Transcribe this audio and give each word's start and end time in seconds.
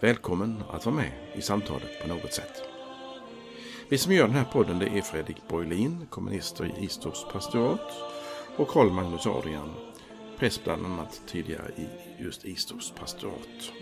Välkommen 0.00 0.62
att 0.70 0.86
vara 0.86 0.96
med 0.96 1.12
i 1.34 1.42
samtalet 1.42 2.02
på 2.02 2.08
något 2.08 2.32
sätt. 2.32 2.62
Vi 3.88 3.98
som 3.98 4.12
gör 4.12 4.26
den 4.26 4.36
här 4.36 4.44
podden 4.44 4.78
det 4.78 4.86
är 4.86 5.02
Fredrik 5.02 5.48
Borglin, 5.48 6.06
kommunister 6.10 6.64
i 6.64 6.84
Istorps 6.84 7.24
pastorat 7.32 7.92
och 8.56 8.68
Karl 8.68 8.90
Magnus 8.90 9.26
Adrian, 9.26 9.74
präst 10.38 10.64
bland 10.64 10.86
annat 10.86 11.22
tidigare 11.26 11.72
i 11.76 11.88
just 12.22 12.44
Istorps 12.44 12.90
pastorat. 12.90 13.72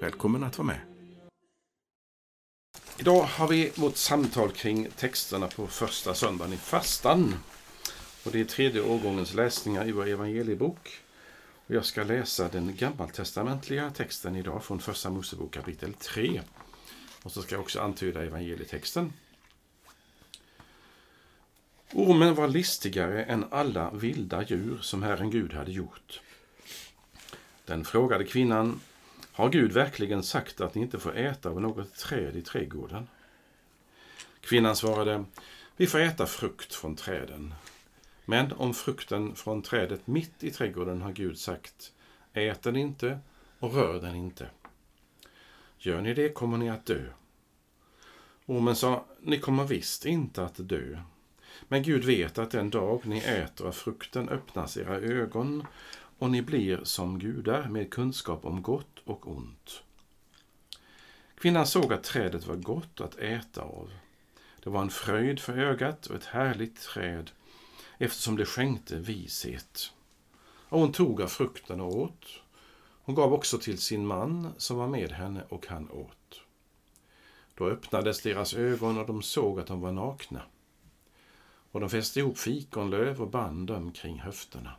Välkommen 0.00 0.44
att 0.44 0.58
vara 0.58 0.66
med. 0.66 0.80
Idag 2.98 3.22
har 3.22 3.48
vi 3.48 3.72
vårt 3.74 3.96
samtal 3.96 4.50
kring 4.50 4.88
texterna 4.96 5.48
på 5.48 5.66
första 5.66 6.14
söndagen 6.14 6.52
i 6.52 6.56
fastan. 6.56 7.34
Och 8.24 8.32
det 8.32 8.40
är 8.40 8.44
tredje 8.44 8.82
årgångens 8.82 9.34
läsningar 9.34 9.88
i 9.88 9.92
vår 9.92 10.08
evangeliebok. 10.08 11.00
Jag 11.72 11.84
ska 11.84 12.02
läsa 12.02 12.48
den 12.48 12.76
gammaltestamentliga 12.76 13.90
texten 13.90 14.36
idag 14.36 14.64
från 14.64 14.80
Första 14.80 15.10
Mosebok 15.10 15.54
kapitel 15.54 15.94
3. 15.94 16.42
Och 17.22 17.32
så 17.32 17.42
ska 17.42 17.54
jag 17.54 17.62
också 17.62 17.80
antyda 17.80 18.24
evangelietexten. 18.24 19.12
Ormen 21.92 22.34
var 22.34 22.48
listigare 22.48 23.24
än 23.24 23.44
alla 23.50 23.90
vilda 23.90 24.44
djur 24.44 24.78
som 24.82 25.02
Herren 25.02 25.30
Gud 25.30 25.52
hade 25.52 25.72
gjort. 25.72 26.20
Den 27.64 27.84
frågade 27.84 28.24
kvinnan, 28.24 28.80
har 29.32 29.48
Gud 29.48 29.72
verkligen 29.72 30.22
sagt 30.22 30.60
att 30.60 30.74
ni 30.74 30.82
inte 30.82 30.98
får 30.98 31.16
äta 31.16 31.48
av 31.48 31.60
något 31.60 31.94
träd 31.94 32.36
i 32.36 32.42
trädgården? 32.42 33.08
Kvinnan 34.40 34.76
svarade, 34.76 35.24
vi 35.76 35.86
får 35.86 36.00
äta 36.00 36.26
frukt 36.26 36.74
från 36.74 36.96
träden, 36.96 37.54
men 38.30 38.52
om 38.52 38.74
frukten 38.74 39.34
från 39.34 39.62
trädet 39.62 40.06
mitt 40.06 40.44
i 40.44 40.50
trädgården 40.50 41.02
har 41.02 41.12
Gud 41.12 41.38
sagt, 41.38 41.92
ät 42.32 42.62
den 42.62 42.76
inte 42.76 43.18
och 43.58 43.74
rör 43.74 44.00
den 44.00 44.14
inte. 44.14 44.50
Gör 45.78 46.00
ni 46.00 46.14
det 46.14 46.28
kommer 46.28 46.58
ni 46.58 46.70
att 46.70 46.86
dö. 46.86 47.04
Ormen 48.46 48.76
sa, 48.76 49.04
ni 49.20 49.38
kommer 49.38 49.64
visst 49.64 50.06
inte 50.06 50.44
att 50.44 50.68
dö. 50.68 50.98
Men 51.68 51.82
Gud 51.82 52.04
vet 52.04 52.38
att 52.38 52.50
den 52.50 52.70
dag 52.70 53.06
ni 53.06 53.18
äter 53.18 53.66
av 53.66 53.72
frukten 53.72 54.28
öppnas 54.28 54.76
era 54.76 54.96
ögon 54.96 55.66
och 56.18 56.30
ni 56.30 56.42
blir 56.42 56.80
som 56.84 57.18
gudar 57.18 57.68
med 57.68 57.90
kunskap 57.90 58.44
om 58.44 58.62
gott 58.62 58.98
och 59.04 59.28
ont. 59.28 59.82
Kvinnan 61.38 61.66
såg 61.66 61.92
att 61.92 62.04
trädet 62.04 62.46
var 62.46 62.56
gott 62.56 63.00
att 63.00 63.18
äta 63.18 63.62
av. 63.62 63.90
Det 64.62 64.70
var 64.70 64.82
en 64.82 64.90
fröjd 64.90 65.40
för 65.40 65.58
ögat 65.58 66.06
och 66.06 66.16
ett 66.16 66.24
härligt 66.24 66.80
träd 66.80 67.30
eftersom 68.02 68.36
det 68.36 68.44
skänkte 68.44 68.96
vishet. 68.96 69.92
Och 70.42 70.80
hon 70.80 70.92
tog 70.92 71.22
av 71.22 71.26
frukten 71.26 71.80
och 71.80 71.96
åt. 71.96 72.26
Hon 73.02 73.14
gav 73.14 73.32
också 73.32 73.58
till 73.58 73.78
sin 73.78 74.06
man 74.06 74.52
som 74.56 74.76
var 74.76 74.88
med 74.88 75.12
henne 75.12 75.44
och 75.48 75.66
han 75.66 75.90
åt. 75.90 76.40
Då 77.54 77.66
öppnades 77.66 78.22
deras 78.22 78.54
ögon 78.54 78.98
och 78.98 79.06
de 79.06 79.22
såg 79.22 79.60
att 79.60 79.66
de 79.66 79.80
var 79.80 79.92
nakna. 79.92 80.42
Och 81.72 81.80
de 81.80 81.90
fäste 81.90 82.20
ihop 82.20 82.38
fikonlöv 82.38 83.22
och 83.22 83.30
band 83.30 83.66
dem 83.66 83.92
kring 83.92 84.20
höfterna. 84.20 84.72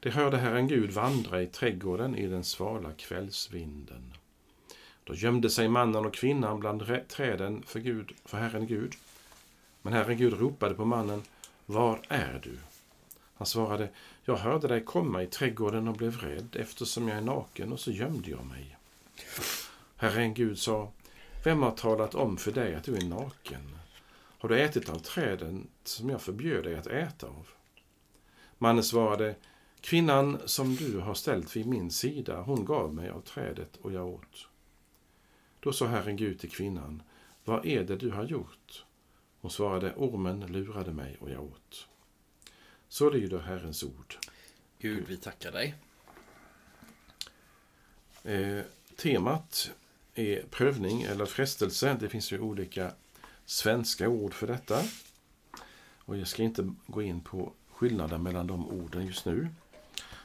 De 0.00 0.10
hörde 0.10 0.36
Herren 0.36 0.68
Gud 0.68 0.90
vandra 0.90 1.42
i 1.42 1.46
trädgården 1.46 2.16
i 2.16 2.26
den 2.26 2.44
svala 2.44 2.92
kvällsvinden. 2.92 4.14
Då 5.04 5.14
gömde 5.14 5.50
sig 5.50 5.68
mannen 5.68 6.06
och 6.06 6.14
kvinnan 6.14 6.60
bland 6.60 7.08
träden 7.08 7.62
för, 7.62 7.80
Gud, 7.80 8.12
för 8.24 8.38
Herren 8.38 8.66
Gud. 8.66 8.94
Men 9.82 9.92
Herren 9.92 10.16
Gud 10.16 10.40
ropade 10.40 10.74
på 10.74 10.84
mannen 10.84 11.22
var 11.68 12.00
är 12.08 12.40
du? 12.42 12.58
Han 13.34 13.46
svarade, 13.46 13.88
jag 14.24 14.36
hörde 14.36 14.68
dig 14.68 14.84
komma 14.84 15.22
i 15.22 15.26
trädgården 15.26 15.88
och 15.88 15.96
blev 15.96 16.16
rädd 16.16 16.56
eftersom 16.60 17.08
jag 17.08 17.16
är 17.16 17.22
naken 17.22 17.72
och 17.72 17.80
så 17.80 17.90
gömde 17.90 18.30
jag 18.30 18.46
mig. 18.46 18.76
Herren 19.96 20.34
Gud 20.34 20.58
sa, 20.58 20.92
vem 21.44 21.62
har 21.62 21.70
talat 21.70 22.14
om 22.14 22.36
för 22.36 22.52
dig 22.52 22.74
att 22.74 22.84
du 22.84 22.96
är 22.96 23.04
naken? 23.04 23.78
Har 24.10 24.48
du 24.48 24.60
ätit 24.60 24.88
av 24.88 24.98
träden 24.98 25.66
som 25.84 26.10
jag 26.10 26.22
förbjöd 26.22 26.64
dig 26.64 26.76
att 26.76 26.86
äta 26.86 27.26
av? 27.26 27.48
Mannen 28.58 28.84
svarade, 28.84 29.34
kvinnan 29.80 30.38
som 30.44 30.76
du 30.76 30.98
har 30.98 31.14
ställt 31.14 31.56
vid 31.56 31.66
min 31.66 31.90
sida, 31.90 32.40
hon 32.40 32.64
gav 32.64 32.94
mig 32.94 33.10
av 33.10 33.20
trädet 33.20 33.76
och 33.76 33.92
jag 33.92 34.06
åt. 34.06 34.48
Då 35.60 35.72
sa 35.72 35.86
Herren 35.86 36.16
Gud 36.16 36.40
till 36.40 36.50
kvinnan, 36.50 37.02
vad 37.44 37.66
är 37.66 37.84
det 37.84 37.96
du 37.96 38.10
har 38.10 38.24
gjort? 38.24 38.57
Hon 39.40 39.50
svarade, 39.50 39.94
ormen 39.96 40.40
lurade 40.40 40.92
mig 40.92 41.16
och 41.20 41.30
jag 41.30 41.42
åt. 41.42 41.86
Så 42.88 43.10
lyder 43.10 43.38
Herrens 43.38 43.82
ord. 43.82 44.16
Gud, 44.78 45.04
vi 45.08 45.16
tackar 45.16 45.52
dig. 45.52 45.74
Eh, 48.24 48.62
temat 48.96 49.70
är 50.14 50.42
prövning 50.50 51.02
eller 51.02 51.26
frestelse. 51.26 51.96
Det 52.00 52.08
finns 52.08 52.32
ju 52.32 52.40
olika 52.40 52.92
svenska 53.44 54.08
ord 54.08 54.34
för 54.34 54.46
detta. 54.46 54.82
Och 55.98 56.16
jag 56.16 56.28
ska 56.28 56.42
inte 56.42 56.74
gå 56.86 57.02
in 57.02 57.20
på 57.20 57.52
skillnaden 57.68 58.22
mellan 58.22 58.46
de 58.46 58.68
orden 58.68 59.06
just 59.06 59.24
nu. 59.24 59.48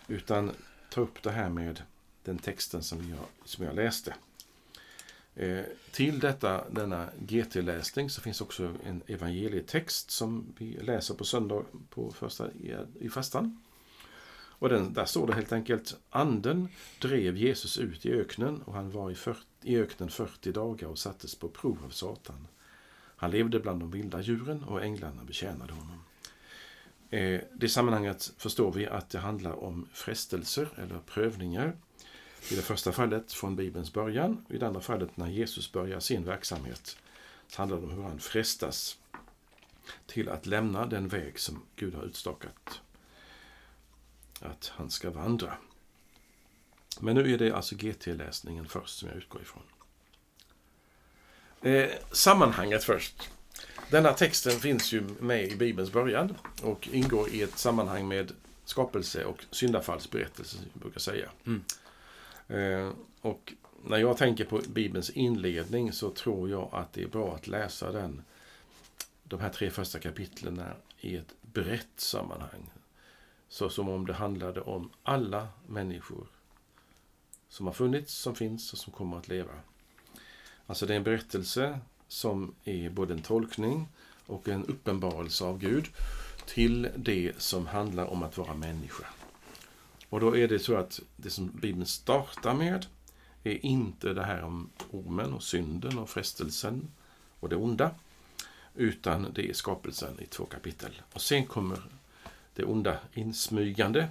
Utan 0.07 0.51
ta 0.89 1.01
upp 1.01 1.23
det 1.23 1.31
här 1.31 1.49
med 1.49 1.83
den 2.23 2.37
texten 2.37 2.83
som 2.83 3.09
jag, 3.09 3.19
som 3.45 3.65
jag 3.65 3.75
läste. 3.75 4.15
Eh, 5.35 5.63
till 5.91 6.19
detta, 6.19 6.69
denna 6.69 7.09
GT-läsning 7.19 8.09
så 8.09 8.21
finns 8.21 8.41
också 8.41 8.73
en 8.83 9.01
evangelietext 9.07 10.11
som 10.11 10.53
vi 10.57 10.77
läser 10.77 11.15
på 11.15 11.25
söndag 11.25 11.63
på 11.89 12.11
första, 12.11 12.51
i, 12.51 12.75
i 12.99 13.09
fastan. 13.09 13.63
Och 14.63 14.69
den, 14.69 14.93
där 14.93 15.05
står 15.05 15.27
det 15.27 15.33
helt 15.33 15.51
enkelt 15.51 15.97
Anden 16.09 16.67
drev 17.01 17.37
Jesus 17.37 17.77
ut 17.77 18.05
i 18.05 18.11
öknen 18.11 18.61
och 18.61 18.73
han 18.73 18.91
var 18.91 19.11
i, 19.11 19.15
40, 19.15 19.39
i 19.61 19.77
öknen 19.77 20.09
40 20.09 20.51
dagar 20.51 20.87
och 20.87 20.99
sattes 20.99 21.35
på 21.35 21.49
prov 21.49 21.77
av 21.85 21.89
Satan. 21.89 22.47
Han 23.15 23.31
levde 23.31 23.59
bland 23.59 23.79
de 23.79 23.91
vilda 23.91 24.21
djuren 24.21 24.63
och 24.63 24.83
änglarna 24.83 25.23
betjänade 25.23 25.73
honom. 25.73 26.03
Eh, 27.09 27.41
det 27.53 27.69
sammanhanget 27.69 28.33
förstår 28.37 28.71
vi 28.71 28.87
att 28.87 29.09
det 29.09 29.19
handlar 29.19 29.63
om 29.63 29.87
frestelser 29.93 30.69
eller 30.77 30.99
prövningar 30.99 31.77
i 32.49 32.55
det 32.55 32.61
första 32.61 32.91
fallet 32.91 33.33
från 33.33 33.55
Bibelns 33.55 33.93
början, 33.93 34.45
i 34.49 34.57
det 34.57 34.67
andra 34.67 34.81
fallet 34.81 35.17
när 35.17 35.27
Jesus 35.27 35.71
börjar 35.71 35.99
sin 35.99 36.25
verksamhet. 36.25 36.97
Så 37.47 37.61
handlar 37.61 37.77
det 37.77 37.83
om 37.83 37.91
hur 37.91 38.03
han 38.03 38.19
frestas 38.19 38.97
till 40.05 40.29
att 40.29 40.45
lämna 40.45 40.85
den 40.85 41.07
väg 41.07 41.39
som 41.39 41.63
Gud 41.75 41.93
har 41.93 42.03
utstakat 42.03 42.81
att 44.39 44.71
han 44.75 44.91
ska 44.91 45.09
vandra. 45.09 45.57
Men 46.99 47.15
nu 47.15 47.33
är 47.33 47.37
det 47.37 47.51
alltså 47.51 47.75
GT-läsningen 47.75 48.67
först 48.67 48.97
som 48.97 49.09
jag 49.09 49.17
utgår 49.17 49.41
ifrån. 49.41 49.63
Eh, 51.61 51.89
sammanhanget 52.11 52.83
först. 52.83 53.29
Denna 53.89 54.13
texten 54.13 54.59
finns 54.59 54.91
ju 54.91 55.01
med 55.01 55.51
i 55.51 55.55
Bibelns 55.55 55.91
början 55.91 56.35
och 56.61 56.87
ingår 56.91 57.29
i 57.29 57.41
ett 57.41 57.57
sammanhang 57.57 58.07
med 58.07 58.31
skapelse 58.65 59.25
och 59.25 59.45
syndafallsberättelse, 59.51 60.55
som 60.57 60.65
vi 60.73 60.79
brukar 60.79 60.99
säga. 60.99 61.29
Mm. 61.45 61.63
Eh, 62.53 62.91
och 63.21 63.53
när 63.83 63.97
jag 63.97 64.17
tänker 64.17 64.45
på 64.45 64.61
Bibelns 64.67 65.09
inledning 65.09 65.91
så 65.91 66.09
tror 66.09 66.49
jag 66.49 66.69
att 66.71 66.93
det 66.93 67.03
är 67.03 67.07
bra 67.07 67.35
att 67.35 67.47
läsa 67.47 67.91
den, 67.91 68.23
de 69.23 69.39
här 69.39 69.49
tre 69.49 69.69
första 69.69 69.99
kapitlen 69.99 70.61
i 70.99 71.15
ett 71.15 71.33
brett 71.41 71.99
sammanhang. 71.99 72.69
Så 73.49 73.69
som 73.69 73.89
om 73.89 74.07
det 74.07 74.13
handlade 74.13 74.61
om 74.61 74.89
alla 75.03 75.47
människor 75.67 76.27
som 77.49 77.65
har 77.65 77.73
funnits, 77.73 78.13
som 78.13 78.35
finns 78.35 78.73
och 78.73 78.79
som 78.79 78.93
kommer 78.93 79.17
att 79.17 79.27
leva. 79.27 79.53
Alltså 80.65 80.85
det 80.85 80.93
är 80.93 80.97
en 80.97 81.03
berättelse 81.03 81.79
som 82.07 82.55
är 82.63 82.89
både 82.89 83.13
en 83.13 83.21
tolkning 83.21 83.87
och 84.25 84.47
en 84.47 84.65
uppenbarelse 84.65 85.43
av 85.43 85.59
Gud 85.59 85.85
till 86.45 86.89
det 86.95 87.33
som 87.37 87.67
handlar 87.67 88.05
om 88.05 88.23
att 88.23 88.37
vara 88.37 88.53
människa. 88.53 89.05
Och 90.13 90.19
då 90.19 90.37
är 90.37 90.47
det 90.47 90.59
så 90.59 90.75
att 90.75 90.99
det 91.15 91.29
som 91.29 91.47
Bibeln 91.47 91.85
startar 91.85 92.53
med 92.53 92.85
är 93.43 93.65
inte 93.65 94.13
det 94.13 94.23
här 94.23 94.41
om 94.41 94.69
ormen 94.91 95.33
och 95.33 95.43
synden 95.43 95.97
och 95.97 96.09
frestelsen 96.09 96.91
och 97.39 97.49
det 97.49 97.55
onda. 97.55 97.91
Utan 98.75 99.33
det 99.35 99.49
är 99.49 99.53
skapelsen 99.53 100.19
i 100.19 100.25
två 100.25 100.45
kapitel. 100.45 101.01
Och 101.13 101.21
sen 101.21 101.45
kommer 101.45 101.81
det 102.53 102.63
onda 102.63 102.97
insmygande, 103.13 104.07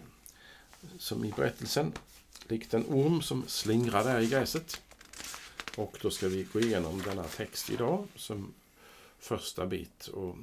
som 0.99 1.25
i 1.25 1.33
berättelsen, 1.37 1.93
likt 2.49 2.75
en 2.75 2.87
orm 2.89 3.23
som 3.23 3.45
slingrar 3.47 4.05
där 4.05 4.21
i 4.21 4.27
gräset. 4.27 4.81
Och 5.77 5.99
då 6.03 6.11
ska 6.11 6.29
vi 6.29 6.47
gå 6.53 6.61
igenom 6.61 7.03
denna 7.03 7.25
text 7.25 7.71
idag 7.71 8.09
som 8.17 8.55
första 9.19 9.67
bit. 9.67 10.07
Och 10.07 10.37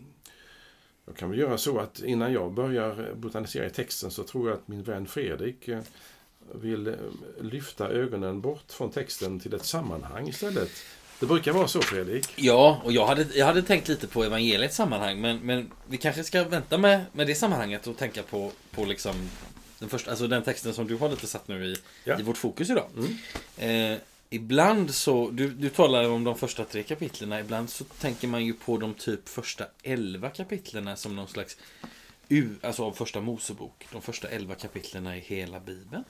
jag 1.09 1.17
kan 1.17 1.29
väl 1.29 1.39
göra 1.39 1.57
så 1.57 1.79
att 1.79 1.99
innan 2.03 2.33
jag 2.33 2.51
börjar 2.53 3.13
botanisera 3.15 3.65
i 3.65 3.69
texten 3.69 4.11
så 4.11 4.23
tror 4.23 4.49
jag 4.49 4.57
att 4.57 4.67
min 4.67 4.83
vän 4.83 5.05
Fredrik 5.07 5.67
eh, 5.67 5.79
vill 6.55 6.87
eh, 6.87 6.93
lyfta 7.41 7.87
ögonen 7.89 8.41
bort 8.41 8.71
från 8.71 8.91
texten 8.91 9.39
till 9.39 9.53
ett 9.53 9.65
sammanhang 9.65 10.27
istället. 10.27 10.69
Det 11.19 11.25
brukar 11.25 11.51
vara 11.51 11.67
så 11.67 11.81
Fredrik. 11.81 12.33
Ja, 12.35 12.81
och 12.83 12.91
jag 12.91 13.05
hade, 13.05 13.25
jag 13.33 13.45
hade 13.45 13.61
tänkt 13.61 13.87
lite 13.87 14.07
på 14.07 14.23
evangeliets 14.23 14.75
sammanhang, 14.75 15.21
men, 15.21 15.37
men 15.39 15.71
vi 15.87 15.97
kanske 15.97 16.23
ska 16.23 16.43
vänta 16.43 16.77
med, 16.77 17.05
med 17.11 17.27
det 17.27 17.35
sammanhanget 17.35 17.87
och 17.87 17.97
tänka 17.97 18.23
på, 18.23 18.51
på 18.71 18.85
liksom 18.85 19.29
den, 19.79 19.89
första, 19.89 20.09
alltså 20.11 20.27
den 20.27 20.43
texten 20.43 20.73
som 20.73 20.87
du 20.87 20.95
har 20.95 21.09
lite 21.09 21.27
satt 21.27 21.47
nu 21.47 21.65
i, 21.65 21.75
Ja. 22.03 22.19
i 22.19 22.23
vårt 22.23 22.37
fokus 22.37 22.69
idag. 22.69 22.89
Mm. 23.57 23.93
Eh, 23.93 23.99
ibland 24.29 24.95
så, 24.95 25.29
du, 25.29 25.49
du 25.49 25.69
talar 25.69 26.09
om 26.09 26.23
de 26.23 26.37
första 26.37 26.65
tre 26.65 26.83
kapitlen, 26.83 27.33
ibland 27.33 27.69
så 27.69 27.83
tänker 27.83 28.27
man 28.27 28.45
ju 28.45 28.53
på 28.53 28.77
de 28.77 28.93
typ 28.93 29.29
första 29.29 29.65
elva 29.83 30.29
kapitlen 30.29 30.97
som 30.97 31.15
någon 31.15 31.27
slags, 31.27 31.57
u, 32.29 32.55
alltså 32.61 32.83
av 32.83 32.91
första 32.91 33.21
Mosebok, 33.21 33.87
de 33.91 34.01
första 34.01 34.27
elva 34.27 34.55
kapitlen 34.55 35.07
i 35.07 35.19
hela 35.19 35.59
Bibeln. 35.59 36.03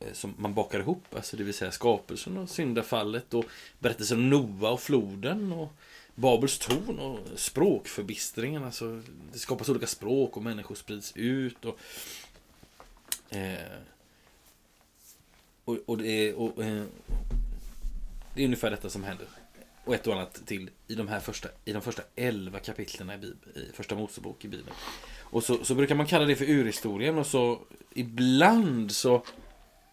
Eh, 0.00 0.12
som 0.12 0.34
man 0.38 0.54
bakar 0.54 0.80
ihop, 0.80 1.04
alltså 1.16 1.36
det 1.36 1.44
vill 1.44 1.54
säga 1.54 1.70
skapelsen 1.70 2.36
och 2.36 2.50
syndafallet 2.50 3.34
och 3.34 3.44
berättelsen 3.78 4.18
om 4.18 4.30
Noa 4.30 4.70
och 4.70 4.80
floden 4.80 5.52
och 5.52 5.72
Babels 6.14 6.58
torn 6.58 6.98
och 6.98 7.18
språkförbistringen. 7.36 8.64
Alltså 8.64 9.02
det 9.32 9.38
skapas 9.38 9.68
olika 9.68 9.86
språk 9.86 10.36
och 10.36 10.42
människor 10.42 10.74
sprids 10.74 11.12
ut. 11.16 11.64
Och, 11.64 11.78
eh, 13.36 13.78
och, 15.64 15.78
och, 15.86 15.98
det 15.98 16.08
är, 16.08 16.34
och 16.34 16.64
eh, 16.64 16.84
det 18.34 18.42
är 18.42 18.44
ungefär 18.44 18.70
detta 18.70 18.90
som 18.90 19.04
händer. 19.04 19.26
Och 19.84 19.94
ett 19.94 20.06
och 20.06 20.14
annat 20.14 20.46
till 20.46 20.70
i 20.88 20.94
de 20.94 21.08
här 21.08 21.20
första, 21.20 21.48
i 21.64 21.72
de 21.72 21.82
första 21.82 22.02
elva 22.16 22.58
kapitlen 22.58 23.10
i, 23.10 23.18
Bibeln, 23.18 23.38
i 23.54 23.72
första 23.72 23.94
Mosebok 23.94 24.44
i 24.44 24.48
Bibeln. 24.48 24.76
Och 25.20 25.44
så, 25.44 25.64
så 25.64 25.74
brukar 25.74 25.94
man 25.94 26.06
kalla 26.06 26.24
det 26.24 26.36
för 26.36 26.50
urhistorien 26.50 27.18
och 27.18 27.26
så 27.26 27.60
ibland 27.94 28.92
så 28.92 29.24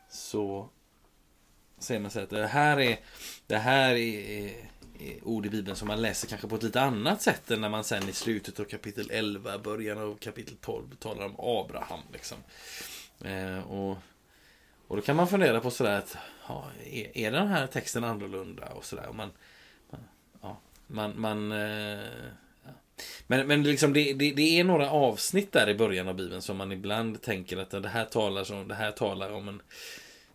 så 0.10 0.70
säger 1.80 2.02
man 2.02 2.12
så 2.12 2.20
att 2.20 2.30
det 2.30 2.48
här 2.48 2.80
är 2.80 3.00
det 3.48 3.58
här 3.58 3.96
är, 3.96 4.20
är, 4.20 4.70
är 5.00 5.28
ord 5.28 5.46
i 5.46 5.50
Bibeln 5.50 5.76
som 5.76 5.88
man 5.88 6.02
läser 6.02 6.28
kanske 6.28 6.48
på 6.48 6.56
ett 6.56 6.64
lite 6.64 6.82
annat 6.82 7.22
sätt 7.22 7.52
än 7.52 7.62
när 7.62 7.70
man 7.70 7.84
sen 7.84 8.10
i 8.10 8.14
slutet 8.14 8.60
av 8.60 8.64
kapitel 8.64 9.12
11, 9.12 9.58
början 9.58 9.98
av 9.98 10.16
kapitel 10.16 10.56
12 10.62 10.96
talar 11.00 11.26
om 11.26 11.36
Abraham. 11.38 12.00
Liksom. 12.14 12.38
Eh, 13.24 13.60
och, 13.60 13.98
och 14.92 14.98
då 14.98 15.04
kan 15.04 15.16
man 15.16 15.28
fundera 15.28 15.60
på 15.60 15.72
sådär 15.72 15.98
att 15.98 16.18
ja, 16.48 16.66
är, 16.86 17.18
är 17.18 17.32
den 17.32 17.48
här 17.48 17.68
texten 17.68 18.04
annorlunda 18.04 18.68
och 18.68 18.86
sådär. 18.86 19.08
Och 19.08 19.16
man, 19.16 19.32
man, 19.90 20.02
ja, 20.42 20.58
man, 20.88 21.20
man 21.20 21.52
eh, 21.52 22.06
ja. 22.64 22.72
Men, 23.28 23.48
men 23.48 23.64
liksom 23.64 23.94
det, 23.94 24.14
det, 24.14 24.32
det 24.32 24.60
är 24.60 24.64
några 24.64 24.92
avsnitt 24.92 25.52
där 25.52 25.70
i 25.70 25.76
början 25.76 26.08
av 26.08 26.16
Bibeln 26.16 26.42
som 26.42 26.58
man 26.58 26.72
ibland 26.72 27.22
tänker 27.22 27.58
att 27.58 27.70
det 27.70 27.90
här 27.90 28.06
talar, 28.06 28.44
som, 28.44 28.68
det 28.68 28.76
här 28.76 28.92
talar 28.92 29.32
om 29.32 29.48
en... 29.48 29.62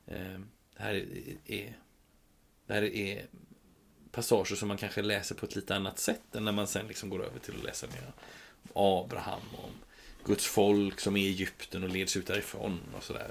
Eh, 0.06 0.41
det 0.76 0.82
här 0.82 0.94
är, 1.47 1.75
det 2.67 2.75
här 2.75 2.82
är 2.82 3.26
passager 4.11 4.56
som 4.56 4.69
man 4.69 4.76
kanske 4.76 5.02
läser 5.02 5.35
på 5.35 5.47
ett 5.47 5.56
lite 5.56 5.76
annat 5.76 5.99
sätt 5.99 6.35
än 6.35 6.44
när 6.44 6.52
man 6.52 6.67
sen 6.67 6.87
liksom 6.87 7.11
går 7.11 7.25
över 7.25 7.38
till 7.38 7.55
att 7.59 7.64
läsa 7.64 7.87
mer 7.87 8.12
om 8.73 9.02
Abraham 9.05 9.41
och 9.56 9.64
om 9.64 9.75
Guds 10.25 10.47
folk 10.47 11.00
som 11.00 11.17
är 11.17 11.20
i 11.20 11.29
Egypten 11.29 11.85
och 11.85 11.91
leds 11.91 12.17
ut 12.17 12.26
därifrån 12.26 12.81
och 12.97 13.02
sådär. 13.02 13.31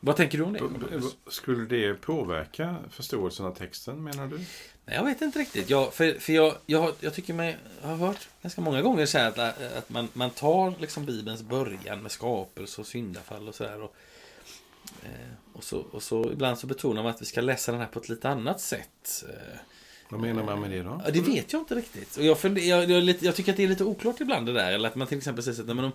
Vad 0.00 0.16
tänker 0.16 0.38
du 0.38 0.44
om 0.44 0.52
det? 0.52 1.30
Skulle 1.30 1.64
det 1.64 1.94
påverka 1.94 2.76
förståelsen 2.90 3.46
av 3.46 3.54
texten 3.54 4.04
menar 4.04 4.26
du? 4.26 4.36
Nej, 4.84 4.96
jag 4.96 5.04
vet 5.04 5.22
inte 5.22 5.38
riktigt. 5.38 5.70
Jag, 5.70 5.94
för 5.94 6.20
för 6.20 6.32
jag, 6.32 6.54
jag, 6.66 6.92
jag 7.00 7.14
tycker 7.14 7.34
mig 7.34 7.56
jag 7.82 7.88
har 7.88 7.96
hört 7.96 8.28
ganska 8.42 8.60
många 8.60 8.82
gånger 8.82 9.06
så 9.06 9.18
här 9.18 9.28
att, 9.28 9.38
att 9.78 9.90
man, 9.90 10.08
man 10.12 10.30
tar 10.30 10.74
liksom 10.80 11.04
Bibelns 11.04 11.42
början 11.42 12.02
med 12.02 12.12
skapelse 12.12 12.80
och 12.80 12.86
syndafall 12.86 13.48
och 13.48 13.54
sådär. 13.54 13.82
Och, 13.82 13.96
eh, 15.02 15.10
och, 15.52 15.64
så, 15.64 15.78
och 15.78 16.02
så 16.02 16.32
ibland 16.32 16.58
så 16.58 16.66
betonar 16.66 17.02
man 17.02 17.10
att 17.10 17.22
vi 17.22 17.26
ska 17.26 17.40
läsa 17.40 17.72
den 17.72 17.80
här 17.80 17.88
på 17.88 17.98
ett 17.98 18.08
lite 18.08 18.28
annat 18.28 18.60
sätt. 18.60 19.24
Eh, 19.28 19.58
Vad 20.08 20.20
menar 20.20 20.44
man 20.44 20.60
med 20.60 20.70
det 20.70 20.82
då? 20.82 21.00
Ja, 21.04 21.10
det 21.10 21.20
vet 21.20 21.52
jag 21.52 21.62
inte 21.62 21.74
riktigt. 21.74 22.16
Och 22.16 22.24
jag, 22.24 22.38
funder, 22.38 22.62
jag, 22.62 22.90
jag, 22.90 23.16
jag 23.20 23.34
tycker 23.34 23.52
att 23.52 23.56
det 23.56 23.64
är 23.64 23.68
lite 23.68 23.84
oklart 23.84 24.20
ibland 24.20 24.46
det 24.46 24.52
där. 24.52 24.72
Eller 24.72 24.88
att 24.88 24.94
man 24.94 25.06
till 25.08 25.18
exempel 25.18 25.44
säger 25.44 25.60
att 25.60 25.66
nej, 25.66 25.74
men 25.74 25.84
om, 25.84 25.92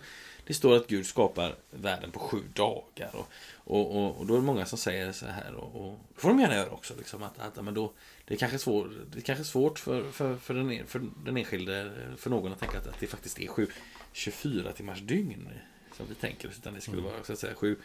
det 0.48 0.54
står 0.54 0.76
att 0.76 0.88
Gud 0.88 1.06
skapar 1.06 1.56
världen 1.72 2.12
på 2.12 2.20
sju 2.20 2.38
dagar. 2.54 3.10
Och, 3.14 3.28
och, 3.72 3.96
och, 3.98 4.18
och 4.18 4.26
då 4.26 4.34
är 4.34 4.38
det 4.38 4.44
många 4.46 4.66
som 4.66 4.78
säger 4.78 5.12
så 5.12 5.26
här. 5.26 5.54
Och, 5.54 5.82
och 5.86 6.00
det 6.16 6.22
får 6.22 6.30
de 6.30 6.40
gärna 6.40 6.56
göra 6.56 6.70
också. 6.70 6.94
Liksom, 6.98 7.24
att, 7.24 7.40
att, 7.40 7.66
men 7.66 7.74
då, 7.74 7.94
det 8.26 8.34
är 8.34 8.38
kanske 8.38 8.60
svår, 8.60 8.92
det 9.12 9.18
är 9.20 9.22
kanske 9.22 9.44
svårt 9.46 9.80
för, 9.80 10.12
för, 10.12 10.36
för, 10.38 10.54
den, 10.54 10.72
en- 10.72 10.88
för 10.88 11.10
den 11.26 11.38
enskilde, 11.38 11.92
för 12.18 12.30
någon 12.30 12.52
att 12.52 12.60
tänka 12.60 12.78
att, 12.78 12.88
att 12.88 13.00
det 13.00 13.08
faktiskt 13.08 13.40
är 13.40 13.48
sju 13.48 13.68
24 14.14 14.72
timmars 14.72 15.00
dygn. 15.02 15.50
Som 15.98 16.06
vi 16.10 16.16
tänker 16.16 16.48
oss. 16.50 16.58
Utan 16.58 16.74
det 16.74 16.82
skulle 16.82 17.02
vara 17.02 17.24
så 17.24 17.34
att 17.34 17.40
säga 17.40 17.56
sju 17.56 17.78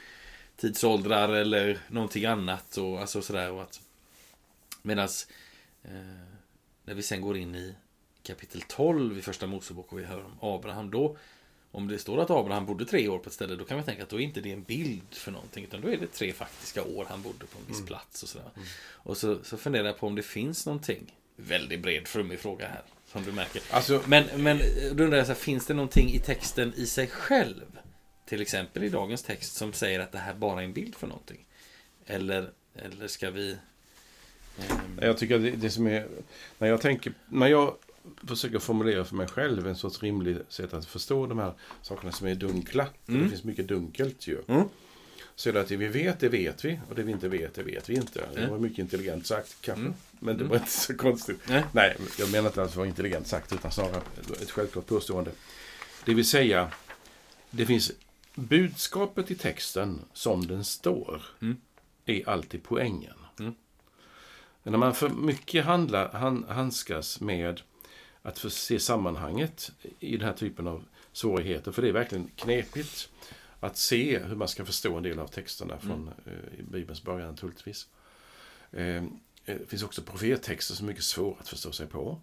tidsåldrar 0.57 1.29
eller 1.29 1.79
någonting 1.89 2.25
annat. 2.25 2.77
Och, 2.77 3.01
alltså, 3.01 3.23
sådär, 3.23 3.51
och 3.51 3.63
att, 3.63 3.81
medans 4.83 5.29
eh, 5.83 5.91
när 6.85 6.95
vi 6.95 7.03
sen 7.03 7.21
går 7.21 7.37
in 7.37 7.55
i 7.55 7.75
kapitel 8.23 8.61
12 8.69 9.19
i 9.19 9.23
första 9.23 9.47
Mosebok 9.47 9.93
och 9.93 9.99
vi 9.99 10.05
hör 10.05 10.25
om 10.25 10.39
Abraham 10.41 10.91
då 10.91 11.17
om 11.77 11.89
det 11.89 11.99
står 11.99 12.21
att 12.23 12.31
Abraham 12.31 12.67
bodde 12.67 12.85
tre 12.85 13.09
år 13.09 13.19
på 13.19 13.29
ett 13.29 13.33
ställe 13.33 13.57
då 13.57 13.65
kan 13.65 13.77
man 13.77 13.87
tänka 13.87 14.03
att 14.03 14.09
då 14.09 14.17
är 14.17 14.25
inte 14.25 14.41
det 14.41 14.53
en 14.53 14.63
bild 14.63 15.15
för 15.15 15.33
någonting 15.33 15.65
utan 15.65 15.81
då 15.81 15.89
är 15.89 15.97
det 15.97 16.07
tre 16.07 16.33
faktiska 16.33 16.85
år 16.85 17.07
han 17.09 17.23
bodde 17.23 17.47
på 17.47 17.59
en 17.59 17.65
viss 17.69 17.87
plats 17.87 18.23
och 18.23 18.29
sådär. 18.29 18.51
Och 18.93 19.17
så, 19.17 19.39
så 19.45 19.57
funderar 19.57 19.87
jag 19.87 19.99
på 19.99 20.07
om 20.07 20.15
det 20.15 20.23
finns 20.23 20.67
någonting 20.67 21.15
väldigt 21.37 21.81
bred 21.81 22.09
flummig 22.09 22.39
fråga 22.39 22.69
här 22.69 22.83
som 23.13 23.25
du 23.25 23.33
märker. 23.33 23.63
Alltså, 23.71 24.03
Men, 24.07 24.25
men 24.37 24.59
då 24.93 25.05
undrar 25.05 25.19
jag 25.19 25.27
så 25.27 25.33
här, 25.33 25.41
finns 25.41 25.67
det 25.67 25.75
någonting 25.75 26.09
i 26.09 26.19
texten 26.19 26.73
i 26.77 26.87
sig 26.87 27.07
själv? 27.07 27.79
Till 28.27 28.41
exempel 28.41 28.85
i 28.85 28.89
dagens 28.89 29.23
text 29.23 29.55
som 29.55 29.73
säger 29.73 30.01
att 30.01 30.13
det 30.13 30.19
här 30.19 30.35
bara 30.35 30.61
är 30.61 30.65
en 30.65 30.73
bild 30.73 30.95
för 30.95 31.07
någonting. 31.07 31.47
Eller, 32.07 32.51
eller 32.75 33.09
ska 33.09 33.31
vi... 33.31 33.57
ehm, 34.59 34.99
jag 35.03 35.19
tycker 35.19 35.35
att 35.35 35.43
det, 35.43 35.51
det 35.51 35.71
som 35.71 35.87
är... 35.87 36.09
När 36.59 36.69
jag 36.69 36.81
tänker... 36.81 37.13
När 37.29 37.47
jag 37.47 37.77
försöker 38.29 38.59
formulera 38.59 39.05
för 39.05 39.17
mig 39.17 39.27
själv 39.27 39.67
en 39.67 39.77
sorts 39.77 40.03
rimlig 40.03 40.39
sätt 40.49 40.75
att 40.75 40.87
förstå 40.87 41.27
de 41.27 41.39
här 41.39 41.53
sakerna 41.83 42.13
som 42.13 42.27
är 42.27 42.35
dunkla. 42.35 42.87
Mm. 43.09 43.23
Det 43.23 43.29
finns 43.29 43.45
mycket 43.45 43.69
dunkelt 43.69 44.27
ju. 44.27 44.43
Mm. 44.49 44.69
Så 45.35 45.53
det 45.53 45.61
att 45.61 45.69
det 45.69 45.77
vi 45.77 45.89
vet, 45.89 46.21
det 46.21 46.29
vet 46.29 46.65
vi. 46.65 46.81
Och 46.89 46.95
det 46.95 47.03
vi 47.03 47.13
inte 47.13 47.29
vet, 47.29 47.55
det 47.55 47.63
vet 47.63 47.89
vi 47.91 47.95
inte. 47.95 48.25
Det 48.35 48.39
Mm. 48.41 48.51
var 48.51 48.59
mycket 48.59 48.79
intelligent 48.79 49.27
sagt 49.27 49.57
kanske. 49.61 49.81
Mm. 49.83 49.95
Men 50.21 50.35
det 50.37 50.41
Mm. 50.45 50.49
var 50.49 50.57
inte 50.57 50.71
så 50.71 50.97
konstigt. 50.97 51.41
Nej. 51.49 51.65
Nej, 51.73 51.97
jag 52.19 52.31
menar 52.33 52.49
inte 52.49 52.63
att 52.63 52.73
det 52.73 52.79
var 52.79 52.87
intelligent 52.87 53.27
sagt 53.27 53.53
utan 53.53 53.71
snarare 53.71 54.03
ett 54.43 54.51
självklart 54.51 54.87
påstående. 54.87 55.31
Det 56.05 56.15
vill 56.15 56.27
säga, 56.29 56.71
det 57.51 57.67
finns 57.67 57.93
budskapet 58.35 59.31
i 59.31 59.35
texten 59.35 60.01
som 60.13 60.47
den 60.47 60.65
står 60.65 61.23
Mm. 61.43 61.57
är 62.07 62.29
alltid 62.29 62.63
poängen. 62.63 63.15
Mm. 63.41 63.55
Men 64.63 64.71
när 64.73 64.79
man 64.79 64.95
för 64.95 65.09
mycket 65.09 65.65
handlar, 65.65 66.13
han, 66.13 66.45
handskas 66.49 67.21
med 67.21 67.61
att 68.27 68.39
få 68.39 68.51
se 68.51 68.81
sammanhanget 68.81 69.73
i 70.01 70.17
den 70.17 70.27
här 70.27 70.33
typen 70.33 70.67
av 70.67 70.85
svårigheter, 71.13 71.73
för 71.73 71.83
det 71.83 71.89
är 71.89 71.93
verkligen 71.93 72.31
knepigt 72.37 73.09
att 73.61 73.77
se 73.77 74.19
hur 74.19 74.37
man 74.37 74.49
ska 74.49 74.65
förstå 74.65 74.97
en 74.97 75.03
del 75.03 75.19
av 75.19 75.27
texterna 75.27 75.79
från 75.79 76.11
eh, 76.27 76.59
i 76.61 76.63
Bibelns 76.63 77.03
början 77.03 77.31
naturligtvis. 77.31 77.89
Eh, 78.73 79.05
det 79.45 79.69
finns 79.69 79.83
också 79.83 80.03
profettexter 80.03 80.75
som 80.75 80.87
är 80.87 80.89
mycket 80.89 81.05
svåra 81.05 81.37
att 81.41 81.49
förstå 81.49 81.73
sig 81.73 81.87
på. 81.87 82.21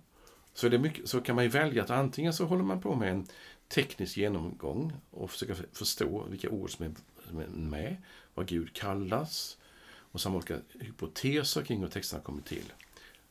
Så, 0.54 0.70
det 0.70 0.80
mycket, 0.80 1.10
så 1.10 1.22
kan 1.22 1.36
man 1.36 1.44
ju 1.44 1.50
välja 1.50 1.84
att 1.84 1.90
antingen 1.90 2.34
så 2.34 2.46
håller 2.46 2.64
man 2.64 2.82
på 2.82 2.96
med 2.96 3.12
en 3.12 3.28
teknisk 3.68 4.18
genomgång 4.18 4.94
och 5.12 5.32
försöka 5.32 5.56
förstå 5.74 6.26
vilka 6.30 6.50
ord 6.50 6.72
som 6.72 6.86
är 6.86 6.92
som 7.28 7.40
är 7.40 7.48
med, 7.48 7.96
vad 8.34 8.48
Gud 8.48 8.74
kallas 8.74 9.58
och 9.96 10.22
samma 10.22 10.36
olika 10.36 10.58
hypoteser 10.80 11.62
kring 11.62 11.82
hur 11.82 11.88
texterna 11.88 12.24
kommer 12.24 12.42
till. 12.42 12.74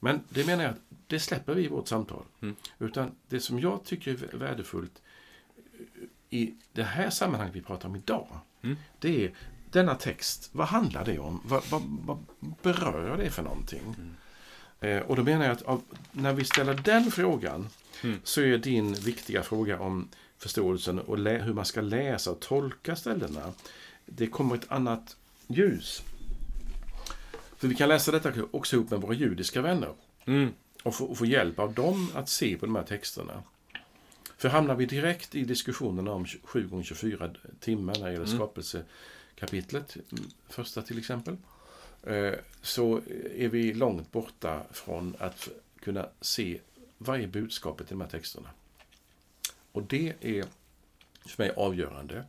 Men 0.04 0.20
det 0.28 0.46
menar 0.46 0.64
jag 0.64 0.70
att 0.72 0.80
det 1.06 1.20
släpper 1.20 1.54
vi 1.54 1.64
i 1.64 1.68
vårt 1.68 1.88
samtal. 1.88 2.24
Mm. 2.40 2.56
Utan 2.78 3.10
det 3.28 3.40
som 3.40 3.58
jag 3.60 3.84
tycker 3.84 4.10
är 4.34 4.36
värdefullt 4.38 5.02
i 6.30 6.54
det 6.72 6.82
här 6.82 7.10
sammanhanget 7.10 7.56
vi 7.56 7.62
pratar 7.62 7.88
om 7.88 7.96
idag, 7.96 8.28
Mm. 8.62 8.76
det 8.98 9.24
är 9.24 9.32
denna 9.70 9.94
text, 9.94 10.48
vad 10.52 10.66
handlar 10.66 11.04
det 11.04 11.18
om? 11.18 11.40
Vad, 11.44 11.62
vad, 11.70 11.82
vad 12.04 12.18
berör 12.62 13.16
det 13.16 13.30
för 13.30 13.42
någonting? 13.42 13.96
Eh, 14.80 14.98
och 14.98 15.16
då 15.16 15.22
menar 15.22 15.44
jag 15.44 15.52
att 15.52 15.62
av, 15.62 15.82
när 16.12 16.32
vi 16.32 16.44
ställer 16.44 16.74
den 16.74 17.10
frågan 17.10 17.68
Mm. 18.04 18.18
så 18.24 18.40
är 18.40 18.58
din 18.58 18.94
viktiga 18.94 19.42
fråga 19.42 19.80
om 19.80 20.08
förståelsen 20.38 20.98
och 20.98 21.18
hur 21.18 21.52
man 21.52 21.64
ska 21.64 21.80
läsa 21.80 22.30
och 22.30 22.40
tolka 22.40 22.96
ställena. 22.96 23.52
Det 24.06 24.26
kommer 24.26 24.54
ett 24.54 24.70
annat 24.72 25.16
ljus. 25.46 26.02
För 27.62 27.68
vi 27.68 27.74
kan 27.74 27.88
läsa 27.88 28.10
detta 28.12 28.32
också 28.50 28.76
ihop 28.76 28.90
med 28.90 29.00
våra 29.00 29.14
judiska 29.14 29.62
vänner 29.62 29.94
Mm. 30.24 30.52
och 30.82 30.94
få, 30.94 31.04
och 31.04 31.18
få 31.18 31.26
hjälp 31.26 31.58
av 31.58 31.74
dem 31.74 32.10
att 32.14 32.28
se 32.28 32.56
på 32.56 32.66
de 32.66 32.76
här 32.76 32.82
texterna. 32.82 33.42
För 34.36 34.48
hamnar 34.48 34.74
vi 34.74 34.86
direkt 34.86 35.34
i 35.34 35.44
diskussionen 35.44 36.08
om 36.08 36.26
7 36.26 36.68
gånger 36.68 36.84
24 36.84 37.30
timmar 37.60 37.94
när 37.98 38.06
det 38.06 38.12
gäller 38.12 38.26
Mm. 38.26 38.36
skapelsekapitlet, 38.38 39.96
mm, 39.96 40.24
första 40.48 40.82
till 40.82 40.98
exempel, 40.98 41.36
eh, 42.02 42.32
så 42.62 43.00
är 43.36 43.48
vi 43.48 43.74
långt 43.74 44.12
borta 44.12 44.62
från 44.70 45.16
att 45.18 45.48
kunna 45.80 46.06
se 46.20 46.60
vad 46.98 47.20
är 47.20 47.26
budskapet 47.26 47.86
i 47.86 47.90
de 47.90 48.00
här 48.00 48.08
texterna. 48.08 48.48
Och 49.72 49.82
det 49.82 50.14
är 50.20 50.44
för 51.26 51.42
mig 51.42 51.52
avgörande. 51.56 52.24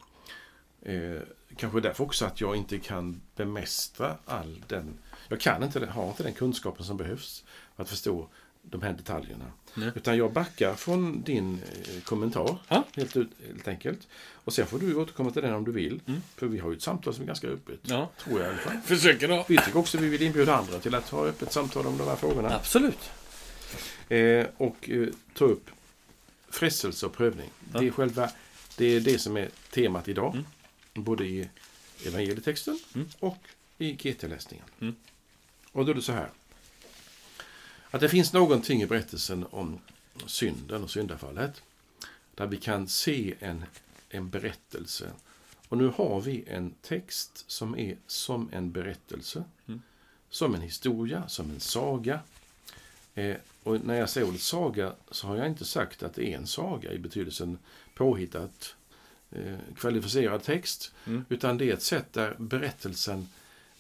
Eh, 0.82 1.22
kanske 1.56 1.80
därför 1.80 2.04
också 2.04 2.26
att 2.26 2.42
jag 2.42 2.56
inte 2.56 2.80
kan 2.80 3.22
bemästra 3.36 4.18
all 4.26 4.64
den... 4.68 4.98
Jag 5.28 5.40
kan 5.40 5.64
inte, 5.64 5.86
har 5.86 6.08
inte 6.08 6.24
den 6.24 6.34
kunskapen 6.34 6.86
som 6.86 6.98
behövs 6.98 7.44
för 7.76 7.84
att 7.84 7.90
förstå 7.90 8.28
de 8.62 8.82
här 8.82 8.94
detaljerna. 8.94 9.46
Nej. 9.74 9.92
Utan 9.96 10.18
jag 10.18 10.34
backar 10.34 10.76
från 10.76 11.22
din 11.22 11.62
eh, 11.74 12.02
kommentar, 12.04 12.58
Ja. 12.68 12.84
helt, 12.96 13.18
ut, 13.18 13.30
helt 13.48 13.68
enkelt. 13.68 14.08
Och 14.34 14.54
sen 14.54 14.68
får 14.68 14.80
du 14.80 14.96
återkomma 14.96 15.32
till 15.32 15.42
den 15.42 15.54
om 15.54 15.64
du 15.64 15.72
vill. 15.72 16.00
Mm. 16.08 16.22
För 16.36 16.48
vi 16.48 16.60
har 16.60 16.70
ju 16.72 16.76
ett 16.76 16.82
samtal 16.82 17.14
som 17.14 17.24
är 17.24 17.28
ganska 17.28 17.48
öppet. 17.48 17.80
Ja. 17.84 18.10
Tror 18.24 18.40
jag 18.40 18.48
i 18.48 18.50
alla 18.50 18.58
fall. 18.62 18.78
Försöker 18.86 19.28
då. 19.28 19.46
Vi 19.48 19.58
tycker 19.58 19.78
också 19.80 19.98
att 19.98 20.04
vi 20.04 20.10
vill 20.10 20.22
inbjuda 20.22 20.56
andra 20.56 20.80
till 20.80 20.96
att 20.96 21.10
ha 21.10 21.26
öppet 21.26 21.52
samtal 21.54 21.86
om 21.88 21.98
de 21.98 22.08
här 22.08 22.16
frågorna. 22.16 22.56
Absolut. 22.56 23.10
Eh, 24.10 24.46
och 24.58 24.90
eh, 24.90 25.08
ta 25.34 25.46
upp 25.46 25.70
frestelse 26.50 27.06
och 27.06 27.14
prövning. 27.14 27.50
Ja. 27.74 27.80
Det, 27.80 27.88
är 27.88 27.92
själva, 27.92 28.30
det 28.78 28.86
är 28.86 29.00
det 29.00 29.20
som 29.20 29.38
är 29.38 29.50
temat 29.72 30.08
idag. 30.08 30.34
Mm. 30.34 30.46
Både 30.94 31.26
i 31.26 31.50
evangelietexten 32.06 32.80
Mm. 32.96 33.08
och 33.20 33.38
i 33.84 33.94
GT-läsningen. 33.94 34.66
Mm. 34.80 34.96
Och 35.72 35.86
då 35.86 35.92
är 35.92 35.96
det 35.96 36.02
så 36.02 36.12
här. 36.12 36.30
Att 37.92 38.02
det 38.02 38.10
finns 38.10 38.34
någonting 38.34 38.82
i 38.82 38.88
berättelsen 38.88 39.46
om 39.50 39.80
synden 40.26 40.84
och 40.84 40.92
syndafallet. 40.92 41.62
Där 42.36 42.48
vi 42.48 42.58
kan 42.58 42.88
se 42.88 43.36
en, 43.40 43.66
en 44.10 44.30
berättelse. 44.30 45.12
Och 45.70 45.78
nu 45.78 45.88
har 45.88 46.22
vi 46.22 46.44
en 46.48 46.74
text 46.82 47.44
som 47.48 47.78
är 47.78 47.98
som 48.08 48.50
en 48.52 48.72
berättelse. 48.72 49.44
Mm. 49.68 49.82
Som 50.30 50.56
en 50.56 50.62
historia, 50.62 51.28
som 51.28 51.50
en 51.50 51.60
saga. 51.60 52.20
Eh, 53.16 53.36
och 53.64 53.86
när 53.86 54.00
jag 54.00 54.10
säger 54.10 54.28
ordet 54.28 54.42
saga 54.42 54.94
så 55.12 55.28
har 55.28 55.36
jag 55.36 55.48
inte 55.48 55.66
sagt 55.66 56.04
att 56.04 56.14
det 56.14 56.34
är 56.34 56.38
en 56.38 56.48
saga 56.48 56.92
i 56.92 57.00
betydelsen 57.00 57.58
påhittat, 57.96 58.76
eh, 59.32 59.58
kvalificerad 59.76 60.44
text. 60.44 60.92
Mm. 61.06 61.26
Utan 61.30 61.58
det 61.58 61.70
är 61.70 61.74
ett 61.74 61.84
sätt 61.84 62.14
där 62.14 62.36
berättelsen 62.40 63.28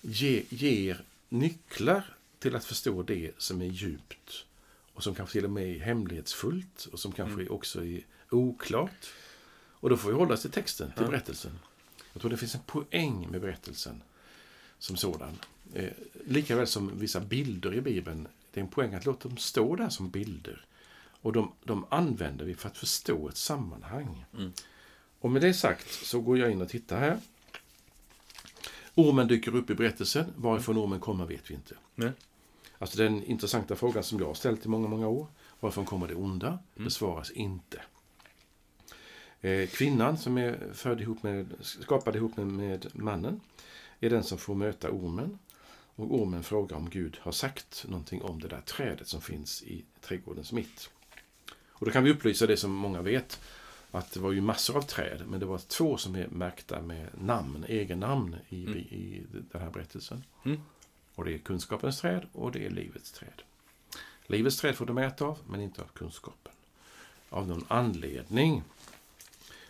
ge, 0.05 0.43
ger 0.49 1.03
nycklar 1.29 2.15
till 2.39 2.55
att 2.55 2.65
förstå 2.65 3.03
det 3.03 3.31
som 3.37 3.61
är 3.61 3.65
djupt. 3.65 4.45
Och 4.93 5.03
som 5.03 5.15
kanske 5.15 5.33
till 5.33 5.45
och 5.45 5.51
med 5.51 5.75
är 5.75 5.79
hemlighetsfullt 5.79 6.85
och 6.91 6.99
som 6.99 7.11
kanske 7.11 7.41
Mm. 7.41 7.53
också 7.53 7.85
är 7.85 8.01
oklart. 8.29 9.07
Och 9.69 9.89
då 9.89 9.97
får 9.97 10.09
vi 10.09 10.15
hålla 10.15 10.33
oss 10.33 10.41
till 10.41 10.51
texten, 10.51 10.91
till 10.91 11.03
Ja. 11.03 11.09
berättelsen. 11.09 11.59
Jag 12.13 12.21
tror 12.21 12.31
det 12.31 12.37
finns 12.37 12.55
en 12.55 12.61
poäng 12.65 13.27
med 13.31 13.41
berättelsen 13.41 14.03
som 14.79 14.95
sådan. 14.95 15.37
Eh, 15.73 15.89
Likaväl 16.25 16.67
som 16.67 16.99
vissa 16.99 17.19
bilder 17.19 17.73
i 17.73 17.81
Bibeln. 17.81 18.27
Det 18.51 18.59
är 18.59 18.63
en 18.63 18.69
poäng 18.69 18.93
att 18.93 19.05
låta 19.05 19.27
dem 19.29 19.37
stå 19.37 19.75
där 19.75 19.89
som 19.89 20.09
bilder. 20.09 20.65
Och 21.21 21.33
de, 21.33 21.51
de 21.63 21.85
använder 21.89 22.45
vi 22.45 22.55
för 22.55 22.69
att 22.69 22.77
förstå 22.77 23.29
ett 23.29 23.37
sammanhang. 23.37 24.25
Mm. 24.37 24.53
Och 25.19 25.31
med 25.31 25.41
det 25.41 25.53
sagt 25.53 25.91
så 25.91 26.19
går 26.21 26.37
jag 26.37 26.51
in 26.51 26.61
och 26.61 26.69
tittar 26.69 26.99
här. 26.99 27.19
Ormen 28.95 29.27
dyker 29.27 29.55
upp 29.55 29.69
i 29.69 29.75
berättelsen. 29.75 30.25
Varifrån 30.35 30.77
ormen 30.77 30.99
kommer 30.99 31.25
vet 31.25 31.51
vi 31.51 31.53
inte. 31.53 31.75
Nej. 31.95 32.11
Alltså 32.77 32.97
den 32.97 33.23
intressanta 33.23 33.75
frågan 33.75 34.03
som 34.03 34.19
jag 34.19 34.27
har 34.27 34.33
ställt 34.33 34.65
i 34.65 34.69
många, 34.69 34.87
många 34.87 35.07
år. 35.07 35.27
Varifrån 35.59 35.85
kommer 35.85 36.07
det 36.07 36.15
onda? 36.15 36.47
Mm. 36.47 36.85
Besvaras 36.85 37.31
inte. 37.31 37.81
Eh, 39.41 39.67
kvinnan 39.69 40.17
som 40.17 40.37
är 40.37 40.73
född 40.73 41.01
ihop 41.01 41.23
med, 41.23 41.53
skapad 41.61 42.15
ihop 42.15 42.37
med, 42.37 42.47
med 42.47 42.87
mannen 42.93 43.41
är 43.99 44.09
den 44.09 44.23
som 44.23 44.37
får 44.37 44.55
möta 44.55 44.91
ormen. 44.91 45.39
Och 45.95 46.21
ormen 46.21 46.43
frågar 46.43 46.77
om 46.77 46.89
Gud 46.89 47.17
har 47.21 47.31
sagt 47.31 47.85
någonting 47.87 48.21
om 48.21 48.39
det 48.39 48.47
där 48.47 48.61
trädet 48.61 49.07
som 49.07 49.21
finns 49.21 49.63
i 49.63 49.85
trädgårdens 50.01 50.51
mitt. 50.51 50.89
Och 51.67 51.85
då 51.85 51.91
kan 51.91 52.03
vi 52.03 52.11
upplysa 52.11 52.47
det 52.47 52.57
som 52.57 52.71
många 52.71 53.01
vet. 53.01 53.39
Att 53.95 54.11
det 54.11 54.19
var 54.19 54.31
ju 54.31 54.41
massor 54.41 54.77
av 54.77 54.81
träd, 54.81 55.23
men 55.27 55.39
det 55.39 55.45
var 55.45 55.57
två 55.57 55.97
som 55.97 56.15
är 56.15 56.27
märkta 56.27 56.81
med 56.81 57.07
namn, 57.13 57.65
egennamn 57.67 58.35
i, 58.49 58.65
Mm. 58.65 58.77
i 58.77 59.23
den 59.51 59.61
här 59.61 59.69
berättelsen. 59.69 60.23
Mm. 60.45 60.61
Och 61.15 61.25
det 61.25 61.33
är 61.33 61.37
kunskapens 61.37 62.01
träd 62.01 62.27
och 62.31 62.51
det 62.51 62.65
är 62.65 62.69
livets 62.69 63.11
träd. 63.11 63.41
Livets 64.27 64.57
träd 64.57 64.75
får 64.75 64.85
de 64.85 64.97
äta 64.97 65.25
av, 65.25 65.39
men 65.47 65.61
inte 65.61 65.81
av 65.81 65.87
kunskapen. 65.87 66.51
Av 67.29 67.47
någon 67.47 67.65
anledning. 67.67 68.63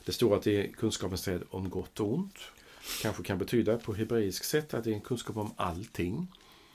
Det 0.06 0.12
står 0.12 0.36
att 0.36 0.44
det 0.44 0.68
är 0.68 0.72
kunskapens 0.72 1.22
träd 1.22 1.44
om 1.50 1.70
gott 1.70 2.00
och 2.00 2.14
ont. 2.14 2.40
Kanske 3.02 3.24
kan 3.24 3.38
betyda 3.38 3.78
på 3.78 3.94
hebreisk 3.94 4.44
sätt 4.44 4.74
att 4.74 4.84
det 4.84 4.90
är 4.90 4.96
en 4.96 5.02
kunskap 5.02 5.38
om 5.38 5.54
allting. 5.56 6.28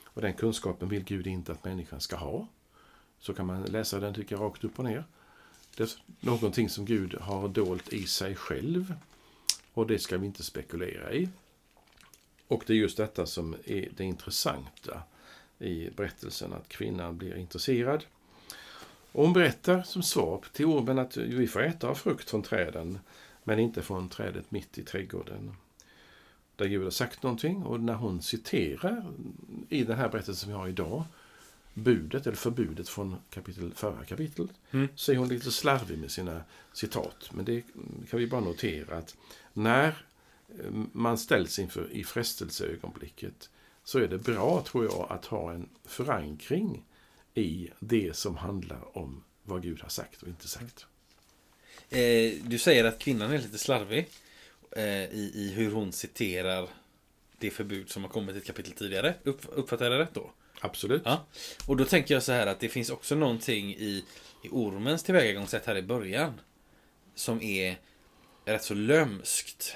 Och 0.03 0.21
den 0.21 0.33
kunskapen 0.33 0.89
vill 0.89 1.03
Gud 1.03 1.27
inte 1.27 1.51
att 1.51 1.63
människan 1.63 2.01
ska 2.01 2.15
ha. 2.15 2.47
Så 3.19 3.33
kan 3.33 3.45
man 3.45 3.63
läsa 3.63 3.99
den 3.99 4.13
tycker 4.13 4.35
jag 4.35 4.43
rakt 4.43 4.63
upp 4.63 4.79
och 4.79 4.85
ner. 4.85 5.05
Det 5.79 5.83
är 5.83 6.25
någonting 6.25 6.69
som 6.69 6.85
Gud 6.85 7.15
har 7.21 7.47
dolt 7.47 7.93
i 7.93 8.07
sig 8.07 8.35
själv. 8.35 8.93
Och 9.73 9.87
det 9.87 9.99
ska 9.99 10.17
vi 10.17 10.25
inte 10.25 10.43
spekulera 10.43 11.13
i. 11.13 11.29
Och 12.47 12.63
det 12.67 12.73
är 12.73 12.77
just 12.77 12.97
detta 12.97 13.25
som 13.25 13.55
är 13.65 13.89
det 13.97 14.03
intressanta 14.03 15.01
i 15.59 15.89
berättelsen, 15.89 16.53
att 16.53 16.69
kvinnan 16.69 17.17
blir 17.17 17.37
intresserad. 17.37 18.05
Och 19.11 19.23
hon 19.23 19.33
berättar 19.33 19.83
som 19.83 20.03
svar 20.03 20.43
till 20.53 20.65
ormen 20.65 20.99
att 20.99 21.17
vi 21.17 21.47
får 21.47 21.63
äta 21.63 21.87
av 21.87 21.95
frukt 21.95 22.29
från 22.29 22.43
träden, 22.43 22.99
men 23.43 23.59
inte 23.59 23.81
från 23.81 24.09
trädet 24.09 24.51
mitt 24.51 24.77
i 24.77 24.83
trädgården. 24.83 25.55
Där 26.55 26.65
Gud 26.65 26.83
har 26.83 26.91
sagt 26.91 27.23
någonting 27.23 27.63
och 27.63 27.79
när 27.79 27.93
hon 27.93 28.21
citerar 28.21 29.05
i 29.69 29.83
den 29.83 29.97
här 29.97 30.09
berättelsen 30.09 30.35
som 30.35 30.49
vi 30.49 30.57
har 30.57 30.67
idag, 30.67 31.03
budet 31.79 32.27
eller 32.27 32.37
förbudet 32.37 32.89
från 32.89 33.15
kapitel, 33.29 33.73
förra 33.73 34.05
kapitlet, 34.05 34.49
Mm. 34.71 34.87
så 34.95 35.11
är 35.11 35.15
hon 35.17 35.27
lite 35.29 35.51
slarvig 35.51 35.97
med 35.97 36.11
sina 36.11 36.41
citat. 36.73 37.29
Men 37.31 37.45
det 37.45 37.61
kan 38.09 38.19
vi 38.19 38.27
bara 38.27 38.41
notera 38.41 38.97
att 38.97 39.15
när 39.53 39.87
eh, 39.87 40.71
man 40.91 41.17
ställs 41.17 41.59
inför 41.59 41.91
i 41.91 42.03
frestelseögonblicket 42.03 43.49
så 43.83 43.99
är 43.99 44.07
det 44.07 44.17
bra, 44.17 44.63
tror 44.67 44.85
jag, 44.85 45.07
att 45.09 45.25
ha 45.25 45.51
en 45.53 45.69
förankring 45.85 46.85
i 47.33 47.69
det 47.79 48.15
som 48.15 48.37
handlar 48.37 48.97
om 48.97 49.23
vad 49.43 49.61
Gud 49.63 49.81
har 49.81 49.89
sagt 49.89 50.21
och 50.21 50.27
inte 50.27 50.47
sagt. 50.47 50.85
Eh, 51.89 52.33
du 52.43 52.57
säger 52.59 52.83
att 52.83 52.99
kvinnan 52.99 53.31
är 53.31 53.37
lite 53.37 53.57
slarvig 53.57 54.09
eh, 54.71 54.83
i, 55.03 55.31
i 55.35 55.51
hur 55.55 55.71
hon 55.71 55.91
citerar 55.91 56.67
det 57.37 57.49
förbud 57.51 57.89
som 57.89 58.03
har 58.03 58.09
kommit 58.09 58.35
ett 58.35 58.45
kapitel 58.45 58.71
tidigare. 58.73 59.15
Upp, 59.23 59.41
uppfattar 59.49 59.85
jag 59.85 59.91
det 59.93 59.99
rätt 59.99 60.13
då? 60.13 60.31
Absolut. 60.59 61.01
Ja. 61.05 61.25
Och 61.67 61.77
då 61.77 61.85
tänker 61.85 62.13
jag 62.13 62.23
så 62.23 62.31
här 62.31 62.47
att 62.47 62.59
det 62.59 62.69
finns 62.69 62.89
också 62.89 63.15
någonting 63.15 63.73
i, 63.75 64.05
i 64.43 64.49
ormens 64.51 65.03
tillvägagångssätt 65.03 65.65
här 65.65 65.75
i 65.77 65.81
början 65.81 66.41
som 67.15 67.41
är 67.41 67.77
rätt 68.45 68.63
så 68.63 68.73
lömskt. 68.73 69.75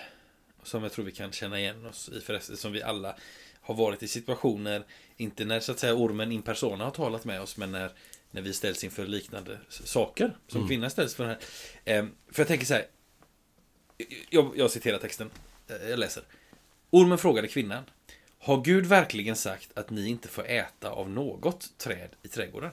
Som 0.64 0.84
jag 0.84 0.92
tror 0.92 1.06
vi 1.06 1.12
kan 1.12 1.32
känna 1.32 1.60
igen 1.60 1.86
oss 1.86 2.10
i 2.10 2.22
förresten, 2.22 2.58
som 2.58 2.72
vi 2.72 2.82
alla 2.82 3.16
har 3.62 3.76
varit 3.76 4.04
i 4.04 4.08
situationer, 4.08 4.84
inte 5.18 5.46
när 5.46 5.60
så 5.60 5.72
att 5.72 5.80
säga 5.80 5.94
ormen 5.96 6.32
in 6.32 6.42
persona 6.42 6.84
har 6.84 6.92
talat 6.92 7.26
med 7.26 7.42
oss, 7.42 7.58
men 7.58 7.72
när, 7.72 7.92
när 8.32 8.42
vi 8.42 8.54
ställs 8.54 8.84
inför 8.84 9.06
liknande 9.06 9.58
saker 9.70 10.38
som 10.48 10.58
Mm. 10.58 10.68
kvinnan 10.68 10.90
ställs 10.90 11.16
för. 11.16 11.24
Den 11.24 11.36
här. 11.36 11.40
Ehm, 11.86 12.12
för 12.32 12.42
jag 12.42 12.48
tänker 12.48 12.66
så 12.66 12.74
här, 12.74 12.86
jag, 14.30 14.54
jag 14.56 14.72
citerar 14.72 14.98
texten, 14.98 15.32
Eh, 15.68 15.90
jag 15.90 16.00
läser. 16.00 16.24
Ormen 16.90 17.18
frågade 17.18 17.48
kvinnan, 17.48 17.84
har 18.44 18.62
Gud 18.62 18.86
verkligen 18.86 19.36
sagt 19.36 19.78
att 19.78 19.90
ni 19.90 20.08
inte 20.08 20.28
får 20.28 20.46
äta 20.48 20.90
av 20.90 21.10
något 21.10 21.78
träd 21.78 22.10
i 22.24 22.28
trädgården? 22.28 22.72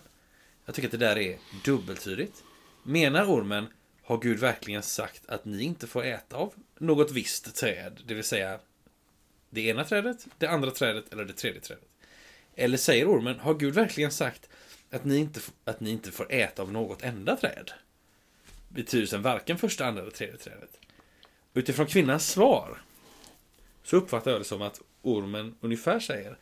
Jag 0.64 0.74
tycker 0.74 0.88
att 0.88 0.92
det 0.92 0.98
där 0.98 1.18
är 1.18 1.38
dubbeltydigt. 1.64 2.44
Menar 2.82 3.24
ormen, 3.24 3.66
har 4.02 4.18
Gud 4.18 4.38
verkligen 4.38 4.82
sagt 4.82 5.22
att 5.28 5.44
ni 5.44 5.62
inte 5.62 5.86
får 5.86 6.04
äta 6.04 6.36
av 6.36 6.54
något 6.78 7.10
visst 7.10 7.54
träd? 7.54 8.02
Det 8.06 8.14
vill 8.14 8.24
säga 8.24 8.58
det 9.50 9.60
ena 9.60 9.84
trädet, 9.84 10.26
det 10.38 10.46
andra 10.46 10.70
trädet 10.70 11.12
eller 11.12 11.24
det 11.24 11.32
tredje 11.32 11.60
trädet. 11.60 11.88
Eller 12.54 12.78
säger 12.78 13.08
ormen, 13.08 13.38
har 13.38 13.54
Gud 13.54 13.74
verkligen 13.74 14.10
sagt 14.10 14.48
att 14.90 15.04
ni 15.04 15.16
inte, 15.16 15.40
att 15.64 15.80
ni 15.80 15.90
inte 15.90 16.10
får 16.10 16.32
äta 16.32 16.62
av 16.62 16.72
något 16.72 17.02
enda 17.02 17.36
träd? 17.36 17.70
Betydelsen 18.68 19.22
varken 19.22 19.58
första, 19.58 19.86
andra 19.86 20.02
eller 20.02 20.12
tredje 20.12 20.36
trädet. 20.36 20.78
Utifrån 21.54 21.86
kvinnans 21.86 22.28
svar 22.28 22.82
så 23.82 23.96
uppfattar 23.96 24.30
jag 24.30 24.40
det 24.40 24.44
som 24.44 24.62
att 24.62 24.80
ormen 25.02 25.54
ungefär 25.60 26.00
säger 26.00 26.36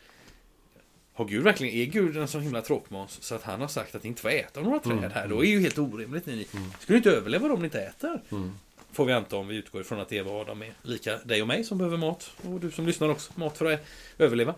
har 1.18 1.24
Gud 1.24 1.44
verkligen, 1.44 1.74
är 1.74 1.84
Gud 1.84 2.16
en 2.16 2.28
så 2.28 2.38
himla 2.38 2.62
tråkmåns 2.62 3.22
så 3.22 3.34
att 3.34 3.42
han 3.42 3.60
har 3.60 3.68
sagt 3.68 3.94
att 3.94 4.04
inte 4.04 4.22
får 4.22 4.30
äta 4.30 4.60
några 4.60 4.78
träd 4.78 4.98
Mm, 4.98 5.10
här? 5.10 5.28
Då 5.28 5.36
är 5.36 5.40
det 5.40 5.46
ju 5.46 5.60
helt 5.60 5.78
orimligt. 5.78 6.26
Ni 6.26 6.46
skulle 6.80 6.96
inte 6.96 7.10
överleva 7.10 7.52
om 7.52 7.60
ni 7.60 7.64
inte 7.64 7.80
äter. 7.80 8.22
Mm. 8.30 8.52
Får 8.92 9.04
vi 9.04 9.12
anta 9.12 9.36
om 9.36 9.48
vi 9.48 9.56
utgår 9.56 9.80
ifrån 9.80 10.00
att 10.00 10.12
Eva 10.12 10.30
och 10.30 10.40
Adam 10.40 10.62
är 10.62 10.72
lika 10.82 11.18
dig 11.18 11.42
och 11.42 11.48
mig 11.48 11.64
som 11.64 11.78
behöver 11.78 11.96
mat. 11.96 12.30
Och 12.42 12.60
du 12.60 12.70
som 12.70 12.86
lyssnar 12.86 13.08
också. 13.08 13.32
Mat 13.34 13.58
för 13.58 13.72
att 13.72 13.86
överleva. 14.18 14.54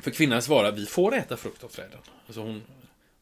För 0.00 0.10
kvinnan 0.10 0.42
svarar 0.42 0.72
vi 0.72 0.86
får 0.86 1.14
äta 1.14 1.36
frukt 1.36 1.64
av 1.64 1.68
träden. 1.68 1.98
Alltså 2.26 2.40
hon, 2.40 2.62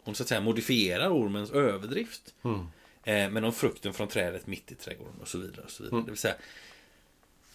hon 0.03 0.15
så 0.15 0.23
att 0.23 0.29
säga 0.29 0.41
modifierar 0.41 1.11
ormens 1.11 1.51
överdrift. 1.51 2.35
Mm. 2.45 2.61
Eh, 3.05 3.31
men 3.31 3.45
om 3.45 3.53
frukten 3.53 3.95
från 3.95 4.09
trädet 4.09 4.47
mitt 4.47 4.73
i 4.73 4.75
trädgården 4.75 5.15
och 5.21 5.29
så 5.29 5.39
vidare. 5.39 5.65
Och 5.65 5.71
så 5.71 5.83
vidare. 5.83 5.97
Mm. 5.97 6.05
Det 6.05 6.11
vill 6.11 6.21
säga 6.21 6.35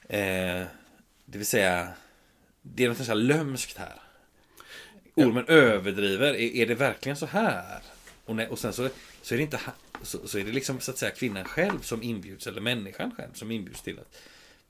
eh, 0.09 0.67
Det 1.25 1.37
vill 1.37 1.47
säga 1.47 1.89
Det 2.61 2.83
är 2.85 2.89
något 2.89 2.97
så 2.97 3.03
här 3.03 3.15
lömskt 3.15 3.77
här. 3.77 4.01
ormen 5.15 5.45
överdriver. 5.47 6.33
Är, 6.33 6.55
är 6.55 6.65
det 6.67 6.75
verkligen 6.75 7.15
så 7.15 7.25
här? 7.25 7.81
Och, 8.25 8.35
nej, 8.35 8.47
och 8.47 8.59
sen 8.59 8.73
så, 8.73 8.89
så 9.21 9.33
är 9.33 9.37
det 9.37 9.43
inte 9.43 9.59
så, 10.01 10.27
så 10.27 10.37
är 10.37 10.43
det 10.43 10.51
liksom 10.51 10.79
så 10.79 10.91
att 10.91 10.97
säga 10.97 11.11
kvinnan 11.11 11.45
själv 11.45 11.79
som 11.81 12.03
inbjuds, 12.03 12.47
eller 12.47 12.61
människan 12.61 13.11
själv 13.17 13.33
som 13.33 13.51
inbjuds 13.51 13.81
till 13.81 13.99
att 13.99 14.15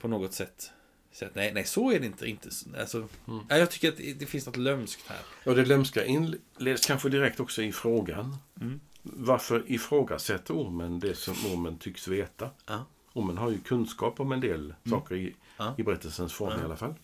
på 0.01 0.07
något 0.07 0.33
sätt 0.33 0.71
säga 1.11 1.29
att 1.29 1.35
nej, 1.35 1.53
nej, 1.53 1.63
så 1.65 1.91
är 1.91 1.99
det 1.99 2.05
inte. 2.05 2.27
inte 2.29 2.51
så- 2.51 2.69
alltså, 2.79 3.07
nej, 3.49 3.59
Jag 3.59 3.71
tycker 3.71 3.89
att 3.89 3.97
det, 3.97 4.13
det 4.13 4.25
finns 4.25 4.45
något 4.45 4.57
lömskt 4.57 5.07
här. 5.07 5.19
Och 5.45 5.55
det 5.55 5.65
lömska 5.65 6.05
inleds 6.05 6.85
kanske 6.87 7.09
direkt 7.09 7.39
också 7.39 7.61
i 7.61 7.71
frågan. 7.71 8.37
Mm. 8.61 8.79
Varför 9.01 9.63
ifrågasätter 9.67 10.53
ormen 10.53 10.99
det 10.99 11.15
som 11.15 11.33
ormen 11.53 11.77
tycks 11.77 12.07
veta? 12.07 12.49
Ja. 12.65 12.85
Ormen 13.13 13.37
har 13.37 13.49
ju 13.51 13.57
kunskap 13.59 14.19
om 14.19 14.31
en 14.31 14.39
del 14.41 14.73
saker 14.89 15.15
i, 15.15 15.33
Ja. 15.57 15.75
i 15.77 15.83
berättelsens 15.83 16.33
form 16.33 16.59
i 16.61 16.63
alla 16.63 16.75
fall. 16.77 16.95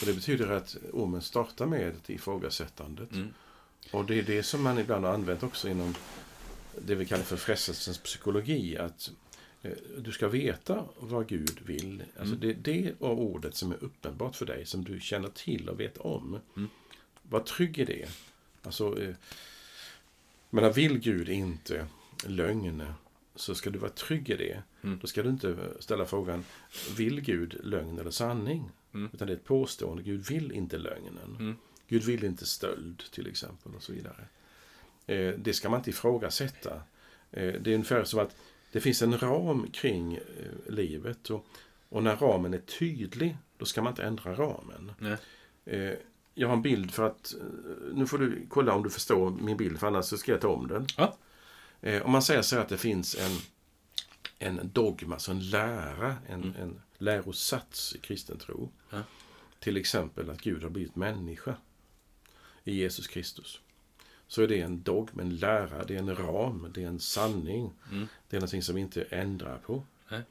Och 0.00 0.06
det 0.06 0.12
betyder 0.12 0.50
att 0.50 0.76
ormen 0.92 1.22
startar 1.22 1.66
med 1.66 1.88
ett 1.88 2.10
ifrågasättandet. 2.10 3.12
Mm. 3.12 3.34
Och 3.90 4.04
det 4.04 4.18
är 4.18 4.22
det 4.22 4.42
som 4.42 4.62
man 4.62 4.78
ibland 4.78 5.04
har 5.04 5.14
använt 5.14 5.42
också 5.42 5.68
inom 5.68 5.94
det 6.78 6.94
vi 6.94 7.06
kallar 7.06 7.24
för 7.24 7.36
frestelsens 7.36 7.98
psykologi. 7.98 8.76
Att 8.78 9.10
eh, 9.62 9.72
du 9.98 10.12
ska 10.12 10.28
veta 10.28 10.84
vad 11.00 11.26
Gud 11.28 11.60
vill. 11.66 12.02
Alltså 12.18 12.34
Mm. 12.34 12.40
det 12.40 12.50
är 12.50 12.74
det 12.74 13.02
av 13.06 13.20
ordet 13.20 13.54
som 13.56 13.72
är 13.72 13.84
uppenbart 13.84 14.36
för 14.36 14.46
dig, 14.46 14.66
som 14.66 14.84
du 14.84 15.00
känner 15.00 15.28
till 15.28 15.68
och 15.68 15.80
vet 15.80 15.98
om. 15.98 16.38
Mm. 16.56 16.68
Var 17.22 17.40
trygg 17.40 17.78
i 17.78 17.84
det. 17.84 18.08
Alltså, 18.62 19.02
eh, 19.02 19.14
men 20.50 20.72
vill 20.72 20.98
Gud 20.98 21.28
inte 21.28 21.86
lögn 22.26 22.92
så 23.34 23.54
ska 23.54 23.70
du 23.70 23.78
vara 23.78 23.90
trygg 23.90 24.30
i 24.30 24.36
det. 24.36 24.62
Mm. 24.82 24.98
Då 25.00 25.06
ska 25.06 25.22
du 25.22 25.28
inte 25.28 25.56
ställa 25.80 26.06
frågan, 26.06 26.44
vill 26.96 27.20
Gud 27.20 27.60
lögn 27.62 27.98
eller 27.98 28.10
sanning? 28.10 28.70
Mm. 28.94 29.10
Utan 29.12 29.26
det 29.26 29.32
är 29.32 29.36
ett 29.36 29.44
påstående, 29.44 30.02
Gud 30.02 30.26
vill 30.26 30.52
inte 30.52 30.78
lögnen. 30.78 31.36
Mm. 31.38 31.56
Gud 31.88 32.02
vill 32.02 32.24
inte 32.24 32.46
stöld 32.46 33.02
till 33.10 33.26
exempel 33.26 33.74
och 33.74 33.82
så 33.82 33.92
vidare. 33.92 34.24
Eh, 35.06 35.34
det 35.38 35.52
ska 35.52 35.68
man 35.68 35.80
inte 35.80 35.90
ifrågasätta. 35.90 36.74
Eh, 37.30 37.52
det 37.60 37.70
är 37.70 37.74
ungefär 37.74 38.04
som 38.04 38.20
att 38.20 38.36
det 38.72 38.80
finns 38.80 39.02
en 39.02 39.18
ram 39.18 39.70
kring 39.70 40.14
eh, 40.14 40.72
livet 40.72 41.30
och, 41.30 41.46
och 41.88 42.02
när 42.02 42.16
ramen 42.16 42.54
är 42.54 42.58
tydlig, 42.58 43.36
då 43.58 43.64
ska 43.64 43.82
man 43.82 43.92
inte 43.92 44.02
ändra 44.04 44.34
ramen. 44.34 44.92
Eh, 45.64 45.92
jag 46.34 46.48
har 46.48 46.54
en 46.56 46.62
bild 46.62 46.90
för 46.90 47.06
att, 47.06 47.34
eh, 47.34 47.94
nu 47.94 48.06
får 48.06 48.18
du 48.18 48.46
kolla 48.48 48.74
om 48.74 48.82
du 48.82 48.90
förstår 48.90 49.30
min 49.30 49.56
bild, 49.56 49.78
för 49.80 49.86
annars 49.86 50.04
så 50.04 50.16
ska 50.18 50.32
jag 50.32 50.40
ta 50.40 50.48
om 50.48 50.68
den. 50.68 50.86
Ja. 50.96 51.16
Eh, 51.80 52.02
om 52.02 52.10
man 52.12 52.22
säger 52.22 52.42
så 52.42 52.58
att 52.58 52.68
det 52.68 52.78
finns 52.78 53.16
en, 53.16 53.38
en 54.38 54.70
dogma, 54.72 55.14
alltså 55.14 55.30
en 55.30 55.50
lära, 55.50 56.16
en, 56.28 56.42
Mm. 56.42 56.54
en 56.62 56.80
lärosats 56.98 57.94
i 57.94 57.98
kristen 57.98 58.38
tro. 58.38 58.70
Ja. 58.90 59.02
Till 59.58 59.76
exempel 59.76 60.30
att 60.30 60.40
Gud 60.40 60.62
har 60.62 60.70
blivit 60.70 60.96
människa 60.96 61.56
i 62.64 62.74
Jesus 62.74 63.06
Kristus. 63.06 63.60
Så 64.26 64.42
är 64.42 64.48
det 64.48 64.60
en 64.60 64.82
dogm, 64.82 65.20
en 65.20 65.36
lära, 65.36 65.84
det 65.84 65.94
är 65.94 65.98
en 65.98 66.16
ram, 66.16 66.70
det 66.74 66.82
är 66.82 66.88
en 66.88 67.00
sanning. 67.00 67.70
Mm. 67.92 68.06
Det 68.28 68.36
är 68.36 68.40
någonting 68.40 68.62
som 68.62 68.74
vi 68.74 68.80
inte 68.80 69.02
ändrar 69.02 69.58
på. 69.58 69.82
Nej. 70.08 70.22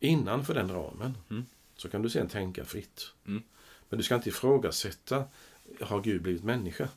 Innanför 0.00 0.54
den 0.54 0.70
ramen 0.70 1.18
Mm. 1.30 1.46
så 1.76 1.88
kan 1.88 2.02
du 2.02 2.10
sen 2.10 2.28
tänka 2.28 2.64
fritt. 2.64 3.12
Mm. 3.26 3.42
Men 3.88 3.98
du 3.98 4.02
ska 4.04 4.14
inte 4.14 4.28
ifrågasätta, 4.28 5.24
har 5.80 6.00
Gud 6.00 6.22
blivit 6.22 6.44
människa? 6.44 6.88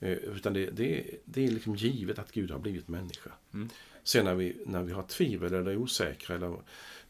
Mm. 0.00 0.12
Eh, 0.12 0.18
utan 0.36 0.52
det, 0.52 0.70
det, 0.70 0.98
är- 0.98 1.18
det 1.24 1.44
är 1.46 1.50
liksom 1.50 1.76
givet 1.76 2.18
att 2.18 2.32
Gud 2.32 2.50
har 2.50 2.58
blivit 2.58 2.88
människa. 2.88 3.30
Mm. 3.54 3.68
Sen 4.04 4.24
när 4.24 4.34
vi, 4.34 4.56
när 4.66 4.82
vi 4.82 4.92
har 4.92 5.02
tvivel 5.02 5.54
eller 5.54 5.70
är 5.70 5.76
osäkra 5.76 6.36
eller 6.36 6.56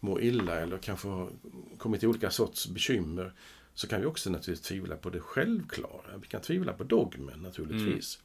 mår 0.00 0.22
illa 0.22 0.60
eller 0.60 0.78
kanske 0.78 1.08
har 1.08 1.30
kommit 1.78 2.00
till 2.00 2.08
olika 2.08 2.30
sorts 2.30 2.66
bekymmer 2.68 3.32
så 3.74 3.86
kan 3.88 4.00
vi 4.00 4.06
också 4.06 4.30
naturligtvis 4.30 4.68
tvivla 4.68 4.96
på 4.96 5.10
det 5.10 5.20
självklara. 5.20 6.16
Vi 6.20 6.26
kan 6.26 6.40
tvivla 6.40 6.72
på 6.72 6.84
dogmen 6.84 7.38
naturligtvis. 7.40 8.18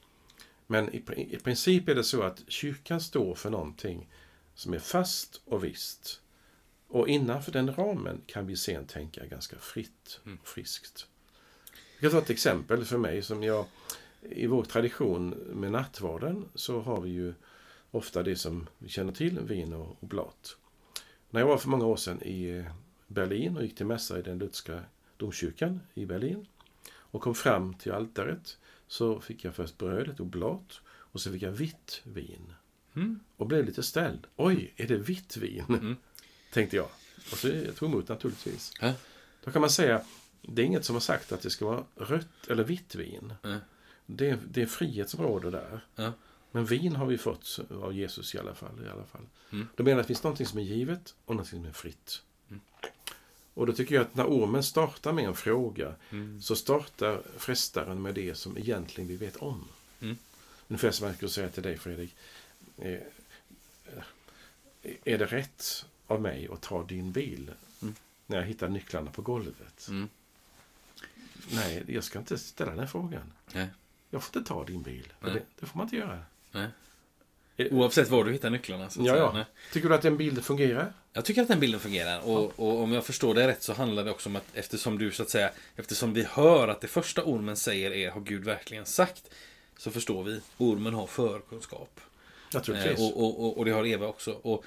Men 0.68 0.96
i, 0.96 1.04
i 1.18 1.38
princip 1.40 1.90
är 1.90 1.96
det 1.96 2.04
så 2.04 2.22
att 2.22 2.42
kyrkan 2.48 3.02
står 3.02 3.36
för 3.36 3.50
någonting 3.50 4.10
som 4.56 4.74
är 4.74 4.80
fast 4.80 5.42
och 5.46 5.64
visst. 5.64 6.22
Och 6.88 7.08
innanför 7.08 7.52
den 7.52 7.74
ramen 7.76 8.22
kan 8.26 8.48
vi 8.48 8.56
sen 8.58 8.88
tänka 8.88 9.26
ganska 9.26 9.58
fritt 9.60 10.20
och 10.42 10.48
friskt. 10.48 11.08
Jag 12.00 12.12
kan 12.12 12.20
ta 12.20 12.24
ett 12.24 12.30
exempel 12.30 12.86
för 12.86 12.98
mig 12.98 13.22
som 13.22 13.44
jag 13.44 13.66
i 14.22 14.48
vår 14.48 14.64
tradition 14.64 15.30
med 15.30 15.72
nattvarden 15.72 16.46
så 16.56 16.82
har 16.82 17.02
vi 17.02 17.10
ju 17.10 17.34
ofta 17.92 18.24
det 18.24 18.36
som 18.36 18.68
vi 18.78 18.90
känner 18.90 19.14
till, 19.14 19.40
vin 19.40 19.74
och 19.74 20.04
oblat. 20.04 20.58
När 21.30 21.42
jag 21.42 21.48
var 21.48 21.58
för 21.58 21.70
många 21.70 21.86
år 21.86 21.96
sedan 21.96 22.24
i 22.24 22.58
eh, 22.58 22.66
Berlin 23.08 23.58
och 23.58 23.64
gick 23.64 23.76
till 23.76 23.86
mässa 23.86 24.20
i 24.20 24.22
den 24.22 24.38
lutherska 24.38 24.84
domkyrkan 25.18 25.80
i 25.94 26.06
Berlin 26.06 26.46
och 26.94 27.22
kom 27.22 27.36
fram 27.36 27.74
till 27.74 27.92
altaret 27.92 28.58
så 28.88 29.20
fick 29.20 29.46
jag 29.46 29.56
först 29.56 29.78
bröd, 29.78 30.10
ett 30.10 30.20
oblat 30.20 30.82
och 30.88 31.22
så 31.22 31.32
fick 31.32 31.42
jag 31.42 31.52
vitt 31.52 32.02
vin. 32.04 32.54
Mm. 32.96 33.20
Och 33.38 33.48
blev 33.48 33.66
lite 33.66 33.84
ställd. 33.84 34.28
Oj, 34.36 34.74
är 34.78 34.88
det 34.88 34.98
vitt 34.98 35.38
vin? 35.38 35.66
Mm. 35.68 35.96
Tänkte 36.54 36.76
jag. 36.76 36.88
Och 37.32 37.38
så 37.38 37.48
jag 37.48 37.76
tog 37.76 37.90
emot 37.90 38.08
naturligtvis. 38.08 38.74
Ja. 38.82 38.94
Då 39.44 39.52
kan 39.52 39.62
man 39.62 39.70
säga, 39.70 40.02
det 40.42 40.62
är 40.62 40.66
inget 40.66 40.86
som 40.86 40.96
har 40.96 41.02
sagt 41.02 41.32
att 41.32 41.42
det 41.42 41.50
ska 41.50 41.66
vara 41.66 41.84
rött 41.96 42.48
eller 42.48 42.64
vitt 42.64 42.96
vin. 42.96 43.34
Ja. 43.42 43.58
Det, 44.16 44.30
är- 44.30 44.40
det 44.50 44.62
är 44.62 44.66
frihet 44.66 45.10
som 45.10 45.24
råder 45.24 45.52
där. 45.52 45.82
Ja. 45.96 46.12
Men 46.52 46.66
vin 46.66 46.96
har 46.96 47.06
vi 47.06 47.18
fått 47.18 47.60
av 47.84 47.94
Jesus 47.94 48.36
i 48.36 48.40
alla 48.40 48.56
fall. 48.56 48.86
I 48.86 48.90
alla 48.90 49.06
fall. 49.06 49.22
Mm. 49.52 49.68
Då 49.76 49.84
menar 49.84 50.00
att 50.00 50.04
det 50.04 50.08
finns 50.08 50.24
någonting 50.24 50.46
som 50.48 50.60
är 50.60 50.64
givet 50.64 51.16
och 51.26 51.36
någonting 51.36 51.60
som 51.60 51.70
är 51.70 51.74
fritt. 51.74 52.22
Mm. 52.50 52.62
Och 53.54 53.68
då 53.68 53.74
tycker 53.74 53.96
jag 53.96 54.02
att 54.02 54.16
när 54.16 54.26
ormen 54.26 54.64
startar 54.64 55.14
med 55.14 55.26
en 55.26 55.36
fråga 55.36 55.96
Mm. 56.10 56.42
så 56.42 56.56
startar 56.56 57.22
frestaren 57.38 58.02
med 58.02 58.16
det 58.16 58.36
som 58.36 58.58
egentligen 58.58 59.08
vi 59.08 59.16
vet 59.16 59.36
om. 59.36 59.68
Mm. 60.02 60.18
Ungefär 60.68 60.92
som 60.92 61.08
jag 61.08 61.16
skulle 61.16 61.32
säga 61.32 61.50
till 61.50 61.64
dig 61.64 61.78
Fredrik. 61.78 62.16
Eh, 62.78 62.92
eh, 62.92 63.00
är 65.04 65.18
det 65.18 65.26
rätt 65.26 65.86
av 66.08 66.22
mig 66.22 66.48
att 66.54 66.62
ta 66.62 66.84
din 66.84 67.12
bil 67.12 67.52
Mm. 67.82 67.96
när 68.28 68.38
jag 68.38 68.46
hittar 68.46 68.70
nycklarna 68.70 69.12
på 69.12 69.22
golvet? 69.22 69.88
Mm. 69.90 70.10
Nej, 71.52 71.84
jag 71.88 72.04
ska 72.04 72.20
inte 72.20 72.38
ställa 72.38 72.76
den 72.76 72.88
frågan. 72.88 73.34
Nej. 73.54 73.68
Jag 74.12 74.24
får 74.24 74.38
inte 74.38 74.50
ta 74.50 74.64
din 74.64 74.82
bil. 74.82 75.14
Det, 75.22 75.42
det 75.60 75.66
får 75.66 75.78
man 75.78 75.86
inte 75.88 75.96
göra. 75.96 76.20
Nej. 76.52 76.68
Eh, 77.58 77.68
Oavsett 77.74 78.10
var 78.10 78.24
du 78.26 78.32
hittar 78.32 78.50
nycklarna. 78.50 78.90
Så 78.90 79.00
att 79.02 79.06
Ja, 79.08 79.14
säga. 79.14 79.32
ja. 79.34 79.46
Tycker 79.74 79.90
du 79.90 79.96
att 79.96 80.06
en 80.06 80.18
bild 80.18 80.44
fungerar? 80.46 80.94
Jag 81.14 81.26
tycker 81.26 81.42
att 81.42 81.48
den 81.48 81.60
bilden 81.60 81.80
fungerar. 81.80 82.20
Och, 82.20 82.60
och 82.60 82.80
om 82.84 82.92
jag 82.92 83.06
förstår 83.06 83.34
det 83.34 83.48
rätt 83.48 83.64
så 83.64 83.74
handlar 83.74 84.04
det 84.06 84.12
också 84.12 84.30
om 84.30 84.36
att 84.36 84.46
eftersom 84.54 84.98
du 84.98 85.12
så 85.12 85.24
att 85.24 85.30
säga, 85.30 85.52
eftersom 85.76 86.14
vi 86.14 86.24
hör 86.24 86.68
att 86.68 86.82
det 86.82 86.88
första 86.88 87.24
ormen 87.24 87.56
säger 87.58 87.92
är 87.92 88.12
har 88.12 88.22
Gud 88.22 88.44
verkligen 88.44 88.86
sagt? 88.86 89.24
Så 89.78 89.92
förstår 89.92 90.24
vi, 90.24 90.42
ormen 90.58 90.94
har 90.94 91.08
förkunskap. 91.08 92.00
Naturligtvis. 92.54 93.00
Eh, 93.00 93.06
och, 93.06 93.18
och, 93.24 93.46
och, 93.46 93.58
och 93.58 93.66
det 93.66 93.72
har 93.72 93.86
Eva 93.86 94.08
också. 94.08 94.32
Och, 94.32 94.64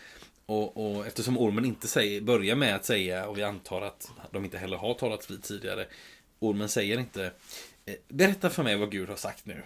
och, 0.46 0.96
och 0.96 1.07
eftersom 1.07 1.38
ormen 1.38 1.64
inte 1.64 1.88
säger, 1.88 2.20
börjar 2.20 2.57
med 2.57 2.74
att 2.76 2.85
säga, 2.85 3.26
och 3.26 3.38
vi 3.38 3.42
antar 3.42 3.83
att 3.83 4.11
de 4.30 4.44
inte 4.44 4.59
heller 4.59 4.76
har 4.76 4.94
talat 4.94 5.30
vid 5.30 5.42
tidigare. 5.42 5.87
Ormen 6.38 6.68
säger 6.68 6.98
inte, 6.98 7.33
berätta 8.09 8.51
för 8.51 8.62
mig 8.62 8.77
vad 8.77 8.90
Gud 8.90 9.09
har 9.09 9.16
sagt 9.16 9.47
nu. 9.47 9.62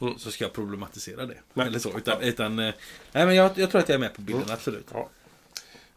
Mm. 0.00 0.18
Så 0.18 0.30
ska 0.30 0.44
jag 0.44 0.52
problematisera 0.52 1.26
det. 1.26 1.36
Nej. 1.54 1.66
Eller 1.66 1.78
så. 1.78 1.98
Utan, 1.98 2.22
utan 2.22 2.58
eh, 2.58 2.74
nej 3.12 3.26
men 3.26 3.34
jag, 3.34 3.58
jag 3.58 3.70
tror 3.70 3.80
att 3.80 3.88
jag 3.88 3.94
är 3.96 4.00
med 4.00 4.14
på 4.14 4.22
bilden, 4.22 4.42
Mm. 4.42 4.54
absolut. 4.54 4.86
Ja. 4.92 5.08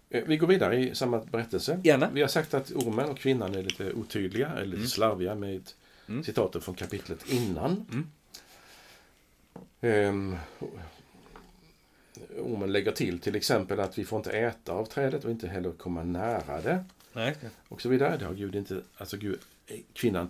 Eh, 0.10 0.24
Vi 0.28 0.38
går 0.38 0.48
vidare 0.48 0.78
i 0.78 0.96
samma 0.96 1.20
berättelse. 1.20 1.82
Gärna. 1.84 2.10
Vi 2.14 2.22
har 2.22 2.28
sagt 2.28 2.54
att 2.54 2.72
ormen 2.72 3.10
och 3.10 3.18
kvinnan 3.20 3.56
är 3.56 3.64
lite 3.64 3.94
otydliga, 3.94 4.48
eller 4.50 4.66
lite 4.66 4.76
Mm. 4.78 4.88
slarviga 4.88 5.36
med 5.36 5.70
Mm. 6.10 6.24
citaten 6.24 6.62
från 6.62 6.76
kapitlet 6.76 7.28
innan. 7.32 7.86
Ehm, 9.82 10.38
ormen 12.38 12.72
lägger 12.72 12.92
till 12.92 13.20
till 13.20 13.36
exempel 13.36 13.80
att 13.80 13.98
vi 13.98 14.06
får 14.06 14.18
inte 14.18 14.32
äta 14.32 14.72
av 14.74 14.86
trädet 14.86 15.26
och 15.26 15.32
inte 15.32 15.48
heller 15.48 15.72
komma 15.72 16.04
nära 16.04 16.62
det. 16.62 16.84
Nej. 17.14 17.36
Och 17.68 17.82
så 17.82 17.90
vidare. 17.90 18.18
Det 18.18 18.26
har 18.26 18.34
Gud 18.34 18.56
inte, 18.56 18.82
alltså 18.98 19.18
Gud, 19.18 19.40
eh, 19.68 19.78
kvinnan 19.94 20.30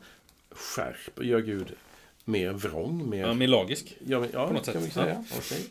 skärper, 0.51 1.23
gör 1.23 1.39
Gud 1.39 1.71
mer 2.25 2.53
vrång, 2.53 3.09
mer 3.09 3.19
Ja, 3.27 3.33
mer 3.33 3.47
lagisk. 3.47 3.97
Ja, 4.07 4.19
men, 4.19 4.29
ja 4.33 4.47
På 4.47 4.53
något 4.53 4.65
kan 4.65 4.73
sätt. 4.73 4.83
vi 4.83 4.89
säga. 4.91 5.25
Okej. 5.37 5.65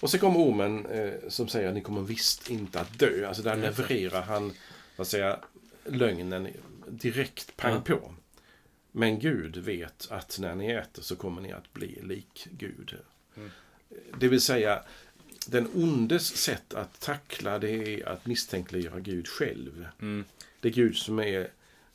Och 0.00 0.10
så 0.10 0.18
kommer 0.18 0.38
ormen 0.40 0.86
eh, 0.86 1.12
som 1.28 1.48
säger 1.48 1.68
att 1.68 1.74
ni 1.74 1.80
kommer 1.80 2.00
visst 2.02 2.50
inte 2.50 2.80
att 2.80 2.98
dö. 2.98 3.28
Alltså 3.28 3.42
där 3.42 3.52
Mm. 3.52 3.62
levererar 3.62 4.22
han 4.22 4.52
vad 4.96 5.06
säger, 5.06 5.38
lögnen 5.84 6.48
direkt 6.88 7.56
pang 7.56 7.74
Ja. 7.74 7.80
på. 7.80 8.12
Men 8.92 9.18
Gud 9.18 9.56
vet 9.56 10.06
att 10.10 10.38
när 10.40 10.54
ni 10.54 10.66
äter 10.70 11.02
så 11.02 11.16
kommer 11.16 11.42
ni 11.42 11.52
att 11.52 11.72
bli 11.72 12.00
lik 12.02 12.46
Gud. 12.50 12.94
Mm. 13.36 13.50
Det 14.18 14.28
vill 14.28 14.40
säga, 14.40 14.82
den 15.46 15.68
ondes 15.74 16.36
sätt 16.36 16.74
att 16.74 17.00
tackla 17.00 17.58
det 17.58 17.70
är 17.70 18.08
att 18.08 18.26
misstänkliggöra 18.26 19.00
Gud 19.00 19.28
själv. 19.28 19.86
Mm. 20.00 20.24
Det 20.60 20.68
är 20.68 20.72
Gud 20.72 20.96
som 20.96 21.18
är, 21.18 21.48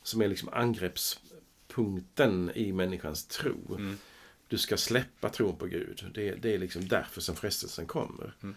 som 0.03 0.21
är 0.21 0.27
liksom 0.27 0.49
angreppspunkten 1.71 2.51
i 2.55 2.71
människans 2.71 3.25
tro. 3.25 3.75
Mm. 3.75 3.97
Du 4.47 4.57
ska 4.57 4.77
släppa 4.77 5.29
tron 5.29 5.55
på 5.55 5.65
Gud. 5.65 6.11
Det, 6.13 6.35
det 6.35 6.53
är 6.53 6.59
liksom 6.59 6.87
därför 6.87 7.21
som 7.21 7.35
frestelsen 7.35 7.85
kommer. 7.85 8.33
Mm. 8.43 8.55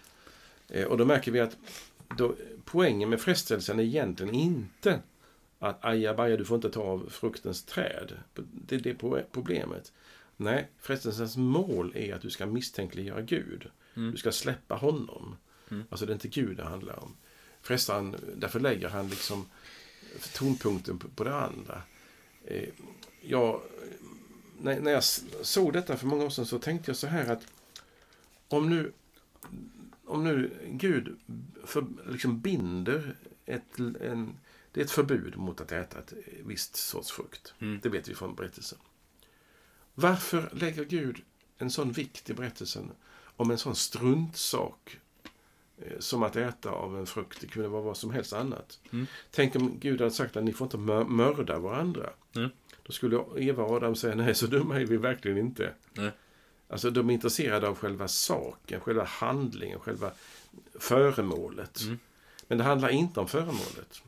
Eh, 0.69 0.87
och 0.87 0.99
då 0.99 1.05
märker 1.05 1.33
vi 1.33 1.41
att 1.41 1.57
då, 2.17 2.35
poängen 2.65 3.11
med 3.11 3.21
frestelsen 3.21 3.79
är 3.81 3.85
egentligen 3.85 4.35
inte 4.35 5.01
att 5.59 5.85
ajabaja, 5.85 6.37
du 6.37 6.45
får 6.45 6.55
inte 6.57 6.71
ta 6.71 6.83
av 6.83 7.09
fruktens 7.11 7.65
träd. 7.65 8.13
Det 8.53 8.75
är 8.77 8.81
det 8.81 8.95
pro- 8.95 9.23
problemet. 9.33 9.93
Nej, 10.37 10.69
frestelsens 10.81 11.37
mål 11.37 11.93
är 11.97 12.15
att 12.15 12.23
du 12.23 12.31
ska 12.31 12.47
misstänkliggöra 12.47 13.23
Gud. 13.23 13.71
Mm. 13.97 14.11
Du 14.11 14.17
ska 14.17 14.33
släppa 14.33 14.75
honom. 14.75 15.37
Mm. 15.71 15.85
Alltså 15.91 16.07
det 16.07 16.13
är 16.13 16.15
inte 16.15 16.29
Gud 16.29 16.57
det 16.57 16.65
handlar 16.65 17.03
om. 17.03 17.17
Frestaren, 17.63 18.17
därför 18.37 18.61
lägger 18.61 18.89
han 18.89 19.09
liksom 19.09 19.47
tonpunkten 20.35 20.99
på, 20.99 21.09
på 21.09 21.25
det 21.25 21.35
andra. 21.35 21.83
Eh, 22.45 22.69
jag, 23.27 23.61
när, 24.61 24.81
när 24.81 24.91
jag 24.91 25.05
såg 25.43 25.73
detta 25.73 25.97
för 25.97 26.07
många 26.07 26.25
år 26.25 26.31
sedan 26.31 26.47
så 26.47 26.59
tänkte 26.59 26.91
jag 26.91 26.97
så 26.97 27.07
här 27.07 27.33
att 27.33 27.47
om 28.49 28.71
nu, 28.71 28.93
om 30.05 30.25
nu 30.25 30.51
Gud 30.71 31.17
för, 31.65 31.87
liksom 32.07 32.41
binder 32.41 33.17
ett, 33.47 33.79
en, 33.79 34.37
det 34.73 34.81
är 34.81 34.85
ett 34.85 34.91
förbud 34.91 35.37
mot 35.37 35.61
att 35.61 35.73
äta 35.73 35.99
ett 35.99 36.13
visst 36.45 36.77
sorts 36.77 37.13
frukt. 37.13 37.55
Mm. 37.59 37.81
Det 37.83 37.89
vet 37.89 38.09
vi 38.09 38.15
från 38.15 38.35
berättelsen. 38.35 38.79
Varför 39.95 40.51
lägger 40.53 40.85
Gud 40.85 41.23
en 41.59 41.71
sån 41.71 41.93
vikt 41.93 42.31
i 42.31 42.35
berättelsen 42.35 42.91
om 43.37 43.51
en 43.51 43.59
sån 43.59 43.77
struntsak 43.77 44.99
eh, 45.79 45.99
som 45.99 46.23
att 46.23 46.37
äta 46.37 46.71
av 46.71 46.99
en 46.99 47.07
frukt? 47.07 47.41
Det 47.41 47.47
kunde 47.47 47.69
vara 47.69 47.83
vad 47.83 47.97
som 47.97 48.11
helst 48.11 48.33
annat. 48.33 48.81
Mm. 48.93 49.07
Tänk 49.31 49.57
om 49.57 49.79
Gud 49.79 50.01
hade 50.01 50.11
sagt 50.15 50.37
att 50.37 50.45
ni 50.45 50.53
får 50.53 50.65
inte 50.65 50.79
mör- 50.79 51.05
mörda 51.05 51.59
varandra. 51.59 52.11
Mm. 52.37 52.51
Då 52.87 52.93
skulle 52.93 53.25
Eva 53.37 53.63
och 53.63 53.77
Adam 53.77 53.97
säga 53.97 54.15
nej, 54.15 54.35
så 54.35 54.47
dumma 54.47 54.81
är 54.81 54.87
vi 54.87 54.97
verkligen 54.97 55.39
inte. 55.39 55.73
Nej. 55.93 56.11
Alltså 56.69 56.91
de 56.91 57.11
är 57.11 57.15
intresserade 57.15 57.69
av 57.69 57.77
själva 57.79 58.09
saken, 58.09 58.81
själva 58.81 59.05
handlingen, 59.05 59.81
själva 59.81 60.13
föremålet. 60.79 61.83
Mm. 61.83 61.99
Men 62.49 62.59
det 62.59 62.65
handlar 62.65 62.89
inte 62.89 63.21
om 63.21 63.29
föremålet. 63.29 64.03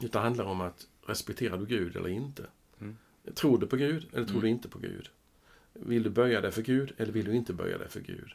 Utan 0.00 0.10
det 0.10 0.18
handlar 0.18 0.44
om 0.44 0.60
att 0.60 0.86
respektera 1.06 1.56
du 1.56 1.66
Gud 1.66 1.96
eller 1.96 2.08
inte. 2.08 2.46
Mm. 2.80 2.96
Tror 3.34 3.58
du 3.58 3.66
på 3.66 3.76
Gud 3.76 4.06
eller 4.12 4.26
tror 4.26 4.36
Mm. 4.36 4.42
du 4.42 4.48
inte 4.48 4.68
på 4.68 4.78
Gud? 4.78 5.08
Vill 5.72 6.02
du 6.02 6.10
böja 6.10 6.40
dig 6.40 6.50
för 6.52 6.62
Gud 6.62 6.92
eller 6.96 7.12
vill 7.12 7.24
du 7.24 7.34
inte 7.34 7.52
böja 7.52 7.78
dig 7.78 7.88
för 7.88 8.00
Gud? 8.00 8.32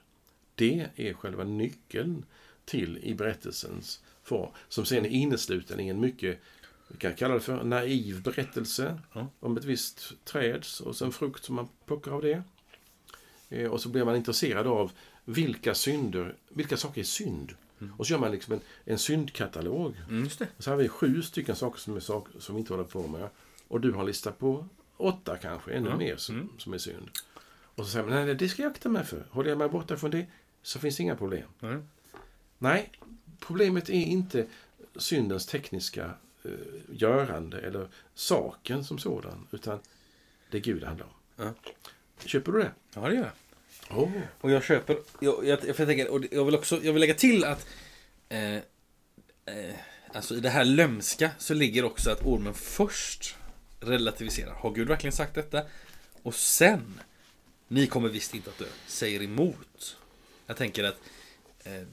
Det 0.55 0.87
är 0.95 1.13
själva 1.13 1.43
nyckeln 1.43 2.25
till 2.65 2.97
i 2.97 3.13
berättelsens 3.13 4.03
form. 4.23 4.51
Som 4.69 4.85
sen 4.85 5.05
är 5.05 5.09
innesluten 5.09 5.79
i 5.79 5.87
en 5.87 5.99
mycket, 5.99 6.39
vi 6.87 6.97
kan 6.97 7.13
kalla 7.15 7.33
det 7.33 7.39
för 7.39 7.63
naiv 7.63 8.21
berättelse 8.23 8.99
Ja. 9.13 9.27
om 9.39 9.57
ett 9.57 9.65
visst 9.65 10.13
träd 10.25 10.65
och 10.85 10.95
sen 10.95 11.11
frukt 11.11 11.43
som 11.45 11.55
man 11.55 11.67
plockar 11.85 12.11
av 12.11 12.21
det. 12.21 12.43
Eh, 13.49 13.71
Och 13.71 13.81
så 13.81 13.89
blir 13.89 14.05
man 14.05 14.15
intresserad 14.15 14.67
av 14.67 14.91
vilka 15.25 15.73
synder, 15.75 16.35
vilka 16.49 16.77
saker 16.77 17.01
är 17.01 17.05
synd? 17.05 17.53
Mm. 17.81 17.93
Och 17.97 18.07
så 18.07 18.13
gör 18.13 18.19
man 18.19 18.31
liksom 18.31 18.53
en, 18.53 18.59
en 18.85 18.97
syndkatalog. 18.97 19.95
Mm. 20.09 20.29
Och 20.57 20.63
så 20.63 20.69
har 20.71 20.77
vi 20.77 20.89
sju 20.89 21.21
stycken 21.21 21.55
saker 21.55 21.79
som, 21.79 21.95
är 21.95 21.99
saker 21.99 22.39
som 22.39 22.55
vi 22.55 22.59
inte 22.59 22.73
håller 22.73 22.83
på 22.83 23.07
med. 23.07 23.29
Och 23.67 23.81
du 23.81 23.91
har 23.91 23.99
en 23.99 24.05
lista 24.05 24.31
på 24.31 24.65
åtta 24.97 25.37
kanske, 25.37 25.71
ännu 25.73 25.95
mer 25.97 26.15
som, 26.17 26.35
Mm. 26.35 26.49
som 26.57 26.73
är 26.73 26.77
synd. 26.77 27.09
Och 27.75 27.85
så 27.85 27.91
säger 27.91 28.05
man, 28.05 28.25
nej 28.25 28.35
det 28.35 28.49
ska 28.49 28.61
jag 28.63 28.71
akta 28.71 28.89
mig 28.89 29.05
för. 29.05 29.25
Håller 29.29 29.49
jag 29.49 29.57
mig 29.57 29.69
borta 29.69 29.97
från 29.97 30.11
det 30.11 30.25
så 30.61 30.79
finns 30.79 30.97
det 30.97 31.03
inga 31.03 31.15
problem. 31.15 31.47
Nej. 32.59 32.91
Problemet 33.39 33.89
är 33.89 33.93
inte 33.93 34.47
syndens 34.95 35.45
tekniska 35.45 36.11
görande 36.89 37.59
eller 37.61 37.87
saken 38.13 38.83
som 38.83 38.99
sådan. 38.99 39.47
Utan 39.51 39.79
det 40.51 40.57
är 40.57 40.61
Gud 40.61 40.81
det 40.81 40.87
handlar 40.87 41.05
om. 41.05 41.13
Ja. 41.35 41.53
Köper 42.25 42.51
du 42.51 42.59
det? 42.59 42.71
Ja, 42.93 43.01
det 43.01 43.15
gör 43.15 43.31
jag. 43.89 43.97
Oh. 43.97 44.11
Och 44.41 44.51
jag 44.51 44.63
köper, 44.63 44.97
jag, 45.19 45.45
jag, 45.45 45.59
jag, 45.65 45.75
tänker, 45.75 46.11
och 46.11 46.21
jag 46.31 46.45
vill 46.45 46.55
också, 46.55 46.79
jag 46.83 46.93
vill 46.93 46.99
lägga 46.99 47.13
till 47.13 47.43
att 47.43 47.67
eh, 48.29 48.55
eh, 48.55 49.75
Alltså 50.13 50.35
i 50.35 50.39
det 50.39 50.49
här 50.49 50.65
lömska 50.65 51.31
så 51.37 51.53
ligger 51.53 51.85
också 51.85 52.11
att 52.11 52.25
ormen 52.25 52.53
först 52.53 53.35
relativiserar. 53.79 54.53
Har 54.53 54.71
Gud 54.71 54.87
verkligen 54.87 55.13
sagt 55.13 55.35
detta? 55.35 55.61
Och 56.23 56.35
sen, 56.35 57.01
ni 57.67 57.87
kommer 57.87 58.09
visst 58.09 58.35
inte 58.35 58.49
att 58.49 58.57
dö, 58.57 58.65
säger 58.87 59.23
emot. 59.23 59.97
Jag 60.47 60.57
tänker 60.57 60.83
att 60.83 60.93
eh, 60.93 61.12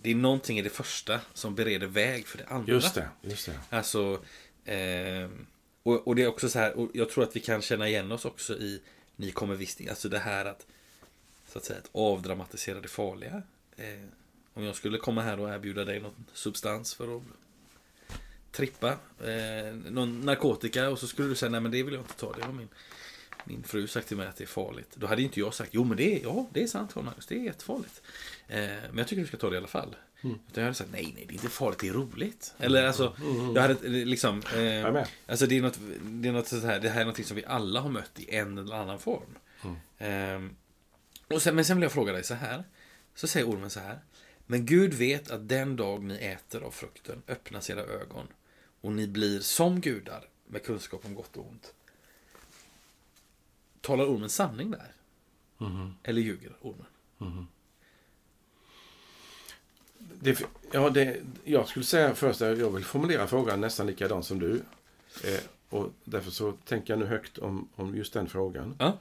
det 0.02 0.10
är 0.10 0.14
någonting 0.14 0.58
i 0.58 0.62
det 0.62 0.70
första 0.70 1.20
som 1.34 1.54
bereder 1.54 1.86
väg 1.86 2.26
för 2.26 2.38
det 2.38 2.46
andra. 2.46 2.72
Just 2.72 2.94
det, 2.94 3.08
just 3.22 3.46
det. 3.46 3.60
Alltså, 3.70 4.24
eh, 4.64 5.28
och, 5.82 6.08
och 6.08 6.16
det 6.16 6.22
är 6.22 6.26
också 6.26 6.48
så 6.48 6.58
här, 6.58 6.76
och 6.76 6.90
jag 6.94 7.10
tror 7.10 7.24
att 7.24 7.36
vi 7.36 7.40
kan 7.40 7.62
känna 7.62 7.88
igen 7.88 8.12
oss 8.12 8.24
också 8.24 8.54
i 8.54 8.80
Ni 9.16 9.30
kommer 9.30 9.54
visst 9.54 9.80
Alltså 9.88 10.08
det 10.08 10.18
här 10.18 10.44
att 10.44 10.66
Så 11.48 11.58
att 11.58 11.64
säga, 11.64 11.78
att 11.78 11.90
avdramatisera 11.92 12.80
det 12.80 12.88
farliga. 12.88 13.42
Eh, 13.76 14.04
om 14.54 14.64
jag 14.64 14.76
skulle 14.76 14.98
komma 14.98 15.22
här 15.22 15.40
och 15.40 15.48
erbjuda 15.48 15.84
dig 15.84 16.00
någon 16.00 16.24
substans 16.32 16.94
för 16.94 17.16
att 17.16 17.22
trippa 18.52 18.88
eh, 19.24 19.74
någon 19.90 20.20
narkotika 20.20 20.90
och 20.90 20.98
så 20.98 21.06
skulle 21.06 21.28
du 21.28 21.34
säga 21.34 21.50
nej 21.50 21.60
men 21.60 21.70
det 21.70 21.82
vill 21.82 21.94
jag 21.94 22.02
inte 22.02 22.14
ta, 22.14 22.32
det 22.32 22.44
har 22.44 22.52
min 22.52 22.68
min 23.44 23.62
fru 23.62 23.86
sagt 23.86 24.08
till 24.08 24.16
mig 24.16 24.26
att 24.26 24.36
det 24.36 24.44
är 24.44 24.48
farligt. 24.48 24.90
Då 24.94 25.06
hade 25.06 25.22
inte 25.22 25.40
jag 25.40 25.54
sagt, 25.54 25.70
jo 25.72 25.84
men 25.84 25.96
det 25.96 26.16
är, 26.16 26.22
ja, 26.22 26.48
det 26.52 26.62
är 26.62 26.66
sant 26.66 26.94
Magnus, 26.94 27.26
det 27.26 27.34
är 27.34 27.44
jättefarligt. 27.44 28.02
Eh, 28.48 28.58
men 28.58 28.98
jag 28.98 29.08
tycker 29.08 29.22
du 29.22 29.28
ska 29.28 29.36
ta 29.36 29.50
det 29.50 29.54
i 29.54 29.58
alla 29.58 29.66
fall. 29.66 29.96
Mm. 30.22 30.38
Utan 30.48 30.62
jag 30.62 30.62
hade 30.62 30.74
sagt, 30.74 30.90
nej, 30.92 31.12
nej, 31.16 31.24
det 31.28 31.32
är 31.32 31.36
inte 31.36 31.48
farligt, 31.48 31.78
det 31.78 31.88
är 31.88 31.92
roligt. 31.92 32.54
Eller 32.58 32.86
alltså, 32.86 33.16
jag 33.54 33.62
hade 33.62 33.74
eh, 33.74 34.06
liksom... 34.06 34.42
Eh, 34.56 35.04
alltså 35.26 35.46
det 35.46 35.58
är 35.58 35.62
något, 35.62 35.78
det 36.02 36.28
är 36.28 36.32
något 36.32 36.48
så 36.48 36.58
här, 36.58 36.80
det 36.80 36.88
här 36.88 37.00
är 37.00 37.04
något 37.04 37.26
som 37.26 37.36
vi 37.36 37.44
alla 37.44 37.80
har 37.80 37.90
mött 37.90 38.20
i 38.20 38.34
en 38.36 38.58
eller 38.58 38.74
annan 38.76 38.98
form. 38.98 39.38
Eh, 39.98 40.40
och 41.34 41.42
sen, 41.42 41.54
men 41.54 41.64
sen 41.64 41.76
vill 41.76 41.82
jag 41.82 41.92
fråga 41.92 42.12
dig 42.12 42.24
så 42.24 42.34
här. 42.34 42.64
Så 43.14 43.26
säger 43.26 43.46
ormen 43.46 43.70
så 43.70 43.80
här. 43.80 43.98
Men 44.46 44.66
Gud 44.66 44.94
vet 44.94 45.30
att 45.30 45.48
den 45.48 45.76
dag 45.76 46.02
ni 46.02 46.14
äter 46.14 46.62
av 46.62 46.70
frukten 46.70 47.22
öppnas 47.28 47.70
era 47.70 47.80
ögon 47.80 48.26
och 48.80 48.92
ni 48.92 49.08
blir 49.08 49.40
som 49.40 49.80
gudar 49.80 50.28
med 50.46 50.64
kunskap 50.64 51.04
om 51.04 51.14
gott 51.14 51.36
och 51.36 51.48
ont. 51.48 51.74
Talar 53.80 54.04
ormen 54.04 54.30
sanning 54.30 54.70
där? 54.70 54.92
Mhm. 55.58 55.94
Eller 56.02 56.22
ljuger 56.22 56.56
ormen? 56.60 56.86
Det, 60.22 60.44
ja, 60.72 60.90
det, 60.90 61.20
jag 61.44 61.68
skulle 61.68 61.84
säga 61.84 62.14
först 62.14 62.42
att 62.42 62.58
jag 62.58 62.70
vill 62.70 62.84
formulera 62.84 63.26
frågan 63.26 63.60
nästan 63.60 63.86
likadan 63.86 64.22
som 64.22 64.38
du. 64.38 64.62
Eh, 65.24 65.40
och 65.68 65.92
därför 66.04 66.30
så 66.30 66.52
tänker 66.52 66.92
jag 66.92 67.00
nu 67.00 67.06
högt 67.06 67.38
om, 67.38 67.68
om 67.74 67.96
just 67.96 68.12
den 68.12 68.28
frågan. 68.28 68.76
Ja. 68.78 68.98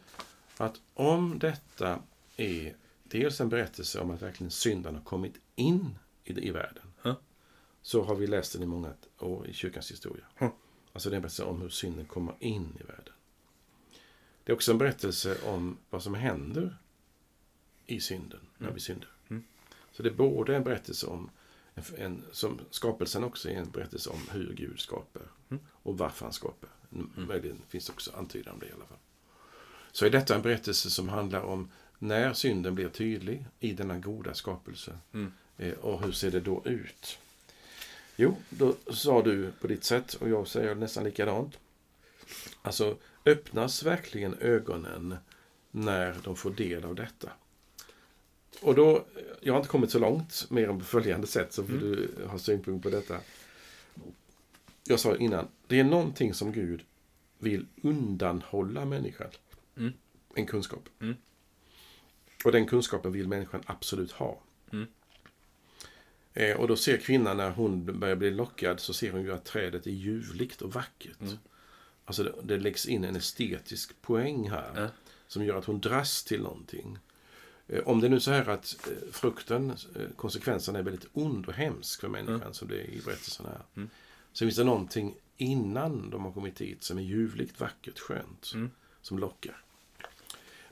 Att 0.58 0.82
om 0.94 1.40
detta 1.40 2.00
är 2.38 2.76
dels 3.04 3.42
en 3.42 3.50
berättelse 3.50 4.00
om 4.00 4.12
att 4.12 4.22
verkligen 4.22 4.52
syndan 4.52 4.96
har 4.96 5.02
kommit 5.02 5.34
in 5.56 5.96
i, 6.24 6.48
i 6.48 6.52
världen. 6.52 6.84
Ja. 7.02 7.16
Så 7.82 8.04
har 8.04 8.16
vi 8.16 8.28
läst 8.28 8.54
den 8.54 8.64
i 8.64 8.66
många 8.66 8.94
år 9.20 9.48
i 9.48 9.54
kyrkans 9.54 9.92
historia. 9.92 10.26
Ja. 10.40 10.54
Alltså 10.94 11.10
det 11.10 11.14
är 11.14 11.18
en 11.18 11.22
berättelse 11.22 11.44
om 11.44 11.62
hur 11.62 11.70
synden 11.70 12.06
kommer 12.06 12.36
in 12.40 12.78
i 12.80 12.84
världen. 12.84 13.14
Det 14.50 14.54
är 14.54 14.56
också 14.56 14.72
en 14.72 14.78
berättelse 14.78 15.38
om 15.46 15.78
vad 15.90 16.04
som 16.04 16.14
händer 16.16 16.78
i 17.86 18.00
synden, 18.00 18.40
när 18.58 18.68
Mm. 18.68 18.74
vi 18.76 18.80
syndar. 18.80 19.10
Mm. 19.30 19.44
Så 19.92 20.04
det 20.04 20.10
är 20.10 20.14
både 20.14 20.56
en 20.56 20.64
berättelse 20.64 21.08
om, 21.08 21.30
en, 21.76 21.84
en, 21.98 22.24
som 22.32 22.60
skapelsen 22.72 23.24
också 23.24 23.50
är 23.50 23.54
en 23.54 23.70
berättelse 23.72 24.10
om 24.10 24.20
hur 24.32 24.54
Gud 24.54 24.80
skapar. 24.80 25.22
Mm. 25.50 25.64
Och 25.72 25.98
varför 25.98 26.26
han 26.26 26.34
skapar. 26.34 26.70
Möjligen 27.16 27.62
finns 27.68 27.90
också 27.90 28.12
antydan 28.18 28.54
om 28.54 28.60
det 28.60 28.66
i 28.66 28.72
alla 28.72 28.86
fall. 28.86 28.98
Så 29.92 30.06
är 30.06 30.10
detta 30.10 30.36
en 30.36 30.42
berättelse 30.42 30.90
som 30.90 31.10
handlar 31.10 31.42
om 31.42 31.72
när 32.00 32.34
synden 32.34 32.76
blir 32.76 32.90
tydlig 32.90 33.46
i 33.60 33.74
denna 33.74 34.00
goda 34.00 34.34
skapelse. 34.34 34.98
Mm. 35.14 35.32
Eh, 35.58 35.74
och 35.74 36.02
hur 36.04 36.12
ser 36.12 36.32
det 36.32 36.40
då 36.40 36.62
ut? 36.66 37.18
Jo, 38.16 38.38
då 38.50 38.76
sa 38.92 39.22
du 39.22 39.52
på 39.52 39.68
ditt 39.68 39.84
sätt 39.84 40.14
och 40.14 40.30
jag 40.30 40.48
säger 40.48 40.76
nästan 40.76 41.04
likadant. 41.04 41.60
Alltså, 42.62 42.98
öppnas 43.26 43.84
verkligen 43.84 44.34
ögonen 44.40 45.16
när 45.72 46.16
de 46.24 46.36
får 46.36 46.52
del 46.52 46.84
av 46.86 46.96
detta? 46.96 47.32
Och 48.62 48.76
då, 48.76 49.06
jag 49.42 49.54
har 49.54 49.58
inte 49.60 49.70
kommit 49.70 49.92
så 49.92 50.00
långt 50.00 50.46
mer 50.50 50.70
än 50.70 50.80
på 50.80 50.86
följande 50.86 51.28
sätt 51.28 51.54
så 51.54 51.64
får 51.64 51.74
Mm. 51.74 51.84
du 51.92 52.26
ha 52.28 52.40
synpunkt 52.40 52.84
på 52.84 52.90
detta. 52.90 53.20
Jag 54.84 55.00
sa 55.00 55.16
innan, 55.16 55.48
det 55.68 55.80
är 55.80 55.84
någonting 55.84 56.34
som 56.34 56.52
Gud 56.52 56.82
vill 57.38 57.66
undanhålla 57.82 58.86
människan. 58.86 59.28
Mm. 59.78 59.94
En 60.36 60.46
kunskap. 60.46 60.90
Mm. 61.02 61.16
Och 62.46 62.52
den 62.52 62.66
kunskapen 62.68 63.12
vill 63.12 63.28
människan 63.28 63.62
absolut 63.66 64.12
ha. 64.12 64.40
Mm. 64.72 64.88
Eh, 66.34 66.58
och 66.58 66.68
då 66.68 66.76
ser 66.76 66.98
kvinnan 66.98 67.38
när 67.38 67.52
hon 67.52 68.00
börjar 68.00 68.16
bli 68.16 68.32
lockad 68.32 68.80
så 68.80 68.94
ser 68.94 69.12
hon 69.12 69.22
ju 69.22 69.34
att 69.34 69.46
trädet 69.46 69.88
är 69.88 69.92
ljuvligt 69.92 70.62
och 70.62 70.74
vackert. 70.74 71.18
Mm. 72.10 72.28
Alltså 72.30 72.42
det, 72.42 72.56
det 72.56 72.64
läggs 72.64 72.86
in 72.86 73.04
en 73.04 73.16
estetisk 73.16 74.02
poäng 74.02 74.50
här. 74.50 74.72
Ja. 74.76 74.88
Som 75.28 75.46
gör 75.46 75.58
att 75.58 75.66
hon 75.66 75.80
dras 75.80 76.24
till 76.24 76.42
någonting. 76.42 76.98
Eh, 77.68 77.88
Om 77.88 78.00
det 78.00 78.08
är 78.08 78.10
nu 78.10 78.20
så 78.20 78.32
här 78.32 78.50
att 78.50 78.88
eh, 78.88 79.12
frukten, 79.12 79.70
eh, 79.70 80.02
konsekvensen 80.16 80.76
är 80.76 80.84
väldigt 80.84 81.08
ond 81.14 81.46
och 81.46 81.54
hemsk 81.54 82.02
för 82.02 82.08
människan 82.08 82.54
som 82.54 82.68
det 82.68 82.76
är 82.82 82.90
i 82.90 83.02
berättelsen 83.06 83.46
här. 83.46 83.62
Mm. 83.76 83.90
Så 84.34 84.46
finns 84.46 84.56
det 84.56 84.64
någonting 84.64 85.16
innan 85.38 86.10
de 86.10 86.26
har 86.26 86.32
kommit 86.32 86.56
dit 86.56 86.84
som 86.84 86.98
är 86.98 87.02
ljuvligt, 87.02 87.60
vackert, 87.60 88.00
skönt. 88.00 88.52
Mm. 88.54 88.72
Som 89.02 89.20
lockar. 89.20 89.64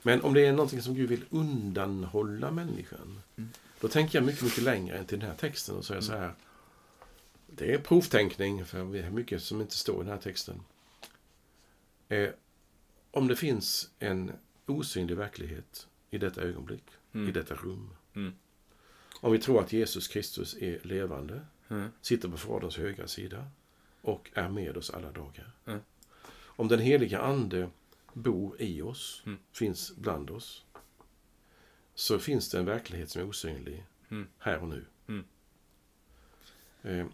Men 0.02 0.22
om 0.22 0.34
det 0.34 0.46
är 0.46 0.52
någonting 0.52 0.82
som 0.82 0.94
Gud 0.94 1.08
vill 1.08 1.24
undanhålla 1.30 2.50
människan. 2.50 3.20
Mm. 3.36 3.50
Då 3.80 3.88
tänker 3.88 4.18
jag 4.18 4.26
mycket, 4.26 4.42
mycket 4.42 4.62
längre 4.62 4.98
än 4.98 5.06
till 5.06 5.18
den 5.20 5.28
här 5.28 5.36
texten 5.36 5.76
och 5.76 5.84
säger 5.84 6.00
så 6.00 6.12
här. 6.12 6.34
Det 7.46 7.74
är 7.74 7.78
provtänkning, 7.78 8.64
för 8.66 8.92
det 8.92 8.98
är 8.98 9.10
mycket 9.10 9.42
som 9.42 9.60
inte 9.60 9.74
står 9.74 9.96
i 9.96 10.04
den 10.04 10.12
här 10.12 10.20
texten. 10.22 10.60
Eh, 12.08 12.30
om 13.10 13.28
det 13.28 13.36
finns 13.36 13.90
en, 13.98 14.32
osynlig 14.66 15.16
verklighet 15.16 15.88
i 16.10 16.18
detta 16.18 16.40
ögonblick, 16.42 16.84
Mm. 17.12 17.28
i 17.28 17.32
detta 17.32 17.54
rum. 17.54 17.90
Mm. 18.14 18.32
Om 19.20 19.32
vi 19.32 19.38
tror 19.38 19.60
att 19.60 19.72
Jesus 19.72 20.08
Kristus 20.08 20.54
är 20.54 20.80
levande, 20.82 21.46
Mm. 21.68 21.88
sitter 22.00 22.28
på 22.28 22.36
Faderns 22.36 22.76
högra 22.76 23.08
sida 23.08 23.46
och 24.02 24.30
är 24.34 24.48
med 24.48 24.76
oss 24.76 24.90
alla 24.90 25.12
dagar. 25.12 25.52
Mm. 25.66 25.80
Om 26.34 26.68
den 26.68 26.78
heliga 26.80 27.20
Ande 27.20 27.70
bor 28.12 28.56
i 28.62 28.82
oss, 28.82 29.22
Mm. 29.26 29.38
finns 29.52 29.96
bland 29.96 30.30
oss, 30.30 30.64
så 31.94 32.18
finns 32.18 32.50
det 32.50 32.58
en 32.58 32.64
verklighet 32.64 33.10
som 33.10 33.22
är 33.22 33.26
osynlig 33.28 33.84
Mm. 34.10 34.26
här 34.38 34.58
och 34.58 34.68
nu. 34.68 34.84
Eh, 36.82 37.06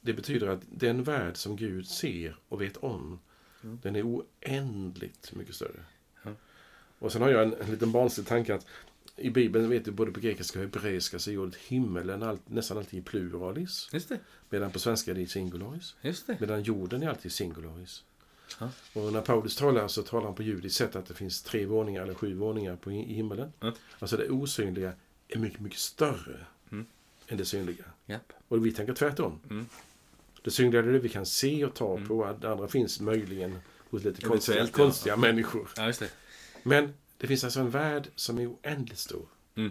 Det 0.00 0.12
betyder 0.12 0.46
att 0.46 0.60
den 0.70 1.02
värld 1.04 1.36
som 1.36 1.56
Gud 1.56 1.86
ser 1.88 2.36
och 2.48 2.60
vet 2.60 2.76
om, 2.76 3.20
Mm. 3.64 3.78
den 3.82 3.96
är 3.96 4.02
oändligt 4.06 5.32
mycket 5.32 5.54
större. 5.54 5.84
Ja. 6.22 6.30
Och 6.98 7.12
sen 7.12 7.22
har 7.22 7.28
jag 7.30 7.42
en, 7.42 7.54
en 7.60 7.70
liten 7.70 7.92
barnslig 7.92 8.26
tanke 8.26 8.54
att 8.54 8.66
i 9.16 9.30
Bibeln, 9.30 9.68
vet 9.68 9.84
du, 9.84 9.90
både 9.90 10.12
på 10.12 10.20
grekiska 10.20 10.58
och 10.58 10.64
hebreiska 10.64 11.18
så 11.18 11.30
är 11.30 11.38
ordet 11.38 11.54
himmelen 11.56 12.22
allt, 12.22 12.48
nästan 12.48 12.78
alltid 12.78 12.98
i 13.00 13.02
pluralis. 13.02 13.88
Just 13.92 14.08
det. 14.08 14.18
Medan 14.50 14.70
på 14.70 14.78
svenska 14.78 15.10
är 15.10 15.14
det 15.14 15.20
i 15.20 15.26
singularis. 15.26 15.94
Just 16.02 16.26
det. 16.26 16.36
Medan 16.40 16.62
jorden 16.62 17.02
är 17.02 17.08
alltid 17.08 17.32
singularis. 17.32 18.04
Ja. 18.60 18.70
Och 18.92 19.12
när 19.12 19.20
Paulus 19.20 19.56
talar 19.56 19.88
så 19.88 20.02
talar 20.02 20.24
han 20.26 20.34
på 20.34 20.42
judiskt 20.42 20.76
sätt 20.78 20.96
att 20.96 21.06
det 21.06 21.14
finns 21.14 21.42
tre 21.42 21.66
våningar 21.66 22.02
eller 22.02 22.14
sju 22.14 22.34
våningar 22.34 22.76
på, 22.76 22.92
i 22.92 23.14
himmelen. 23.14 23.52
Ja. 23.60 23.72
Alltså 23.98 24.16
det 24.16 24.28
osynliga 24.30 24.92
är 25.28 25.38
mycket, 25.38 25.60
mycket 25.60 25.78
större 25.80 26.46
Mm. 26.70 26.86
än 27.28 27.38
det 27.38 27.44
synliga. 27.44 27.84
Japp. 28.06 28.32
Och 28.48 28.66
vi 28.66 28.72
tänker 28.72 28.94
tvärtom. 28.94 29.40
Mm. 29.50 29.66
Det 30.44 30.50
synliga 30.50 30.80
är 30.80 30.84
vi 30.84 31.08
kan 31.08 31.26
se 31.26 31.64
och 31.64 31.74
ta 31.74 31.96
Mm. 31.96 32.08
på. 32.08 32.36
Det 32.40 32.50
andra 32.52 32.68
finns 32.68 33.00
möjligen 33.00 33.58
hos 33.90 34.04
lite 34.04 34.20
konstiga, 34.20 34.56
Eventuellt, 34.56 34.78
ja. 34.78 34.84
konstiga 34.84 35.16
människor. 35.16 35.68
Ja, 35.76 35.92
det. 35.98 36.10
Men 36.62 36.94
det 37.18 37.26
finns 37.26 37.44
alltså 37.44 37.60
en 37.60 37.70
värld 37.70 38.08
som 38.14 38.38
är 38.38 38.46
oändligt 38.48 38.98
stor. 38.98 39.26
Mm. 39.54 39.70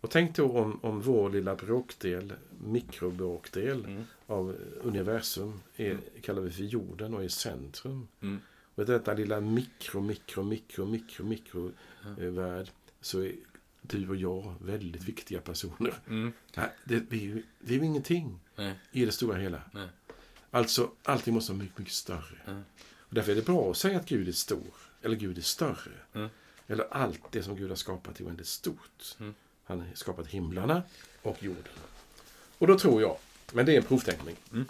Och 0.00 0.10
tänk 0.10 0.36
då 0.36 0.50
om, 0.58 0.78
om 0.82 1.00
vår 1.00 1.30
lilla 1.30 1.54
bråkdel, 1.56 2.32
mikrobråkdel 2.64 3.84
Mm. 3.84 4.02
av 4.26 4.56
universum 4.82 5.60
är, 5.76 5.98
kallar 6.22 6.42
vi 6.42 6.50
för 6.50 6.62
jorden 6.62 7.14
och 7.14 7.24
är 7.24 7.28
centrum. 7.28 8.08
Mm. 8.20 8.38
Och 8.74 8.82
i 8.82 8.86
detta 8.86 9.14
lilla 9.14 9.40
mikro, 9.40 10.00
mikro, 10.00 10.42
mikro, 10.42 10.84
mikro, 10.86 11.24
mikro 11.24 11.72
eh, 12.18 12.24
värld 12.30 12.68
så 13.00 13.20
är 13.22 13.32
du 13.82 14.08
och 14.08 14.16
jag 14.16 14.54
väldigt 14.60 15.04
viktiga 15.08 15.40
personer. 15.40 15.94
Mm. 16.08 16.32
Det, 16.84 17.02
vi, 17.08 17.18
är 17.18 17.22
ju- 17.22 17.42
vi 17.58 17.74
är 17.74 17.78
ju 17.78 17.84
ingenting 17.86 18.40
Nej. 18.56 18.74
i 18.92 19.04
det 19.04 19.12
stora 19.12 19.36
hela. 19.38 19.60
Nej. 19.72 19.88
Alltså, 20.50 20.90
allting 21.04 21.34
måste 21.34 21.52
vara 21.52 21.62
mycket, 21.62 21.78
mycket 21.78 21.94
större. 21.94 22.38
Ja. 22.46 22.52
Och 22.98 23.14
därför 23.14 23.32
är 23.32 23.36
det 23.36 23.44
bra 23.46 23.70
att 23.70 23.76
säga 23.76 23.98
att 23.98 24.08
Gud 24.08 24.28
är 24.28 24.32
stor. 24.32 24.74
Eller 25.02 25.16
Gud 25.16 25.38
är 25.38 25.42
större. 25.42 25.92
Ja. 26.12 26.28
Eller 26.66 26.86
allt 26.94 27.20
det 27.30 27.42
som 27.42 27.56
Gud 27.56 27.68
har 27.68 27.76
skapat 27.76 28.20
är 28.20 28.24
väldigt 28.24 28.46
stort. 28.46 29.16
Mm. 29.20 29.34
Han 29.64 29.80
har 29.80 29.86
skapat 29.94 30.26
himlarna 30.26 30.82
och 31.22 31.42
jorden. 31.42 31.72
Och 32.58 32.66
då 32.66 32.78
tror 32.78 33.02
jag, 33.02 33.18
men 33.52 33.66
det 33.66 33.72
är 33.72 33.76
en 33.76 33.82
provtänkning, 33.84 34.36
Mm. 34.52 34.64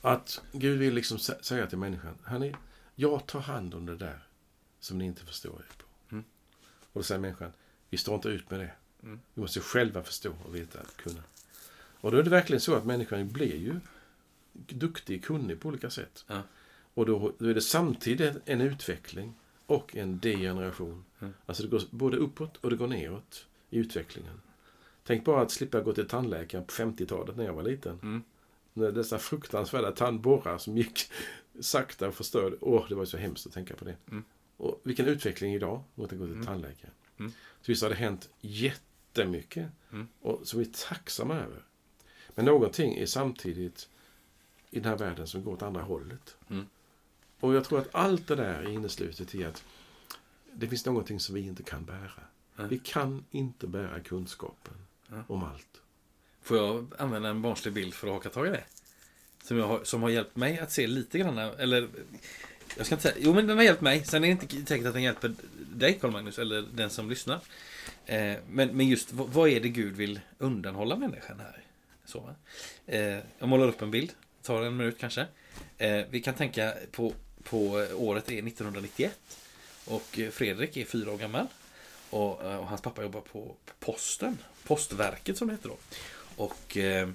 att 0.00 0.42
Gud 0.52 0.78
vill 0.78 0.94
liksom 0.94 1.16
sä- 1.18 1.42
säga 1.42 1.66
till 1.66 1.78
människan, 1.78 2.54
jag 2.94 3.26
tar 3.26 3.40
hand 3.40 3.74
om 3.74 3.86
det 3.86 3.96
där 3.96 4.26
som 4.80 4.98
ni 4.98 5.04
inte 5.04 5.24
förstår 5.26 5.52
er 5.52 5.72
på. 5.78 5.84
Mm. 6.14 6.24
Och 6.92 7.00
då 7.00 7.02
säger 7.02 7.20
människan, 7.20 7.52
vi 7.90 7.98
står 7.98 8.14
inte 8.14 8.28
ut 8.28 8.50
med 8.50 8.60
det. 8.60 8.70
Mm. 9.02 9.20
Vi 9.34 9.40
måste 9.40 9.60
själva 9.60 10.02
förstå 10.02 10.32
och 10.44 10.54
veta, 10.54 10.78
kunna. 10.96 11.22
Och 12.00 12.10
då 12.12 12.18
är 12.18 12.22
det 12.22 12.30
verkligen 12.30 12.60
så 12.60 12.74
att 12.74 12.84
människan 12.84 13.28
blir 13.32 13.56
ju 13.56 13.80
duktig, 14.54 15.24
kunnig 15.24 15.60
på 15.60 15.68
olika 15.68 15.90
sätt. 15.90 16.24
Ja. 16.26 16.42
Och 16.94 17.06
då, 17.06 17.32
då 17.38 17.46
är 17.48 17.54
det 17.54 17.60
samtidigt 17.60 18.36
en 18.44 18.60
utveckling 18.60 19.34
och 19.66 19.96
en 19.96 20.18
degeneration. 20.18 21.04
Mm. 21.20 21.34
Alltså 21.46 21.62
det 21.62 21.68
går 21.68 21.82
både 21.90 22.16
uppåt 22.16 22.56
och 22.56 22.70
det 22.70 22.76
går 22.76 22.86
neråt 22.86 23.46
i 23.70 23.78
utvecklingen. 23.78 24.40
Tänk 25.04 25.24
bara 25.24 25.42
att 25.42 25.50
slippa 25.50 25.80
gå 25.80 25.92
till 25.92 26.08
tandläkaren 26.08 26.64
på 26.64 26.72
50-talet 26.72 27.36
när 27.36 27.44
jag 27.44 27.52
var 27.52 27.62
liten. 27.62 27.98
Mm. 28.02 28.22
När 28.72 28.92
dessa 28.92 29.18
fruktansvärda 29.18 29.92
tandborrar 29.92 30.58
som 30.58 30.78
gick 30.78 30.98
sakta 31.60 32.08
och 32.08 32.14
förstörde. 32.14 32.56
Åh, 32.60 32.86
det 32.88 32.94
var 32.94 33.04
så 33.04 33.16
hemskt 33.16 33.46
att 33.46 33.52
tänka 33.52 33.74
på 33.76 33.84
det. 33.84 33.96
Mm. 34.10 34.24
Och 34.56 34.80
vilken 34.82 35.06
utveckling 35.06 35.54
idag 35.54 35.82
mot 35.94 36.12
att 36.12 36.18
gå 36.18 36.24
till 36.24 36.34
Mm. 36.34 36.46
tandläkaren. 36.46 36.94
Mm. 37.18 37.32
Så 37.60 37.72
visst 37.72 37.82
har 37.82 37.90
det 37.90 37.96
hänt 37.96 38.30
jättemycket. 38.40 39.66
Mm. 39.92 40.08
Och 40.20 40.40
som 40.48 40.60
vi 40.60 40.66
är 40.66 40.88
tacksamma 40.88 41.34
över. 41.34 41.62
Men 42.34 42.44
någonting 42.44 42.94
är 42.98 43.06
samtidigt 43.06 43.88
i 44.74 44.80
den 44.80 44.88
här 44.90 44.96
världen 44.98 45.26
som 45.26 45.44
går 45.44 45.52
åt 45.52 45.62
andra 45.62 45.82
hållet. 45.82 46.36
Mm. 46.50 46.66
Och 47.40 47.54
jag 47.54 47.64
tror 47.64 47.78
att 47.78 47.94
allt 47.94 48.26
det 48.26 48.34
där 48.34 48.62
är 48.62 48.68
inneslutet 48.68 49.34
i 49.34 49.44
att 49.44 49.64
det 50.52 50.68
finns 50.68 50.86
någonting 50.86 51.20
som 51.20 51.34
vi 51.34 51.40
inte 51.46 51.62
kan 51.62 51.84
bära. 51.84 52.10
Nej. 52.56 52.66
Vi 52.68 52.78
kan 52.78 53.24
inte 53.30 53.66
bära 53.66 54.00
kunskapen 54.00 54.74
Ja. 55.08 55.22
om 55.26 55.44
allt. 55.44 55.80
Får 56.42 56.56
jag 56.56 56.86
använda 56.98 57.28
en 57.28 57.42
barnslig 57.42 57.74
bild 57.74 57.94
för 57.94 58.06
att 58.06 58.12
haka 58.12 58.28
tag 58.28 58.46
i 58.46 58.50
det? 58.50 58.64
Som, 59.42 59.56
jag 59.56 59.66
har, 59.66 59.84
som 59.84 60.02
har 60.02 60.10
hjälpt 60.10 60.36
mig 60.36 60.58
att 60.58 60.72
se 60.72 60.86
lite 60.86 61.18
grann, 61.18 61.38
eller 61.38 61.88
jag 62.76 62.86
ska 62.86 62.94
inte 62.94 63.02
säga, 63.02 63.14
jo 63.18 63.34
men 63.34 63.46
den 63.46 63.56
har 63.56 63.64
hjälpt 63.64 63.80
mig. 63.82 64.04
Sen 64.04 64.24
är 64.24 64.28
det 64.28 64.32
inte 64.42 64.66
säkert 64.66 64.86
att 64.86 64.92
den 64.94 65.02
hjälper 65.02 65.34
dig 65.74 65.98
Carl 66.00 66.10
Magnus, 66.10 66.38
eller 66.38 66.62
den 66.62 66.90
som 66.90 67.10
lyssnar. 67.10 67.40
Eh, 68.06 68.34
men, 68.48 68.76
men 68.76 68.88
just 68.88 69.12
vad, 69.12 69.28
vad 69.28 69.48
är 69.48 69.60
det 69.60 69.68
Gud 69.68 69.96
vill 69.96 70.20
undanhålla 70.38 70.96
människan 70.96 71.40
här? 71.40 71.62
Så? 72.04 72.30
Eh, 72.86 73.18
jag 73.38 73.48
målar 73.48 73.68
upp 73.68 73.82
en 73.82 73.90
bild, 73.90 74.12
tar 74.44 74.62
en 74.62 74.76
minut 74.76 74.98
kanske. 74.98 75.26
Eh, 75.78 76.00
vi 76.10 76.20
kan 76.20 76.34
tänka 76.34 76.74
på, 76.90 77.12
på 77.42 77.86
året 77.94 78.28
är 78.28 78.46
1991. 78.46 79.18
Och 79.84 80.18
Fredrik 80.32 80.76
är 80.76 80.84
fyra 80.84 81.12
år 81.12 81.18
gammal. 81.18 81.46
Och, 82.10 82.44
eh, 82.44 82.56
och 82.56 82.66
hans 82.66 82.82
pappa 82.82 83.02
jobbar 83.02 83.20
på 83.20 83.56
posten. 83.80 84.38
Postverket 84.64 85.38
som 85.38 85.48
det 85.48 85.54
heter 85.54 85.68
då. 85.68 85.76
Och 86.36 86.76
eh, 86.76 87.08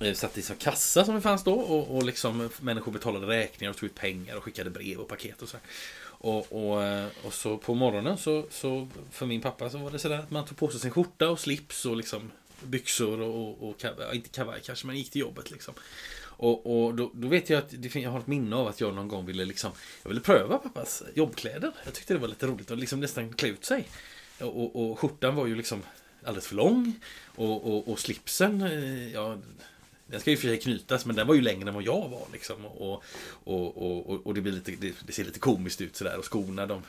eh, 0.00 0.14
satt 0.14 0.38
i 0.38 0.42
som 0.42 0.56
kassa 0.56 1.04
som 1.04 1.14
det 1.14 1.20
fanns 1.20 1.44
då. 1.44 1.54
Och, 1.54 1.96
och 1.96 2.02
liksom 2.02 2.50
människor 2.60 2.92
betalade 2.92 3.26
räkningar 3.26 3.70
och 3.70 3.76
tog 3.76 3.88
ut 3.88 3.94
pengar 3.94 4.36
och 4.36 4.44
skickade 4.44 4.70
brev 4.70 4.98
och 4.98 5.08
paket 5.08 5.42
och 5.42 5.48
så. 5.48 5.56
här. 5.56 5.66
Och, 6.22 6.52
och, 6.52 6.82
eh, 6.82 7.08
och 7.24 7.34
så 7.34 7.58
på 7.58 7.74
morgonen 7.74 8.18
så, 8.18 8.46
så 8.50 8.88
för 9.10 9.26
min 9.26 9.40
pappa 9.40 9.70
så 9.70 9.78
var 9.78 9.90
det 9.90 9.98
sådär 9.98 10.18
att 10.18 10.30
man 10.30 10.46
tog 10.46 10.58
på 10.58 10.68
sig 10.68 10.80
sin 10.80 10.90
skjorta 10.90 11.28
och 11.30 11.40
slips 11.40 11.86
och 11.86 11.96
liksom 11.96 12.30
byxor 12.62 13.20
och, 13.20 13.34
och, 13.34 13.68
och 13.68 13.78
kavaj, 13.78 14.16
inte 14.16 14.28
kavaj 14.28 14.60
kanske, 14.64 14.86
men 14.86 14.96
gick 14.96 15.10
till 15.10 15.20
jobbet 15.20 15.50
liksom. 15.50 15.74
Och, 16.42 16.84
och 16.84 16.94
då, 16.94 17.10
då 17.14 17.28
vet 17.28 17.50
jag 17.50 17.58
att 17.58 17.70
det, 17.70 17.94
jag 17.94 18.10
har 18.10 18.18
ett 18.18 18.26
minne 18.26 18.56
av 18.56 18.68
att 18.68 18.80
jag 18.80 18.94
någon 18.94 19.08
gång 19.08 19.26
ville 19.26 19.44
liksom, 19.44 19.72
jag 20.02 20.08
ville 20.08 20.20
pröva 20.20 20.58
pappas 20.58 21.02
jobbkläder. 21.14 21.72
Jag 21.84 21.94
tyckte 21.94 22.14
det 22.14 22.20
var 22.20 22.28
lite 22.28 22.46
roligt 22.46 22.70
att 22.70 22.78
liksom 22.78 23.00
nästan 23.00 23.32
klä 23.32 23.48
ut 23.48 23.64
sig. 23.64 23.88
Och, 24.40 24.60
och, 24.60 24.90
och 24.90 24.98
skjortan 24.98 25.34
var 25.34 25.46
ju 25.46 25.56
liksom 25.56 25.82
alldeles 26.24 26.46
för 26.46 26.54
lång. 26.54 26.94
Och, 27.26 27.66
och, 27.66 27.88
och 27.88 27.98
slipsen, 27.98 28.62
eh, 28.62 29.12
ja, 29.12 29.38
den 30.06 30.20
ska 30.20 30.30
ju 30.30 30.36
för 30.36 30.48
sig 30.48 30.60
knytas 30.60 31.06
men 31.06 31.16
den 31.16 31.26
var 31.26 31.34
ju 31.34 31.40
längre 31.40 31.68
än 31.68 31.74
vad 31.74 31.82
jag 31.82 32.08
var 32.08 32.26
liksom. 32.32 32.66
Och, 32.66 33.04
och, 33.44 34.10
och, 34.10 34.26
och, 34.26 34.34
det, 34.34 34.40
blir 34.40 34.52
lite, 34.52 34.70
det, 34.70 34.94
det 35.06 35.12
ser 35.12 35.24
lite 35.24 35.38
komiskt 35.38 35.80
ut 35.80 35.96
sådär. 35.96 36.18
Och 36.18 36.32
skorna 36.32 36.66
de, 36.66 36.82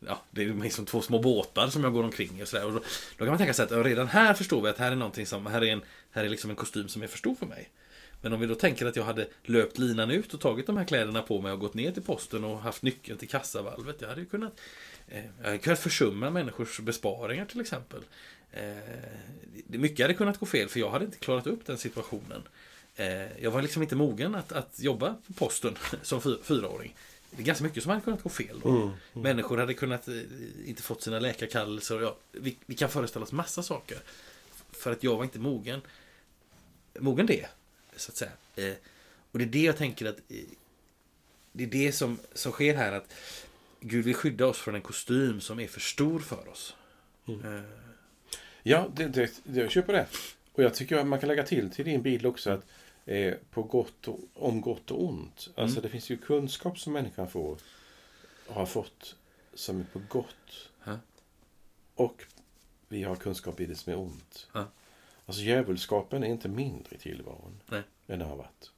ja, 0.00 0.22
det 0.30 0.44
är 0.44 0.54
liksom 0.54 0.86
två 0.86 1.02
små 1.02 1.18
båtar 1.18 1.68
som 1.68 1.84
jag 1.84 1.92
går 1.92 2.04
omkring 2.04 2.40
i 2.40 2.42
och 2.42 2.48
sådär. 2.48 2.66
Och 2.66 2.72
då, 2.72 2.78
då 3.16 3.24
kan 3.24 3.28
man 3.28 3.38
tänka 3.38 3.54
sig 3.54 3.64
att 3.64 3.86
redan 3.86 4.08
här 4.08 4.34
förstår 4.34 4.62
vi 4.62 4.68
att 4.68 4.78
här 4.78 4.92
är 4.92 4.96
någonting 4.96 5.26
som, 5.26 5.46
här 5.46 5.64
är, 5.64 5.72
en, 5.72 5.82
här 6.10 6.24
är 6.24 6.28
liksom 6.28 6.50
en 6.50 6.56
kostym 6.56 6.88
som 6.88 7.02
är 7.02 7.06
för 7.06 7.18
stor 7.18 7.34
för 7.34 7.46
mig. 7.46 7.70
Men 8.22 8.32
om 8.32 8.40
vi 8.40 8.46
då 8.46 8.54
tänker 8.54 8.86
att 8.86 8.96
jag 8.96 9.04
hade 9.04 9.28
löpt 9.44 9.78
linan 9.78 10.10
ut 10.10 10.34
och 10.34 10.40
tagit 10.40 10.66
de 10.66 10.76
här 10.76 10.84
kläderna 10.84 11.22
på 11.22 11.40
mig 11.40 11.52
och 11.52 11.58
gått 11.60 11.74
ner 11.74 11.92
till 11.92 12.02
posten 12.02 12.44
och 12.44 12.58
haft 12.60 12.82
nyckeln 12.82 13.18
till 13.18 13.28
kassavalvet. 13.28 13.96
Jag 14.00 14.08
hade 14.08 14.20
ju 14.20 14.26
kunnat, 14.26 14.60
eh, 15.08 15.24
jag 15.38 15.44
hade 15.46 15.58
kunnat 15.58 15.78
försumma 15.78 16.30
människors 16.30 16.80
besparingar 16.80 17.44
till 17.44 17.60
exempel. 17.60 18.00
Eh, 18.52 18.62
det- 19.66 19.78
mycket 19.78 20.04
hade 20.04 20.14
kunnat 20.14 20.38
gå 20.38 20.46
fel 20.46 20.68
för 20.68 20.80
jag 20.80 20.90
hade 20.90 21.04
inte 21.04 21.18
klarat 21.18 21.46
upp 21.46 21.66
den 21.66 21.78
situationen. 21.78 22.42
Eh, 22.96 23.42
jag 23.42 23.50
var 23.50 23.62
liksom 23.62 23.82
inte 23.82 23.96
mogen 23.96 24.34
att, 24.34 24.52
att 24.52 24.80
jobba 24.80 25.16
på 25.26 25.32
posten 25.32 25.74
som 26.02 26.20
fy, 26.22 26.36
fyraåring. 26.42 26.94
Det 27.30 27.42
är 27.42 27.46
ganska 27.46 27.64
mycket 27.64 27.82
som 27.82 27.90
hade 27.90 28.02
kunnat 28.02 28.22
gå 28.22 28.28
fel. 28.28 28.60
Då. 28.62 28.68
Människor 29.12 29.58
hade 29.58 29.74
kunnat 29.74 30.08
eh, 30.08 30.14
inte 30.66 30.82
fått 30.82 31.02
sina 31.02 31.18
läkarkallelser. 31.18 32.00
Ja, 32.00 32.16
vi, 32.32 32.56
vi 32.66 32.74
kan 32.74 32.88
föreställa 32.88 33.24
oss 33.24 33.32
massa 33.32 33.62
saker. 33.62 33.98
För 34.72 34.92
att 34.92 35.02
jag 35.02 35.16
var 35.16 35.24
inte 35.24 35.38
mogen. 35.38 35.80
Mogen 37.00 37.26
det. 37.26 37.46
Så 37.96 38.10
att 38.10 38.16
säga. 38.16 38.32
Eh, 38.56 38.74
och 39.32 39.38
det 39.38 39.44
är 39.44 39.48
det 39.48 39.62
jag 39.62 39.76
tänker 39.76 40.06
att 40.06 40.18
eh, 40.28 40.36
det 41.52 41.64
är 41.64 41.68
det 41.68 41.92
som, 41.92 42.18
som 42.32 42.52
sker 42.52 42.74
här 42.74 42.92
att 42.92 43.14
Gud 43.80 44.04
vill 44.04 44.14
skydda 44.14 44.46
oss 44.46 44.58
från 44.58 44.74
en 44.74 44.82
kostym 44.82 45.40
som 45.40 45.60
är 45.60 45.66
för 45.68 45.80
stor 45.80 46.18
för 46.20 46.48
oss. 46.48 46.76
Mm. 47.28 47.56
Eh, 47.56 47.62
Ja, 48.64 48.88
det, 48.94 49.08
det, 49.08 49.40
det, 49.44 49.60
jag 49.60 49.70
köper 49.70 49.92
det. 49.92 50.06
Och 50.52 50.62
jag 50.62 50.74
tycker 50.74 50.96
att 50.96 51.06
man 51.06 51.20
kan 51.20 51.28
lägga 51.28 51.42
till 51.42 51.70
till 51.70 51.84
din 51.84 52.02
bil 52.02 52.26
också 52.26 52.50
att 52.50 52.66
eh, 53.06 53.34
på 53.50 53.62
gott 53.62 54.08
och, 54.08 54.20
om 54.34 54.60
gott 54.60 54.90
och 54.90 55.04
ont. 55.04 55.48
Alltså 55.54 55.78
Mm. 55.78 55.82
det 55.82 55.88
finns 55.88 56.10
ju 56.10 56.16
kunskap 56.16 56.78
som 56.78 56.92
människan 56.92 57.30
får 57.30 57.58
och 58.46 58.54
har 58.54 58.66
fått 58.66 59.16
som 59.54 59.80
är 59.80 59.84
på 59.92 60.00
gott. 60.08 60.68
Ja. 60.84 60.98
Och 61.94 62.24
vi 62.88 63.02
har 63.02 63.16
kunskap 63.16 63.60
i 63.60 63.66
det 63.66 63.74
som 63.76 63.92
är 63.92 63.98
ont. 63.98 64.46
Ja. 64.52 64.66
Alltså 65.26 65.42
djävulskapen 65.42 66.24
är 66.24 66.28
inte 66.28 66.48
mindre 66.48 66.96
i 66.96 66.98
tillvaron 66.98 67.60
Nej. 67.66 67.82
än 68.06 68.18
den 68.18 68.28
har 68.28 68.36
varit. 68.36 68.70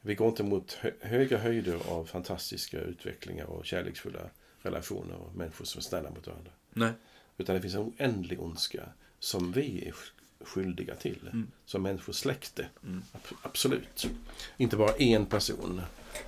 Vi 0.00 0.14
går 0.14 0.28
inte 0.28 0.42
mot 0.42 0.72
hö 0.72 0.90
höga 1.00 1.38
höjder 1.38 1.78
av 1.88 2.04
fantastiska 2.04 2.80
utvecklingar 2.80 3.44
och 3.44 3.66
kärleksfulla 3.66 4.20
relationer 4.62 5.14
och 5.16 5.36
människor 5.36 5.64
som 5.64 5.78
är 5.78 5.82
snälla 5.82 6.10
mot 6.10 6.26
varandra. 6.26 6.50
Nej. 6.70 6.92
Utan 7.38 7.54
det 7.54 7.62
finns 7.62 7.74
en 7.74 7.80
oändlig 7.80 8.40
ondska 8.40 8.88
som 9.18 9.52
vi 9.52 9.88
är 9.88 9.94
skyldiga 10.44 10.94
till. 10.94 11.20
Mm. 11.32 11.50
Som 11.64 11.82
människors 11.82 12.16
släkte. 12.16 12.68
Mm. 12.82 13.02
Ab- 13.12 13.36
absolut. 13.42 14.06
Inte 14.56 14.76
bara 14.76 14.96
en 14.96 15.26
person 15.26 15.80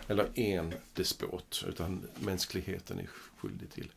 eller 0.09 0.39
en 0.39 0.75
despot. 0.95 1.65
Utan 1.69 2.09
mänskligheten 2.21 2.99
är 2.99 3.07
skyldig 3.37 3.71
till. 3.71 3.91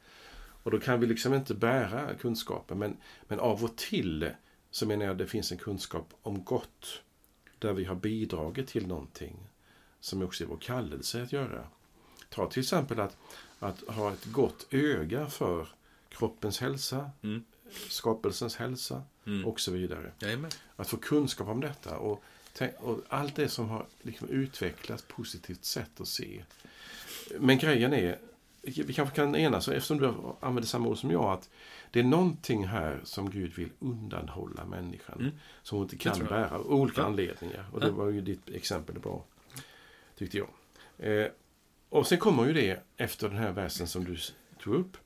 Och 0.63 0.72
då 0.72 0.80
kan 0.80 1.00
vi 1.00 1.08
liksom 1.08 1.34
inte 1.34 1.54
bära 1.54 2.15
kunskapen. 2.15 2.80
Men, 2.80 2.98
men 3.28 3.39
av 3.39 3.63
och 3.63 3.78
till 3.78 4.30
så 4.72 4.86
menar 4.86 5.06
jag 5.06 5.12
att 5.12 5.18
det 5.18 5.28
finns 5.28 5.52
en 5.52 5.58
kunskap 5.58 6.14
om 6.22 6.44
gott. 6.44 7.02
Där 7.60 7.74
vi 7.74 7.84
har 7.86 7.96
bidragit 7.96 8.68
till 8.68 8.88
någonting. 8.88 9.38
Som 10.00 10.22
också 10.22 10.44
är 10.44 10.48
vår 10.48 10.58
kallelse 10.58 11.24
att 11.24 11.32
göra. 11.34 11.68
Ta 12.30 12.50
till 12.50 12.60
exempel 12.62 13.00
att, 13.00 13.18
att 13.60 13.80
ha 13.82 14.14
ett 14.14 14.26
gott 14.26 14.68
öga 14.74 15.30
för 15.30 15.68
kroppens 16.10 16.60
hälsa, 16.60 17.12
Mm. 17.22 17.44
skapelsens 17.90 18.56
hälsa 18.56 19.04
Mm. 19.26 19.46
och 19.46 19.60
så 19.60 19.72
vidare. 19.72 20.12
Jajamän. 20.20 20.52
Att 20.76 20.88
få 20.90 20.98
kunskap 20.98 21.48
om 21.48 21.60
detta 21.62 21.98
och, 21.98 22.24
och 22.78 23.00
allt 23.10 23.36
det 23.36 23.50
som 23.50 23.70
har 23.70 23.86
liksom 24.02 24.30
utvecklats 24.30 25.04
positivt 25.08 25.66
sätt 25.66 26.02
att 26.02 26.08
se. 26.08 26.44
Men 27.40 27.58
grejen 27.58 27.94
är, 27.94 28.20
vi 28.62 28.93
kanske 28.93 29.15
kan 29.15 29.36
enas, 29.36 29.67
eftersom 29.67 29.97
du 29.97 30.13
använder 30.39 30.67
samma 30.67 30.88
ord 30.88 30.97
som 30.97 31.12
jag, 31.12 31.24
att 31.24 31.50
det 31.91 32.00
är 32.00 32.04
någonting 32.04 32.67
här 32.67 33.02
som 33.04 33.30
Gud 33.30 33.54
vill 33.54 33.69
undanhålla 33.80 34.65
människan. 34.65 35.19
Mm. 35.19 35.32
Som 35.63 35.78
hon 35.78 35.86
inte 35.86 35.97
kan 35.97 36.19
bära 36.19 36.50
av 36.58 36.71
olika 36.71 37.02
Ja. 37.02 37.08
anledningar. 37.08 37.65
Och 37.74 37.80
det 37.80 37.88
Ja. 37.88 37.93
var 37.93 38.10
ju 38.10 38.21
ditt 38.21 38.50
exempel 38.50 39.00
bra, 39.00 39.24
tyckte 40.17 40.38
jag. 40.38 40.50
Eh, 40.97 41.28
och 41.89 42.08
sen 42.08 42.17
kommer 42.17 42.45
ju 42.45 42.54
det 42.54 42.84
efter 42.97 43.30
den 43.30 43.38
här 43.38 43.52
versen 43.52 43.88
som 43.88 44.04
du 44.04 44.17
tog 44.60 44.76
upp. 44.76 44.97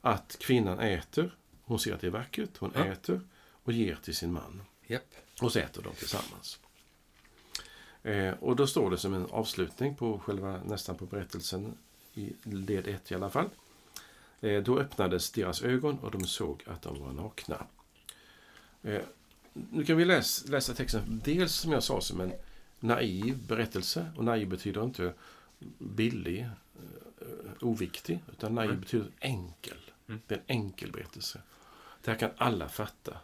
Att 0.00 0.36
kvinnan 0.40 0.78
äter, 0.80 1.36
hon 1.64 1.78
ser 1.78 1.94
att 1.94 2.00
det 2.00 2.06
är 2.06 2.10
vackert, 2.10 2.50
hon 2.58 2.72
Ja. 2.74 2.84
äter 2.84 3.20
och 3.50 3.72
ger 3.72 3.94
till 4.02 4.14
sin 4.16 4.32
man. 4.32 4.62
Japp. 4.86 5.14
Och 5.42 5.52
så 5.52 5.58
äter 5.58 5.82
de 5.82 5.92
tillsammans. 5.94 6.60
Eh, 8.02 8.30
och 8.40 8.56
då 8.56 8.66
står 8.66 8.90
det 8.90 8.98
som 8.98 9.14
en 9.14 9.26
avslutning 9.30 9.94
på 9.94 10.18
själva, 10.18 10.60
nästan 10.64 10.96
på 10.96 11.06
berättelsen, 11.06 11.78
i 12.14 12.32
led 12.42 12.88
1 12.88 13.12
i 13.12 13.14
alla 13.14 13.30
fall. 13.30 13.48
Eh, 14.40 14.62
då 14.62 14.78
öppnades 14.78 15.30
deras 15.30 15.62
ögon 15.62 15.98
och 15.98 16.10
de 16.10 16.26
såg 16.26 16.62
att 16.66 16.82
de 16.82 17.00
var 17.00 17.12
nakna. 17.12 17.66
Eh, 18.82 19.02
nu 19.52 19.84
kan 19.84 19.96
vi 19.96 20.04
läsa, 20.04 20.50
läsa 20.50 20.74
texten 20.74 21.20
dels 21.24 21.52
som 21.54 21.72
jag 21.72 21.82
sa 21.82 22.00
som 22.00 22.20
en 22.20 22.32
naiv 22.80 23.46
berättelse. 23.46 24.12
Och 24.16 24.24
naiv 24.24 24.48
betyder 24.48 24.84
inte 24.84 25.14
billig, 25.78 26.40
eh, 26.40 27.26
oviktig, 27.60 28.20
utan 28.32 28.54
naiv 28.54 28.70
Mm. 28.70 28.80
betyder 28.80 29.10
enkel. 29.20 29.78
Mm. 30.08 30.20
Det 30.26 30.34
är 30.34 30.38
en 30.38 30.44
enkel 30.46 30.92
berättelse. 30.92 31.40
Det 32.02 32.10
här 32.10 32.18
kan 32.18 32.30
alla 32.36 32.68
fatta. 32.68 33.16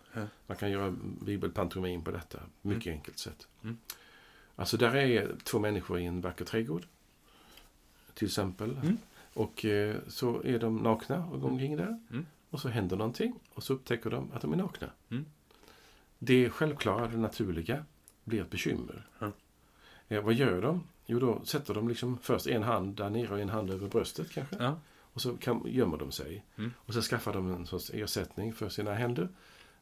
Man 0.46 0.56
kan 0.56 0.70
göra 0.70 0.90
bibelpantomim 1.20 2.04
på 2.04 2.10
detta. 2.10 2.38
Mycket 2.62 2.90
enkelt 2.92 3.18
sätt. 3.18 3.46
Mm. 3.62 3.78
Alltså 4.56 4.76
där 4.76 4.96
är 4.96 5.36
två 5.44 5.58
människor 5.58 5.98
i 6.00 6.04
en 6.04 6.20
vacker 6.20 6.44
trädgård. 6.44 6.86
Till 8.20 8.28
exempel. 8.28 8.70
Mm. 8.82 8.98
Och 9.34 9.64
eh, 9.64 9.96
så 10.08 10.42
är 10.42 10.58
de 10.58 10.76
nakna 10.76 11.26
och 11.26 11.40
går 11.40 11.48
omkring 11.48 11.76
där. 11.76 11.98
Mm. 12.10 12.26
Och 12.50 12.60
så 12.60 12.68
händer 12.68 12.96
någonting. 12.96 13.34
Och 13.54 13.62
så 13.62 13.72
upptäcker 13.74 14.10
de 14.10 14.32
att 14.32 14.42
de 14.42 14.52
är 14.52 14.56
nakna. 14.56 14.90
Mm. 15.10 15.24
Det 16.18 16.50
självklara, 16.50 17.08
det 17.08 17.16
naturliga, 17.16 17.84
blir 18.24 18.40
ett 18.42 18.50
bekymmer. 18.50 19.06
Eh, 20.08 20.22
vad 20.22 20.34
gör 20.34 20.62
de? 20.62 20.84
Jo, 21.06 21.18
då 21.18 21.44
sätter 21.44 21.74
de 21.74 21.88
liksom 21.88 22.18
först 22.18 22.46
en 22.46 22.62
hand 22.62 22.96
där 22.96 23.10
nere 23.10 23.28
och 23.28 23.40
en 23.40 23.48
hand 23.48 23.70
över 23.70 23.88
bröstet 23.88 24.30
kanske. 24.30 24.56
Ja. 24.58 24.80
Och 25.12 25.22
så 25.22 25.36
kan, 25.36 25.62
gömmer 25.66 25.96
de 25.96 26.12
sig. 26.12 26.44
Mm. 26.58 26.72
Och 26.76 26.94
så 26.94 27.02
skaffar 27.02 27.32
de 27.32 27.52
en 27.52 27.66
sorts 27.66 27.90
ersättning 27.94 28.52
för 28.52 28.68
sina 28.68 28.94
händer. 28.94 29.28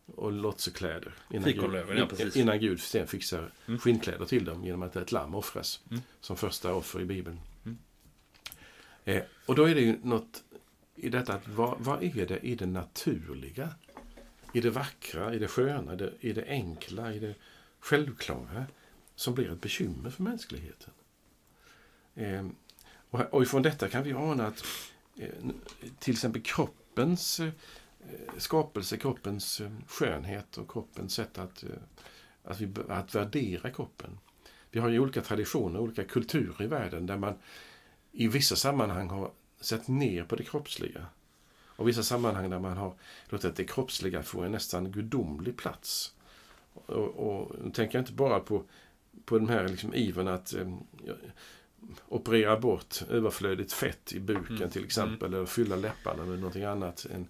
Och 0.07 0.33
låtsekläder. 0.33 1.14
Innan 1.31 1.44
Fikonlöven, 1.44 2.09
ja, 2.18 2.27
innan 2.35 2.61
Gud 2.61 2.81
sen 2.81 3.07
fixar 3.07 3.53
Mm. 3.66 3.81
skinnkläder 3.81 4.24
till 4.24 4.44
dem 4.44 4.64
genom 4.64 4.83
att 4.83 4.96
ett 4.96 5.12
lamm 5.12 5.35
offras. 5.35 5.81
Mm. 5.90 6.03
Som 6.20 6.37
första 6.37 6.74
offer 6.74 7.01
i 7.01 7.05
Bibeln. 7.05 7.40
Eh, 9.04 9.22
och 9.46 9.54
då 9.54 9.64
är 9.64 9.74
det 9.74 9.80
ju 9.80 9.98
något 10.02 10.44
i 10.94 11.08
detta 11.08 11.34
att 11.34 11.48
vad, 11.48 11.80
vad 11.80 12.02
är 12.02 12.26
det 12.26 12.38
i 12.38 12.54
det 12.54 12.66
naturliga? 12.66 13.74
I 14.52 14.61
det 14.61 14.70
vackra, 14.70 15.34
i 15.34 15.38
det 15.38 15.48
sköna, 15.48 15.92
i 15.92 15.96
det, 15.96 16.12
i 16.20 16.32
det 16.32 16.44
enkla, 16.48 17.14
i 17.14 17.18
det 17.18 17.34
självklara 17.80 18.66
som 19.14 19.34
blir 19.34 19.52
ett 19.52 19.61
bekymmer 19.61 20.11
för 20.11 20.22
mänskligheten. 20.22 20.92
Eh, 22.14 22.46
och, 23.11 23.20
och 23.20 23.42
ifrån 23.42 23.62
detta 23.62 23.88
kan 23.88 24.02
vi 24.02 24.12
ana 24.12 24.46
att 24.46 24.64
eh, 25.16 25.28
till 25.98 26.12
exempel 26.12 26.42
kroppens 26.42 27.40
eh, 27.40 27.50
skapelse, 28.37 28.96
kroppens 28.96 29.61
eh, 29.61 29.70
skönhet 29.87 30.58
och 30.58 30.70
kroppens 30.70 31.14
sätt 31.14 31.38
att, 31.38 31.62
eh, 31.62 31.70
att, 32.42 32.61
vi, 32.61 32.68
att 32.88 33.14
värdera 33.14 33.70
kroppen. 33.70 34.18
Vi 34.70 34.80
har 34.80 34.88
ju 34.88 34.98
olika 34.98 35.20
traditioner, 35.20 35.80
olika 35.80 36.04
kulturer 36.04 36.62
i 36.62 36.66
världen 36.66 37.06
där 37.06 37.16
man 37.16 37.34
i 38.12 38.29
vissa 38.29 38.57
sammanhang 38.57 39.09
har 39.09 39.31
sett 39.61 39.88
ner 39.88 40.25
på 40.25 40.37
det 40.37 40.44
kroppsliga. 40.44 41.07
Och 41.66 41.88
vissa 41.88 42.03
sammanhang 42.03 42.51
där 42.51 42.59
man 42.59 42.77
har 42.77 42.94
låtit 43.29 43.57
det 43.57 43.64
kroppsliga 43.64 44.23
få 44.23 44.42
en 44.42 44.53
nästan 44.53 44.92
gudomlig 44.92 45.57
plats. 45.57 46.14
Och, 46.75 47.09
och 47.09 47.57
nu 47.64 47.71
tänker 47.71 47.99
jag 47.99 48.03
inte 48.03 48.12
bara 48.12 48.40
på, 48.40 48.64
på 49.25 49.38
den 49.38 49.49
här 49.49 49.68
liksom 49.68 49.94
ivern 49.94 50.29
att 50.29 50.55
eh, 50.55 50.75
operera 52.09 52.61
bort 52.61 53.03
överflödigt 53.09 53.73
fett 53.73 54.12
i 54.12 54.21
buken 54.21 54.57
Mm. 54.57 54.71
till 54.71 54.85
exempel. 54.85 55.35
Eller 55.35 55.47
fylla 55.47 55.77
läpparna 55.77 56.25
med 56.25 56.38
någonting 56.38 56.64
annat 56.64 57.07
än, 57.14 57.29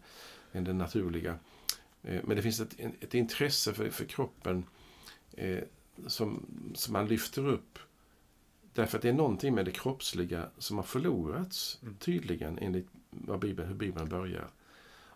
än 0.52 0.64
det 0.64 0.72
naturliga. 0.72 1.38
Eh, 2.02 2.20
men 2.24 2.36
det 2.36 2.42
finns 2.42 2.60
ett, 2.60 2.76
ett 3.00 3.14
intresse 3.14 3.74
för, 3.74 3.90
för 3.90 4.04
kroppen 4.04 4.64
eh, 5.32 5.62
som, 6.06 6.46
som 6.74 6.92
man 6.92 7.06
lyfter 7.08 7.48
upp. 7.48 7.78
Därför 8.78 8.98
att 8.98 9.02
det 9.02 9.08
är 9.08 9.12
någonting 9.12 9.54
med 9.54 9.64
det 9.64 9.70
kroppsliga 9.70 10.46
som 10.58 10.76
har 10.76 10.84
förlorats 10.84 11.78
Mm. 11.82 11.94
tydligen 11.96 12.58
enligt 12.58 12.86
vad 13.10 13.38
Bibeln, 13.40 13.68
hur 13.68 13.74
Bibeln 13.74 14.08
börjar. 14.08 14.48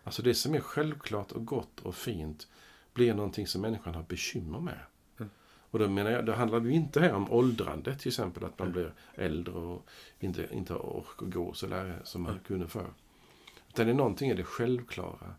Alltså 0.03 0.21
det 0.21 0.33
som 0.33 0.55
är 0.55 0.59
självklart 0.59 1.31
och 1.31 1.45
gott 1.45 1.79
och 1.79 1.95
fint 1.95 2.47
blir 2.93 3.13
någonting 3.13 3.47
som 3.47 3.61
människan 3.61 3.95
har 3.95 4.03
bekymmer 4.03 4.59
med. 4.59 4.79
Mm. 5.19 5.29
Och 5.71 5.79
då 5.79 5.89
menar 5.89 6.11
jag, 6.11 6.25
det 6.25 6.33
handlar 6.35 6.61
ju 6.61 6.71
inte 6.71 6.99
här 7.01 7.13
om 7.13 7.31
åldrande 7.31 7.95
till 7.95 8.07
exempel, 8.07 8.43
att 8.43 8.59
man 8.59 8.67
Mm. 8.67 8.73
blir 8.73 8.93
äldre 9.25 9.53
och 9.53 9.85
inte, 10.19 10.47
inte 10.51 10.73
har 10.73 10.79
ork 10.85 11.21
att 11.21 11.29
gå 11.33 11.53
så 11.53 11.67
där 11.67 12.01
som 12.03 12.21
man 12.21 12.31
Mm. 12.31 12.43
kunde 12.43 12.67
förr. 12.67 12.93
Utan 13.69 13.85
det 13.85 13.91
är 13.91 13.95
någonting 13.95 14.31
i 14.31 14.33
det 14.33 14.43
självklara. 14.43 15.35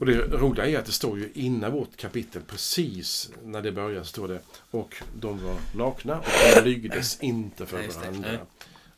Och 0.00 0.06
det 0.06 0.18
roliga 0.18 0.66
är 0.66 0.78
att 0.78 0.84
det 0.86 0.92
står 0.92 1.18
ju 1.18 1.30
innan 1.34 1.72
vårt 1.72 1.96
kapitel, 1.96 2.42
precis 2.46 3.30
när 3.44 3.62
det 3.62 3.72
börjar, 3.72 4.02
står 4.02 4.28
det 4.28 4.40
och 4.70 4.94
de 5.20 5.44
var 5.44 5.56
nakna 5.74 6.18
och 6.18 6.24
de 6.54 6.60
lygdes 6.70 7.20
inte 7.22 7.66
för 7.66 7.88
varandra. 8.00 8.38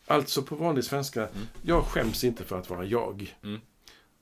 Alltså 0.07 0.43
på 0.43 0.55
vanlig 0.55 0.85
svenska, 0.85 1.23
Mm. 1.29 1.47
jag 1.63 1.85
skäms 1.85 2.25
inte 2.25 2.45
för 2.45 2.59
att 2.59 2.71
vara 2.71 2.85
jag. 2.85 3.37
Mm. 3.43 3.61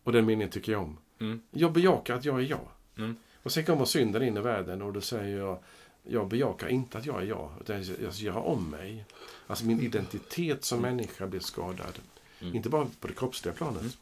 Och 0.05 0.13
den 0.13 0.27
meningen 0.27 0.51
tycker 0.51 0.73
jag 0.73 0.83
om. 0.83 0.97
Mm. 1.21 1.41
Jag 1.51 1.73
bejakar 1.73 2.15
att 2.15 2.25
jag 2.25 2.41
är 2.41 2.45
jag. 2.45 2.69
Mm. 2.99 3.17
Och 3.43 3.53
sen 3.53 3.65
kommer 3.65 3.85
synden 3.85 4.23
in 4.23 4.37
i 4.37 4.41
världen 4.41 4.83
och 4.83 4.93
då 4.93 5.01
säger 5.01 5.39
jag, 5.39 5.59
jag 6.03 6.29
bejakar 6.29 6.69
inte 6.69 6.99
att 6.99 7.07
jag 7.07 7.23
är 7.23 7.27
jag, 7.27 7.51
utan 7.61 7.77
jag 8.03 8.15
ska 8.15 8.25
göra 8.25 8.41
om 8.41 8.71
mig. 8.71 9.05
Alltså 9.47 9.65
min 9.65 9.81
identitet 9.81 10.65
som 10.65 10.81
människa 10.81 11.27
blir 11.27 11.41
skadad. 11.41 11.99
Mm. 12.41 12.55
Inte 12.57 12.69
bara 12.69 12.87
på 13.01 13.09
det 13.09 13.15
kroppsliga 13.15 13.55
planet, 13.55 13.81
Mm. 13.81 13.93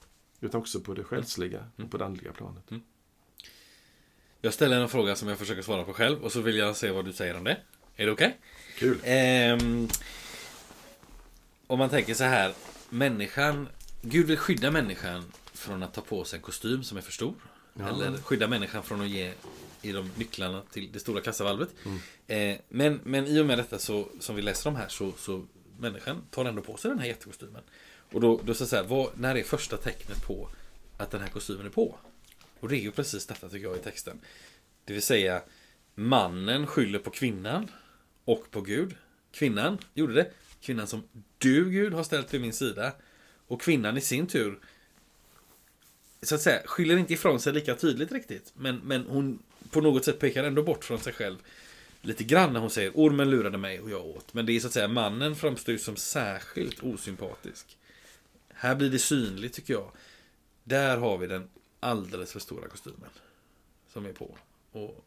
Utan 0.45 0.61
också 0.61 0.81
på 0.81 0.95
det 0.95 1.05
själsliga 1.05 1.59
Mm. 1.59 1.71
och 1.85 1.91
på 1.91 1.97
det 1.97 2.05
andliga 2.05 2.33
planet. 2.33 2.65
Jag 4.41 4.55
ställer 4.55 4.81
en 4.81 4.89
fråga 4.89 5.17
som 5.17 5.29
jag 5.29 5.39
försöker 5.39 5.63
svara 5.63 5.85
på 5.85 5.93
själv 5.93 6.25
och 6.25 6.33
så 6.33 6.41
vill 6.41 6.57
jag 6.57 6.77
se 6.77 6.91
vad 6.91 7.05
du 7.05 7.13
säger 7.13 7.37
om 7.37 7.45
det. 7.45 7.57
Är 7.97 8.07
det 8.07 8.13
okej? 8.13 8.39
Kul! 8.79 8.99
Ehm, 9.05 9.89
om 11.67 11.79
man 11.79 11.89
tänker 11.91 12.15
så 12.15 12.25
här. 12.25 12.55
Människan. 12.91 13.69
Gud 14.03 14.27
vill 14.27 14.39
skydda 14.39 14.71
människan 14.71 15.25
från 15.53 15.83
att 15.83 15.95
ta 15.95 16.01
på 16.01 16.25
sig 16.25 16.37
en 16.37 16.43
kostym 16.43 16.85
som 16.85 16.99
är 16.99 17.03
för 17.03 17.13
stor. 17.13 17.35
Ja. 17.75 17.89
Eller 17.89 18.19
skydda 18.19 18.49
människan 18.49 18.83
från 18.83 19.01
att 19.01 19.09
ge 19.09 19.33
i 19.83 19.93
de 19.93 20.11
nycklarna 20.17 20.63
till 20.71 20.93
det 20.93 20.99
stora 20.99 21.21
kassavalvet. 21.21 21.69
Mm. 21.85 21.99
Eh, 22.27 22.61
men, 22.69 23.01
men 23.05 23.27
i 23.27 23.41
och 23.41 23.47
med 23.47 23.59
detta 23.59 23.79
så, 23.79 24.09
som 24.21 24.37
vi 24.37 24.43
läser 24.43 24.71
om 24.71 24.77
här 24.77 24.89
så, 24.89 25.13
så 25.19 25.47
människan 25.79 26.23
tar 26.31 26.45
ändå 26.45 26.63
på 26.63 26.77
sig 26.77 26.91
den 26.91 26.99
här 26.99 27.07
jättekostymen. 27.07 27.63
Och 28.15 28.21
då, 28.21 28.41
då 28.45 28.55
så 28.55 28.67
så 28.67 28.77
här, 28.77 28.83
vad, 28.83 29.11
när 29.19 29.35
är 29.37 29.43
första 29.43 29.77
tecknet 29.77 30.27
på 30.27 30.49
att 30.97 31.11
den 31.11 31.21
här 31.21 31.29
kostymen 31.29 31.67
är 31.67 31.71
på? 31.71 31.99
Och 32.61 32.69
det 32.69 32.77
är 32.77 32.81
ju 32.81 32.91
precis 32.91 33.27
detta 33.27 33.49
tycker 33.49 33.67
jag 33.67 33.77
i 33.77 33.81
texten. 33.81 34.21
Det 34.85 34.93
vill 34.93 35.03
säga 35.03 35.43
mannen 35.95 36.67
skyller 36.67 36.99
på 36.99 37.11
kvinnan 37.11 37.71
och 38.25 38.51
på 38.51 38.61
Gud. 38.61 38.95
Kvinnan 39.33 39.79
gjorde 39.95 40.15
det. 40.15 40.31
Kvinnan 40.61 40.87
som 40.87 41.03
du 41.39 41.71
Gud 41.71 41.93
har 41.93 42.05
ställt 42.05 42.35
vid 42.35 42.41
min 42.41 42.53
sida. 42.53 42.93
Och 43.47 43.61
kvinnan 43.63 43.97
i 43.97 44.01
sin 44.01 44.27
tur 44.27 44.59
så 46.23 46.35
att 46.35 46.41
säga, 46.41 46.63
skyller 46.67 46.97
inte 46.97 47.13
ifrån 47.13 47.41
sig 47.41 47.53
lika 47.53 47.75
tydligt 47.75 48.13
riktigt. 48.13 48.53
Men, 48.57 48.77
men 48.77 49.07
hon 49.07 49.43
på 49.71 49.81
något 49.81 50.05
sätt 50.05 50.19
pekar 50.19 50.45
ändå 50.45 50.63
bort 50.63 50.85
från 50.85 50.99
sig 50.99 51.13
själv. 51.13 51.37
Lite 52.01 52.25
grann 52.25 52.53
när 52.53 52.61
hon 52.61 52.71
säger 52.71 52.93
ormen 52.95 53.31
lurade 53.31 53.59
mig 53.59 53.81
och 53.81 53.91
jag 53.91 54.07
åt. 54.07 54.35
Men 54.35 54.47
det 54.47 54.53
är 54.53 54.61
så 54.61 54.67
att 54.67 54.73
säga 54.73 54.89
mannen 54.89 55.37
framstår 55.37 55.73
ju 55.73 55.79
som 55.79 55.97
särskilt 55.97 56.83
osympatisk 56.83 57.77
här 58.57 58.75
blir 58.75 58.91
det 58.91 58.99
synligt 58.99 59.55
tycker 59.55 59.75
jag. 59.75 59.91
Där 60.65 60.97
har 60.99 61.19
vi 61.19 61.27
den 61.27 61.49
alldeles 61.81 62.33
för 62.33 62.41
stora 62.41 62.69
kostymen. 62.69 63.11
Som 63.93 64.07
är 64.07 64.13
på. 64.13 64.37
Och 64.73 65.05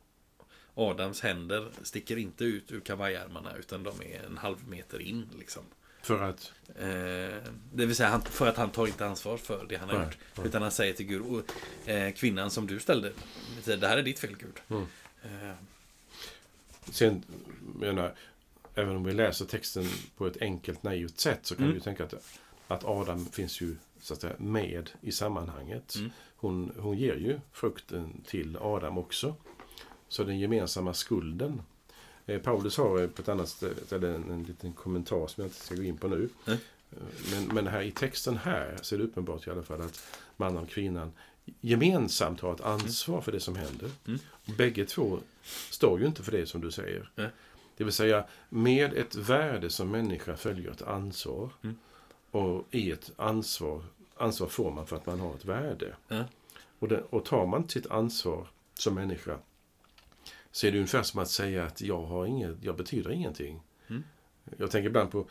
Adams 0.75 1.21
händer 1.21 1.69
sticker 1.83 2.17
inte 2.17 2.45
ut 2.45 2.71
ur 2.71 2.79
kavajärmarna 2.79 3.55
utan 3.55 3.83
de 3.83 4.01
är 4.01 4.23
en 4.25 4.37
halv 4.37 4.67
meter 4.69 5.01
in. 5.01 5.29
Liksom. 5.39 5.63
För 6.01 6.21
att? 6.23 6.51
Eh, 6.75 6.85
det 7.73 7.85
vill 7.85 7.95
säga 7.95 8.09
han, 8.09 8.21
för 8.21 8.47
att 8.47 8.57
han 8.57 8.69
tar 8.71 8.87
inte 8.87 9.05
ansvar 9.05 9.37
för 9.37 9.65
det 9.69 9.75
han 9.75 9.89
har 9.89 9.97
Nej, 9.97 10.05
gjort. 10.05 10.17
nej. 10.35 10.47
Utan 10.47 10.61
han 10.61 10.71
säger 10.71 10.93
till 10.93 11.05
Gud, 11.05 11.43
eh, 11.85 12.13
kvinnan 12.13 12.51
som 12.51 12.67
du 12.67 12.79
ställde, 12.79 13.11
det 13.65 13.87
här 13.87 13.97
är 13.97 14.03
ditt 14.03 14.19
fel 14.19 14.35
Gud. 14.37 14.59
Mm. 14.69 14.87
Eh, 15.23 15.55
Sen, 16.91 17.23
menar, 17.75 18.13
även 18.75 18.95
om 18.95 19.03
vi 19.03 19.13
läser 19.13 19.45
texten 19.45 19.85
på 20.17 20.27
ett 20.27 20.37
enkelt 20.41 20.83
naivt 20.83 21.19
sätt 21.19 21.39
så 21.45 21.55
kan 21.55 21.63
Mm. 21.63 21.73
vi 21.73 21.79
ju 21.79 21.83
tänka 21.83 22.03
att, 22.03 22.13
att 22.67 22.85
Adam 22.85 23.25
finns 23.25 23.61
ju 23.61 23.75
så 24.01 24.13
att 24.13 24.21
säga, 24.21 24.35
med 24.37 24.89
i 25.01 25.11
sammanhanget. 25.11 25.95
Mm. 25.95 26.09
Hon, 26.35 26.71
hon 26.79 26.97
ger 26.97 27.15
ju 27.15 27.39
frukten 27.51 28.21
till 28.27 28.57
Adam 28.61 28.97
också. 28.97 29.35
Så 30.07 30.23
den 30.23 30.39
gemensamma 30.39 30.93
skulden. 30.93 31.61
Eh, 32.25 32.41
Paulus 32.41 32.77
har 32.77 33.01
eh, 33.01 33.07
på 33.07 33.21
ett 33.21 33.29
annat 33.29 33.49
ställe 33.85 34.15
en, 34.15 34.31
en 34.31 34.43
liten 34.43 34.73
kommentar 34.73 35.27
som 35.27 35.41
jag 35.41 35.49
inte 35.49 35.59
ska 35.65 35.75
gå 35.75 35.83
in 35.83 35.97
på 35.97 36.07
nu. 36.07 36.29
Eh, 36.47 36.55
Men, 37.31 37.45
men 37.53 37.67
här 37.67 37.81
i 37.81 37.91
texten 37.91 38.37
här 38.37 38.77
så 38.81 38.95
är 38.95 38.99
det 38.99 39.05
uppenbart 39.05 39.47
i 39.47 39.51
alla 39.51 39.63
fall 39.63 39.81
att 39.81 40.17
mannen 40.37 40.63
och 40.63 40.69
kvinnan 40.69 41.11
gemensamt 41.61 42.41
har 42.41 42.53
ett 42.53 42.61
ansvar 42.61 43.21
för 43.21 43.31
det 43.31 43.39
som 43.39 43.55
händer. 43.55 43.89
Mm. 44.07 44.19
Bägge 44.57 44.85
två 44.85 45.19
står 45.69 45.99
ju 45.99 46.05
inte 46.05 46.23
för 46.23 46.31
det 46.31 46.45
som 46.45 46.61
du 46.61 46.71
säger. 46.71 47.09
Nej. 47.15 47.29
Det 47.77 47.83
vill 47.83 47.93
säga, 47.93 48.25
med 48.49 48.93
ett 48.93 49.15
värde 49.15 49.69
som 49.69 49.91
människa 49.91 50.37
följer 50.37 50.71
ett 50.71 50.81
ansvar. 50.81 51.49
Mm. 51.63 51.75
Och 52.31 52.67
i 52.71 52.91
ett 52.91 53.11
ansvar, 53.17 53.83
ansvar 54.17 54.47
får 54.47 54.71
man 54.71 54.87
för 54.87 54.95
att 54.95 55.05
man 55.05 55.19
har 55.19 55.35
ett 55.35 55.45
värde. 55.45 55.95
Ja. 56.07 56.23
Och, 56.79 56.87
det, 56.87 57.03
och 57.09 57.25
tar 57.25 57.45
man 57.45 57.69
sitt 57.69 57.87
ansvar 57.87 58.47
som 58.73 58.95
människa 58.95 59.37
så 60.51 60.67
är 60.67 60.71
det 60.71 60.77
ungefär 60.77 61.03
som 61.03 61.19
att 61.19 61.29
säga 61.29 61.65
att 61.65 61.81
jag, 61.81 62.01
har 62.01 62.25
inget, 62.25 62.63
jag 62.63 62.75
betyder 62.75 63.11
ingenting. 63.11 63.61
Mm. 63.87 64.03
Jag 64.57 64.71
tänker 64.71 64.89
ibland 64.89 65.11
på, 65.11 65.25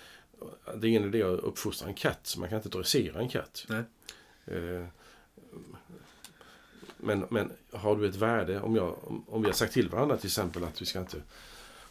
det 0.76 0.86
är 0.86 0.90
ingen 0.90 1.04
idé 1.04 1.22
att 1.22 1.40
uppfostra 1.40 1.88
en 1.88 1.94
katt, 1.94 2.20
så 2.22 2.40
man 2.40 2.48
kan 2.48 2.56
inte 2.56 2.68
dressera 2.68 3.20
en 3.20 3.28
katt. 3.28 3.66
Eh, 4.44 4.86
Men, 6.98 7.26
men 7.30 7.52
har 7.72 7.96
du 7.96 8.08
ett 8.08 8.16
värde, 8.16 8.60
om, 8.60 8.76
jag, 8.76 8.96
om 9.28 9.42
vi 9.42 9.48
har 9.48 9.52
sagt 9.52 9.72
till 9.72 9.88
varandra 9.88 10.16
till 10.16 10.26
exempel 10.26 10.64
att 10.64 10.82
vi 10.82 10.86
ska 10.86 11.00
inte 11.00 11.22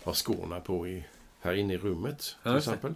ha 0.03 0.13
skorna 0.13 0.59
på 0.59 0.87
i, 0.87 1.05
här 1.45 1.53
inne 1.53 1.73
i 1.73 1.77
rummet. 1.77 2.35
Till 2.43 2.55
exempel. 2.57 2.93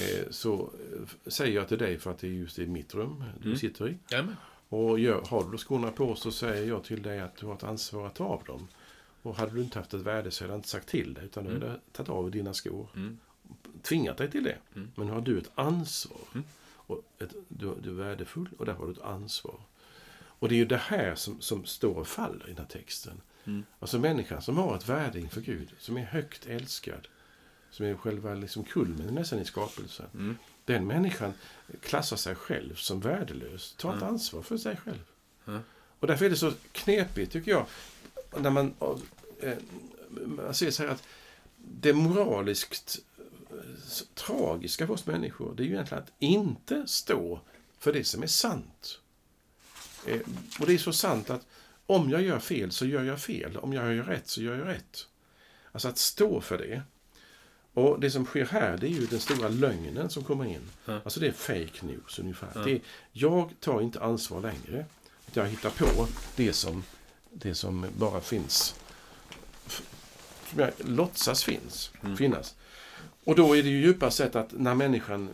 Eh, 0.00 0.30
så 0.30 0.54
eh, 0.62 1.30
säger 1.30 1.54
jag 1.56 1.68
till 1.68 1.78
dig 1.78 1.98
för 1.98 2.10
att 2.10 2.18
det 2.18 2.26
är 2.26 2.30
just 2.30 2.58
i 2.58 2.66
mitt 2.66 2.94
rum 2.94 3.24
du 3.40 3.46
Mm. 3.46 3.58
sitter 3.58 3.88
i. 3.88 3.96
Jajamän. 4.10 4.36
Och 4.68 4.98
gör, 4.98 5.22
har 5.28 5.50
du 5.52 5.58
skorna 5.58 5.90
på 5.90 6.14
så 6.14 6.32
säger 6.32 6.68
jag 6.68 6.84
till 6.84 7.02
dig 7.02 7.20
att 7.20 7.36
du 7.36 7.46
har 7.46 7.54
ett 7.54 7.64
ansvar 7.64 8.06
att 8.06 8.14
ta 8.14 8.24
av 8.24 8.44
dem. 8.44 8.68
Och 9.22 9.36
hade 9.36 9.52
du 9.54 9.60
inte 9.62 9.78
haft 9.78 9.94
ett 9.94 10.00
värde 10.00 10.30
så 10.30 10.44
hade 10.44 10.52
jag 10.52 10.58
inte 10.58 10.68
sagt 10.68 10.88
till 10.88 11.14
dig 11.14 11.24
utan 11.24 11.44
du 11.44 11.50
Mm. 11.50 11.62
hade 11.62 11.80
tagit 11.92 12.08
av 12.10 12.30
dina 12.30 12.54
skor. 12.54 12.88
Mm. 12.96 13.18
Tvingat 13.82 14.16
dig 14.16 14.30
till 14.30 14.44
det. 14.44 14.56
Mm. 14.74 14.90
Men 14.94 15.08
har 15.08 15.20
du 15.20 15.38
ett 15.38 15.50
ansvar. 15.54 16.20
Mm. 16.34 16.44
Och 16.86 17.02
ett, 17.18 17.32
du, 17.48 17.74
du 17.82 17.88
är 17.90 17.94
värdefull 17.94 18.48
och 18.58 18.66
därför 18.66 18.80
har 18.80 18.86
du 18.86 18.92
ett 18.92 19.02
ansvar. 19.02 19.60
Och 20.38 20.48
det 20.48 20.54
är 20.54 20.56
ju 20.56 20.64
det 20.64 20.76
här 20.76 21.14
som, 21.14 21.40
som 21.40 21.64
står 21.64 21.94
och 21.94 22.06
faller 22.08 22.44
i 22.44 22.48
den 22.48 22.58
här 22.58 22.64
texten. 22.64 23.20
Mm. 23.44 23.64
Alltså 23.78 23.98
människan 23.98 24.42
som 24.42 24.56
har 24.58 24.76
ett 24.76 24.88
värde 24.88 25.20
inför 25.20 25.40
Gud, 25.40 25.68
som 25.78 25.96
är 25.96 26.04
högt 26.04 26.46
älskad, 26.46 27.08
som 27.74 27.86
är 27.86 27.94
själva 27.94 28.34
liksom 28.34 28.64
kulmen 28.64 29.14
nästan 29.14 29.38
i 29.38 29.44
skapelsen. 29.44 30.06
Mm. 30.14 30.36
Den 30.64 30.86
människan 30.86 31.32
klassar 31.80 32.16
sig 32.16 32.34
själv 32.34 32.74
som 32.74 33.00
värdelös, 33.00 33.74
tar 33.78 33.92
inte 33.92 34.04
Mm. 34.04 34.14
ansvar 34.14 34.42
för 34.42 34.56
sig 34.56 34.76
själv. 34.76 35.04
Mm. 35.46 35.60
Och 36.00 36.06
därför 36.06 36.24
är 36.24 36.30
det 36.30 36.36
så 36.36 36.52
knepigt, 36.72 37.32
tycker 37.32 37.50
jag, 37.50 37.66
när 38.38 38.50
man, 38.50 38.74
eh, 39.40 39.56
man 40.26 40.54
ser 40.54 40.70
så 40.70 40.82
här 40.82 40.90
att 40.90 41.02
det 41.56 41.92
moraliskt 41.92 42.98
eh, 43.50 43.56
tragiska 44.14 44.86
för 44.86 44.94
oss 44.94 45.06
människor, 45.06 45.54
det 45.56 45.62
är 45.62 45.66
ju 45.66 45.72
egentligen 45.72 46.02
att 46.02 46.12
inte 46.18 46.86
stå 46.86 47.40
för 47.78 47.92
det 47.92 48.04
som 48.04 48.22
är 48.22 48.26
sant. 48.26 49.00
Eh, 50.06 50.20
och 50.60 50.66
det 50.66 50.74
är 50.74 50.78
så 50.78 50.92
sant 50.92 51.30
att 51.30 51.46
om 51.86 52.10
jag 52.10 52.22
gör 52.22 52.38
fel 52.38 52.72
så 52.72 52.86
gör 52.86 53.02
jag 53.04 53.20
fel. 53.20 53.56
Om 53.56 53.72
jag 53.72 53.94
gör 53.94 54.04
rätt 54.04 54.28
så 54.28 54.42
gör 54.42 54.58
jag 54.58 54.68
rätt. 54.68 55.06
Alltså 55.72 55.88
att 55.88 55.98
stå 55.98 56.40
för 56.40 56.58
det. 56.58 56.82
Och 57.74 58.00
det 58.00 58.10
som 58.10 58.24
sker 58.24 58.44
här, 58.44 58.76
det 58.76 58.86
är 58.86 58.90
ju 58.90 59.06
den 59.06 59.20
stora 59.20 59.48
lögnen 59.48 60.10
som 60.10 60.24
kommer 60.24 60.44
in. 60.44 60.60
Ja. 60.84 61.00
Alltså 61.04 61.20
det 61.20 61.26
är 61.26 61.32
fake 61.32 61.86
news 61.86 62.18
ungefär. 62.18 62.48
Ja. 62.54 62.60
Det 62.60 62.70
är, 62.72 62.80
jag 63.12 63.50
tar 63.60 63.80
inte 63.80 64.00
ansvar 64.02 64.40
längre. 64.40 64.84
Jag 65.32 65.46
hittar 65.46 65.70
på 65.70 66.06
det 66.36 66.52
som, 66.52 66.84
det 67.32 67.54
som 67.54 67.86
bara 67.98 68.20
finns. 68.20 68.74
Som 70.50 70.60
jag 70.60 70.70
låtsas 70.78 71.44
finns, 71.44 71.90
Mm. 72.02 72.16
finnas. 72.16 72.54
Och 73.24 73.36
då 73.36 73.56
är 73.56 73.62
det 73.62 73.68
ju 73.68 73.80
djupast 73.80 74.16
sett 74.16 74.36
att 74.36 74.52
när 74.52 74.74
människan 74.74 75.28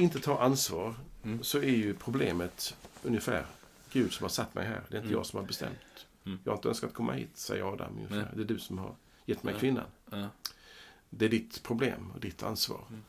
inte 0.00 0.20
tar 0.20 0.38
ansvar 0.40 0.94
Mm. 1.24 1.42
så 1.42 1.58
är 1.58 1.62
ju 1.62 1.94
problemet 1.94 2.74
ungefär 3.02 3.46
Gud 3.92 4.12
som 4.12 4.24
har 4.24 4.28
satt 4.28 4.54
mig 4.54 4.66
här. 4.66 4.80
Det 4.88 4.94
är 4.94 4.98
inte 4.98 5.06
Mm. 5.08 5.12
jag 5.18 5.26
som 5.26 5.38
har 5.38 5.46
bestämt. 5.46 6.06
Mm. 6.26 6.38
Jag 6.44 6.52
har 6.52 6.56
inte 6.56 6.68
önskat 6.68 6.94
komma 6.94 7.12
hit, 7.12 7.30
säger 7.34 7.72
Adam. 7.72 7.92
Ungefär. 7.96 8.30
Det 8.36 8.40
är 8.42 8.46
du 8.46 8.58
som 8.58 8.78
har 8.78 8.94
gett 9.26 9.42
mig 9.42 9.54
kvinnan. 9.60 9.84
Det 11.18 11.24
är 11.24 11.28
ditt 11.28 11.62
problem 11.62 12.10
och 12.10 12.20
ditt 12.20 12.42
ansvar. 12.42 12.84
Mm. 12.88 13.02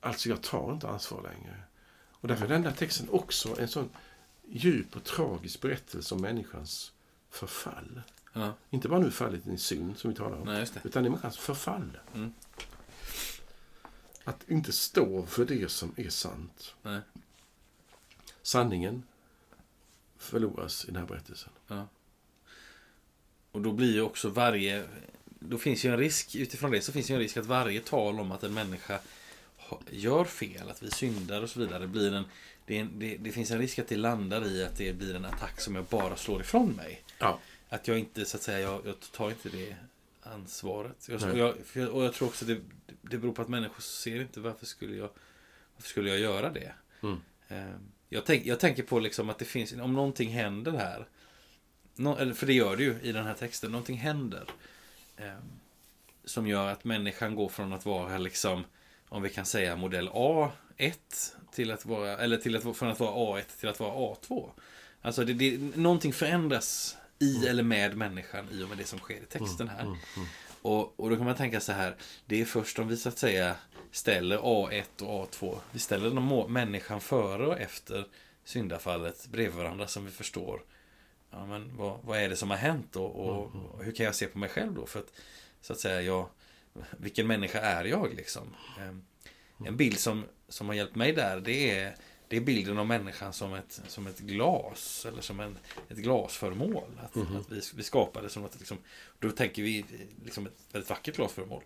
Alltså, 0.00 0.28
jag 0.28 0.42
tar 0.42 0.72
inte 0.72 0.88
ansvar 0.88 1.22
längre. 1.22 1.62
Och 2.10 2.28
därför 2.28 2.44
är 2.44 2.48
den 2.48 2.62
där 2.62 2.72
texten 2.72 3.08
också 3.10 3.60
en 3.60 3.68
sån 3.68 3.88
djup 4.48 4.96
och 4.96 5.04
tragisk 5.04 5.60
berättelse 5.60 6.14
om 6.14 6.20
människans 6.20 6.92
förfall. 7.30 8.02
Ja. 8.32 8.54
Inte 8.70 8.88
bara 8.88 9.00
nu 9.00 9.10
fallet 9.10 9.46
i 9.46 9.58
synd 9.58 9.98
som 9.98 10.10
vi 10.10 10.16
talar 10.16 10.36
om, 10.36 10.46
Nej, 10.46 10.66
utan 10.84 11.06
i 11.06 11.08
människans 11.08 11.38
förfall. 11.38 11.98
Mm. 12.14 12.34
Att 14.24 14.50
inte 14.50 14.72
stå 14.72 15.26
för 15.26 15.44
det 15.44 15.70
som 15.70 15.92
är 15.96 16.08
sant. 16.08 16.74
Nej. 16.82 17.00
Sanningen 18.42 19.02
förloras 20.18 20.84
i 20.84 20.86
den 20.86 20.96
här 20.96 21.06
berättelsen. 21.06 21.52
Ja. 21.66 21.88
Och 23.52 23.60
då 23.62 23.72
blir 23.72 23.92
ju 23.92 24.02
också 24.02 24.28
varje... 24.28 24.86
Då 25.48 25.58
finns 25.58 25.84
ju 25.84 25.92
en 25.92 25.98
risk, 25.98 26.34
utifrån 26.34 26.70
det 26.70 26.80
så 26.80 26.92
finns 26.92 27.10
ju 27.10 27.14
en 27.14 27.20
risk 27.20 27.36
att 27.36 27.46
varje 27.46 27.80
tal 27.80 28.20
om 28.20 28.32
att 28.32 28.42
en 28.42 28.54
människa 28.54 28.98
gör 29.90 30.24
fel, 30.24 30.70
att 30.70 30.82
vi 30.82 30.90
syndar 30.90 31.42
och 31.42 31.50
så 31.50 31.60
vidare, 31.60 31.86
blir 31.86 32.14
en... 32.14 32.24
Det, 32.66 32.78
en, 32.78 32.98
det, 32.98 33.16
det 33.16 33.32
finns 33.32 33.50
en 33.50 33.58
risk 33.58 33.78
att 33.78 33.88
det 33.88 33.96
landar 33.96 34.46
i 34.46 34.64
att 34.64 34.76
det 34.76 34.92
blir 34.92 35.14
en 35.14 35.24
attack 35.24 35.60
som 35.60 35.74
jag 35.74 35.84
bara 35.84 36.16
slår 36.16 36.40
ifrån 36.40 36.72
mig. 36.72 37.02
Ja. 37.18 37.38
Att 37.68 37.88
jag 37.88 37.98
inte, 37.98 38.24
så 38.24 38.36
att 38.36 38.42
säga, 38.42 38.60
jag, 38.60 38.86
jag 38.86 38.94
tar 39.12 39.30
inte 39.30 39.48
det 39.48 39.76
ansvaret. 40.22 41.08
Jag, 41.08 41.22
och, 41.22 41.38
jag, 41.74 41.88
och 41.88 42.04
jag 42.04 42.14
tror 42.14 42.28
också 42.28 42.44
det, 42.44 42.60
det 43.02 43.18
beror 43.18 43.32
på 43.32 43.42
att 43.42 43.48
människor 43.48 43.80
ser 43.80 44.20
inte 44.20 44.40
varför 44.40 44.66
skulle 44.66 44.96
jag, 44.96 45.10
varför 45.76 45.88
skulle 45.88 46.10
jag 46.10 46.18
göra 46.18 46.50
det. 46.50 46.72
Mm. 47.02 47.20
Eh, 47.48 47.76
Jag, 48.08 48.24
tänk, 48.24 48.46
jag 48.46 48.60
tänker 48.60 48.82
på 48.82 48.98
liksom 49.00 49.30
att 49.30 49.38
det 49.38 49.44
finns, 49.44 49.72
om 49.72 49.92
någonting 49.92 50.30
händer 50.30 50.72
här. 50.72 51.06
Nå, 51.94 52.16
eller 52.16 52.34
för 52.34 52.46
det 52.46 52.52
gör 52.52 52.76
det 52.76 52.82
ju 52.82 52.96
i 53.02 53.12
den 53.12 53.26
här 53.26 53.34
texten. 53.34 53.72
Någonting 53.72 53.96
händer. 53.96 54.44
Eh, 55.16 55.38
som 56.24 56.46
gör 56.46 56.68
att 56.68 56.84
människan 56.84 57.34
går 57.34 57.48
från 57.48 57.72
att 57.72 57.86
vara 57.86 58.18
liksom, 58.18 58.64
om 59.08 59.22
vi 59.22 59.30
kan 59.30 59.46
säga 59.46 59.76
modell 59.76 60.08
A1 60.08 61.32
till 61.52 61.70
att 61.70 61.86
vara, 61.86 62.18
eller 62.18 62.36
till 62.36 62.56
att, 62.56 62.76
från 62.76 62.88
att 62.88 63.00
vara 63.00 63.40
A1 63.40 63.60
till 63.60 63.68
att 63.68 63.80
vara 63.80 63.92
A2. 63.92 64.50
Alltså 65.02 65.24
det, 65.24 65.32
det, 65.32 65.76
någonting 65.76 66.12
förändras 66.12 66.96
i 67.18 67.46
eller 67.46 67.62
med 67.62 67.96
människan 67.96 68.48
i 68.52 68.62
och 68.64 68.68
med 68.68 68.78
det 68.78 68.84
som 68.84 68.98
sker 68.98 69.22
i 69.22 69.26
texten 69.26 69.68
här. 69.68 69.80
Mm, 69.80 69.96
mm. 70.16 70.28
Och, 70.62 71.00
och 71.00 71.10
då 71.10 71.16
kan 71.16 71.24
man 71.24 71.34
tänka 71.34 71.60
så 71.60 71.72
här, 71.72 71.96
det 72.26 72.40
är 72.40 72.44
först 72.44 72.78
om 72.78 72.88
vi 72.88 72.96
så 72.96 73.08
att 73.08 73.18
säga 73.18 73.56
ställer 73.90 74.38
A1 74.38 75.02
och 75.02 75.34
A2, 75.34 75.56
vi 75.72 75.78
ställer 75.78 76.10
må- 76.10 76.48
människan 76.48 77.00
före 77.00 77.46
och 77.46 77.60
efter 77.60 78.06
syndafallet 78.44 79.26
bredvid 79.26 79.56
varandra 79.56 79.86
som 79.86 80.04
vi 80.04 80.10
förstår, 80.10 80.62
ja 81.34 81.46
men 81.46 81.76
vad, 81.76 81.98
vad 82.02 82.18
är 82.18 82.28
det 82.28 82.36
som 82.36 82.50
har 82.50 82.56
hänt 82.56 82.96
och, 82.96 83.16
och, 83.16 83.52
och 83.74 83.84
hur 83.84 83.92
kan 83.92 84.06
jag 84.06 84.14
se 84.14 84.26
på 84.26 84.38
mig 84.38 84.48
själv 84.48 84.74
då? 84.74 84.86
För 84.86 84.98
att, 85.00 85.12
så 85.60 85.72
att 85.72 85.80
säga, 85.80 86.02
jag, 86.02 86.28
vilken 86.98 87.26
människa 87.26 87.60
är 87.60 87.84
jag 87.84 88.14
liksom? 88.14 88.54
Ehm, 88.80 89.04
En 89.66 89.76
bild 89.76 89.98
som, 89.98 90.24
som 90.48 90.66
har 90.68 90.74
hjälpt 90.74 90.94
mig 90.96 91.12
där, 91.12 91.40
det 91.40 91.70
är, 91.70 91.96
det 92.28 92.36
är 92.36 92.40
bilden 92.40 92.78
av 92.78 92.86
människan 92.86 93.32
som 93.32 93.54
ett, 93.54 93.80
som 93.86 94.06
ett 94.06 94.18
glas, 94.18 95.06
eller 95.08 95.22
som 95.22 95.40
en, 95.40 95.58
ett 95.88 95.96
glasföremål. 95.98 97.00
Att, 97.04 97.14
Mhm. 97.14 97.36
att 97.36 97.52
vi, 97.52 97.60
vi 97.74 97.82
skapar 97.82 98.22
det 98.22 98.28
som 98.28 98.44
att 98.44 98.58
liksom, 98.58 98.78
då 99.18 99.30
tänker 99.30 99.62
vi 99.62 99.84
liksom 100.24 100.46
ett 100.46 100.58
väldigt 100.72 100.90
vackert 100.90 101.16
glasföremål. 101.16 101.62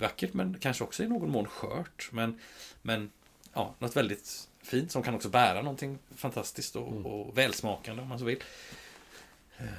Vackert 0.00 0.32
men 0.34 0.58
kanske 0.60 0.84
också 0.84 1.02
i 1.04 1.08
någon 1.08 1.30
mån 1.30 1.46
skört. 1.46 2.08
Men, 2.12 2.40
men 2.82 3.10
ja, 3.54 3.74
något 3.78 3.96
väldigt 3.96 4.48
fint 4.62 4.90
som 4.92 5.02
kan 5.02 5.14
också 5.14 5.28
bära 5.28 5.62
någonting 5.62 5.98
fantastiskt 6.16 6.76
och, 6.76 6.88
Mm. 6.92 7.06
och 7.06 7.38
välsmakande 7.38 8.02
om 8.02 8.08
man 8.08 8.18
så 8.18 8.24
vill. 8.24 8.42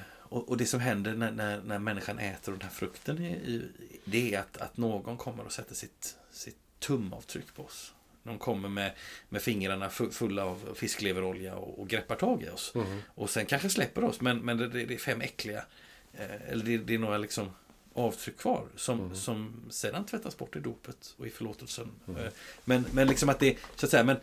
Och, 0.09 0.49
och 0.49 0.57
det 0.57 0.65
som 0.65 0.79
händer 0.79 1.13
när, 1.15 1.31
när, 1.31 1.61
när 1.61 1.79
människan 1.79 2.19
äter 2.19 2.51
den 2.51 2.61
här 2.61 2.69
frukten, 2.69 3.21
i, 3.25 3.61
det 4.05 4.33
är 4.35 4.39
att, 4.39 4.57
att 4.57 4.77
någon 4.77 5.17
kommer 5.17 5.45
och 5.45 5.51
sätter 5.51 5.75
sitt, 5.75 6.17
sitt 6.31 6.57
tumavtryck 6.79 7.53
på 7.55 7.63
oss. 7.63 7.93
De 8.23 8.37
kommer 8.37 8.69
med, 8.69 8.91
med 9.29 9.41
fingrarna 9.41 9.89
fu- 9.89 10.11
fulla 10.11 10.45
av 10.45 10.73
fiskleverolja 10.75 11.55
och, 11.55 11.79
och 11.79 11.89
greppar 11.89 12.15
tag 12.15 12.43
i 12.43 12.49
oss. 12.49 12.71
Mm. 12.75 12.99
Och 13.07 13.29
sen 13.29 13.45
kanske 13.45 13.69
släpper 13.69 14.03
oss, 14.03 14.21
men, 14.21 14.37
men 14.39 14.57
det, 14.57 14.67
det 14.67 14.93
är 14.93 14.97
fem 14.97 15.21
äckliga, 15.21 15.65
eh, 16.13 16.51
eller 16.51 16.65
det, 16.65 16.77
det 16.77 16.93
är 16.93 16.99
några 16.99 17.17
liksom 17.17 17.51
avtryck 17.93 18.37
kvar 18.37 18.67
som, 18.75 18.99
Mm. 18.99 19.15
som 19.15 19.61
sedan 19.69 20.05
tvättas 20.05 20.37
bort 20.37 20.55
i 20.55 20.59
dopet 20.59 21.13
och 21.17 21.27
i 21.27 21.29
förlåtelsen. 21.29 21.91
Mm. 22.07 22.23
Men, 22.65 22.85
men 22.91 23.07
liksom 23.07 23.29
att 23.29 23.39
det, 23.39 23.57
så 23.75 23.85
att 23.85 23.89
säga, 23.91 24.03
men, 24.03 24.17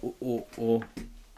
och, 0.00 0.16
och, 0.20 0.48
och, 0.56 0.84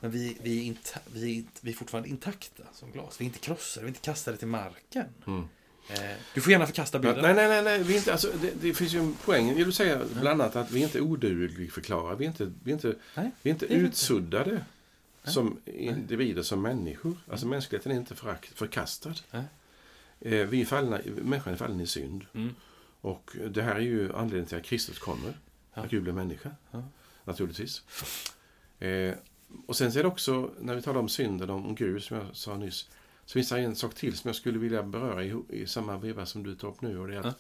men 0.01 0.11
vi, 0.11 0.37
vi, 0.43 0.59
är 0.61 0.65
inte, 0.65 0.99
vi, 1.13 1.35
inte- 1.35 1.61
vi 1.61 1.71
är 1.71 1.75
fortfarande 1.75 2.09
intakta 2.09 2.63
som 2.73 2.91
glas. 2.93 3.21
Vi 3.21 3.25
är 3.25 3.27
inte 3.27 3.39
krossade, 3.39 3.85
vi 3.85 3.87
är 3.87 3.89
inte 3.89 4.01
kastade 4.01 4.37
till 4.37 4.49
marken. 4.49 5.05
Mm. 5.27 5.49
Eh, 5.91 6.17
Du 6.35 6.41
får 6.41 6.53
gärna 6.53 6.67
förkasta 6.67 6.99
bilden. 6.99 7.23
nej, 7.23 7.35
nej, 7.35 7.49
nej, 7.49 7.63
nej 7.63 7.83
vi 7.83 7.97
inte, 7.97 8.13
alltså, 8.13 8.33
det, 8.43 8.51
det 8.63 8.75
finns 8.75 8.95
ju 8.95 8.99
en 8.99 9.15
poäng. 9.15 9.55
Vill 9.55 9.67
du 9.67 9.73
säga 9.73 10.01
bland 10.21 10.29
annat 10.43 10.57
att 10.57 10.71
vi 10.71 10.83
inte 10.83 10.99
är 10.99 11.03
odugligförklarade. 11.03 12.17
Vi 12.17 12.25
är 12.25 12.29
inte, 12.29 12.53
vi 12.65 12.71
är 12.71 12.75
inte, 12.75 12.95
Nej, 13.17 13.31
vi 13.43 13.51
är 13.51 13.55
inte 13.55 13.67
vi 13.67 13.75
inte. 13.75 13.87
utsuddade 13.87 14.65
som 15.25 15.61
individer, 15.67 16.43
som 16.43 16.63
människor. 16.63 17.17
Alltså 17.31 17.47
mänskligheten 17.47 17.93
är 17.93 17.97
inte 17.97 18.15
förakt, 18.15 18.59
förkastad. 18.59 19.15
Nej. 19.31 19.45
Eh, 20.21 20.47
Vi 20.47 20.61
är 20.61 20.65
fallna, 20.65 21.01
människan 21.23 21.53
är 21.53 21.57
fallen 21.57 21.81
i 21.81 21.87
synd. 21.87 22.27
Mm. 22.35 22.55
Och 23.01 23.37
det 23.51 23.63
här 23.63 23.75
är 23.75 23.81
ju 23.81 24.13
anledningen 24.15 24.47
till 24.47 24.57
att 24.59 24.65
Kristus 24.65 24.99
kommer. 24.99 25.39
Ja. 25.75 25.83
Att 25.83 25.91
Gud 25.91 26.03
blir 26.03 26.13
människa. 26.13 26.51
Ja. 26.71 26.83
Naturligtvis. 27.25 27.83
Eh, 28.79 29.15
och 29.67 29.77
sen 29.77 29.93
så 29.93 29.99
är 29.99 30.03
det 30.03 30.09
också, 30.09 30.51
när 30.61 30.75
vi 30.75 30.83
talar 30.83 31.01
om 31.01 31.09
synden, 31.09 31.51
om 31.51 31.75
Gud, 31.75 32.03
som 32.03 32.17
jag 32.17 32.37
sa 32.37 32.57
nyss, 32.57 32.89
så 33.25 33.33
finns 33.33 33.49
det 33.49 33.61
en 33.61 33.77
sak 33.77 33.95
till 33.95 34.17
som 34.17 34.29
jag 34.29 34.37
skulle 34.37 34.59
vilja 34.59 34.83
beröra 34.83 35.25
i, 35.25 35.35
i 35.49 35.67
samma 35.67 35.99
veva 35.99 36.27
som 36.27 36.43
du 36.43 36.55
tar 36.55 36.69
upp 36.69 36.83
nu. 36.83 36.99
Och 36.99 37.09
det 37.09 37.15
är 37.15 37.19
att 37.21 37.27
Ja. 37.27 37.33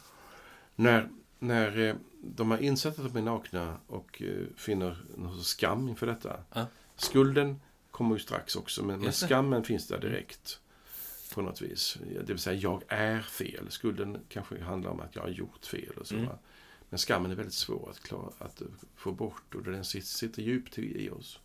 när, 0.77 1.09
när 1.39 1.79
eh, 1.79 1.95
de 2.23 2.51
har 2.51 2.59
insett 2.59 2.99
att 2.99 3.13
de 3.13 3.19
är 3.19 3.23
nakna 3.23 3.77
och 3.87 4.23
eh, 4.23 4.47
finner 4.57 4.97
någon 5.17 5.45
skam 5.45 5.89
inför 5.89 6.07
detta. 6.07 6.41
Ja. 6.53 6.67
Skulden 6.97 7.61
kommer 7.91 8.17
ju 8.17 8.21
strax 8.23 8.57
också, 8.57 8.85
men, 8.85 9.01
men 9.01 9.13
skammen 9.13 9.65
finns 9.65 9.89
där 9.89 9.99
direkt. 10.01 10.61
På 11.35 11.43
något 11.43 11.63
vis. 11.63 11.99
Det 12.21 12.33
vill 12.33 12.39
säga, 12.39 12.61
jag 12.61 12.83
är 12.89 13.21
fel. 13.21 13.67
Skulden 13.71 14.19
kanske 14.29 14.63
handlar 14.63 14.91
om 14.91 15.01
att 15.01 15.17
jag 15.17 15.23
har 15.23 15.29
gjort 15.29 15.67
fel. 15.67 15.93
och 16.01 16.07
så. 16.07 16.15
Mm. 16.15 16.29
Men 16.89 16.99
skammen 16.99 17.31
är 17.31 17.35
väldigt 17.35 17.55
svår 17.55 17.91
att, 17.91 18.01
klara, 18.01 18.31
att 18.39 18.63
få 18.97 19.13
bort 19.13 19.55
och 19.55 19.63
den 19.63 19.85
sitter, 19.85 20.43
djupt 20.43 20.79
i 20.79 21.11
oss. 21.11 21.39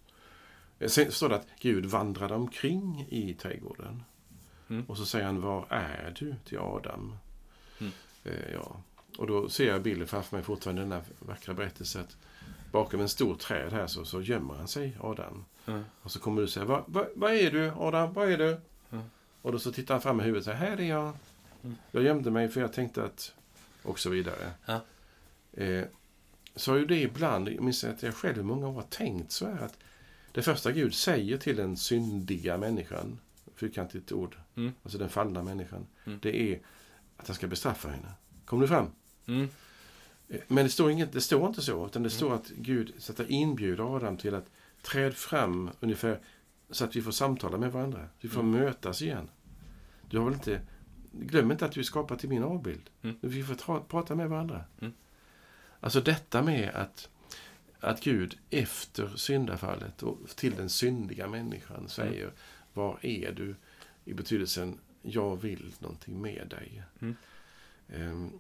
Sen 0.88 1.11
står 1.11 1.30
det 1.30 1.36
att 1.36 1.47
Gud 1.59 1.86
vandrade 1.86 2.36
omkring 2.36 3.07
i 3.09 3.34
trädgården. 3.34 4.03
Mm. 4.69 4.86
Och 4.88 4.97
så 4.97 5.05
säger 5.05 5.26
han, 5.26 5.41
var 5.41 5.65
är 5.69 6.15
du? 6.19 6.36
till 6.45 6.59
Adam. 6.59 7.17
Mm. 7.80 7.93
Eh, 8.23 8.53
ja. 8.53 8.78
Och 9.17 9.28
då 9.28 9.49
ser 9.49 9.67
jag 9.67 9.82
bilden 9.82 10.07
framför 10.07 10.38
mig 10.38 10.45
fortfarande, 10.45 10.82
den 10.82 10.89
där 10.89 11.01
vackra 11.19 11.53
berättelsen. 11.53 12.01
Att 12.01 12.17
bakom 12.71 13.01
en 13.01 13.09
stor 13.09 13.36
träd 13.36 13.73
här 13.73 13.88
så, 13.88 14.05
så 14.05 14.21
gömmer 14.21 14.53
han 14.53 14.67
sig, 14.67 14.97
Adam. 15.01 15.45
Ja. 15.65 15.82
Och 16.01 16.11
så 16.11 16.19
kommer 16.19 16.41
du 16.41 16.47
säga, 16.47 16.65
vad 16.65 16.84
va, 16.88 17.05
vad 17.15 17.34
är 17.34 17.51
du 17.51 17.71
Adam? 17.78 18.13
Vad 18.13 18.32
är 18.32 18.38
du? 18.38 18.57
Ja. 18.89 19.01
Och 19.41 19.51
då 19.51 19.59
så 19.59 19.71
tittar 19.71 19.93
han 19.93 20.01
fram 20.01 20.17
med 20.17 20.26
huvudet 20.26 20.41
och 20.41 20.45
säger, 20.45 20.69
här 20.69 20.80
är 20.80 20.89
jag. 20.89 21.13
Mm. 21.63 21.76
Jag 21.91 22.03
gömde 22.03 22.32
mig 22.32 22.49
för 22.49 22.61
jag 22.61 22.73
tänkte 22.73 23.03
att... 23.03 23.34
Och 23.84 23.99
så 23.99 24.09
vidare. 24.09 24.51
Ja. 24.65 24.82
Eh, 25.53 25.84
så 26.55 26.71
har 26.71 26.78
ju 26.78 26.86
det 26.86 27.01
ibland, 27.01 27.49
jag 27.49 27.63
minns 27.63 27.84
att 27.84 28.03
jag 28.03 28.15
själv 28.15 28.45
många 28.45 28.67
år 28.67 28.73
har 28.73 28.82
tänkt 28.82 29.32
så 29.32 29.45
här 29.45 29.65
att 29.65 29.78
det 30.36 30.42
första 30.42 30.72
Gud 30.72 30.94
säger 30.94 31.38
till 31.38 31.56
den 31.56 31.78
syndiga 31.78 32.58
människan, 32.58 33.20
fyrkantigt 33.56 34.12
ord, 34.12 34.36
Mm. 34.56 34.72
alltså 34.84 34.98
den 34.98 35.10
fallna 35.10 35.44
människan, 35.44 35.88
Mm. 36.06 36.20
det 36.22 36.42
är 36.54 36.60
att 37.18 37.28
han 37.28 37.36
ska 37.36 37.48
bestraffa 37.48 37.90
henne. 37.90 38.12
Kommer 38.46 38.62
du 38.62 38.68
fram? 38.68 38.88
Mm. 39.28 39.48
Eh, 40.30 40.40
Men 40.48 40.64
det 40.66 40.70
står, 40.72 40.92
inget, 40.92 41.12
det 41.14 41.22
står 41.22 41.48
inte 41.48 41.62
så, 41.62 41.86
utan 41.86 42.04
det 42.04 42.10
Mm. 42.10 42.18
står 42.18 42.34
att 42.36 42.50
Gud 42.50 42.94
så 42.98 43.12
att 43.12 43.30
inbjuder 43.30 43.96
Adam 43.96 44.18
till 44.18 44.36
att 44.36 44.46
träd 44.82 45.14
fram 45.16 45.70
ungefär 45.80 46.20
så 46.70 46.86
att 46.86 46.96
vi 46.96 47.02
får 47.02 47.12
samtala 47.12 47.58
med 47.58 47.72
varandra. 47.72 48.08
Vi 48.22 48.30
får 48.30 48.42
Mm. 48.42 48.52
mötas 48.62 49.02
igen. 49.02 49.30
Du 50.10 50.18
har 50.18 50.26
väl 50.26 50.34
inte... 50.34 50.62
Glöm 51.12 51.52
inte 51.52 51.66
att 51.66 51.72
du 51.72 51.80
är 51.80 51.84
skapad 51.84 52.20
till 52.20 52.30
min 52.30 52.44
avbild. 52.44 52.90
Mm. 53.02 53.16
Vi 53.22 53.44
får 53.44 53.56
tra, 53.56 53.80
prata 53.80 54.16
med 54.16 54.30
varandra. 54.30 54.64
Alltså 55.80 56.02
detta 56.02 56.42
med 56.42 56.70
att, 56.70 57.10
att 57.86 58.04
Gud 58.04 58.38
efter 58.50 59.08
syndafallet 59.16 60.04
och 60.04 60.18
till 60.36 60.56
den 60.56 60.70
syndiga 60.70 61.28
människan 61.28 61.90
säger 61.90 62.32
Var 62.74 62.98
är 63.06 63.32
du? 63.32 63.56
I 64.06 64.14
betydelsen 64.14 64.78
Jag 65.02 65.42
vill 65.42 65.74
någonting 65.80 66.22
med 66.22 66.48
dig. 66.50 66.84
Mm. 67.02 67.16
Ehm, 67.94 68.32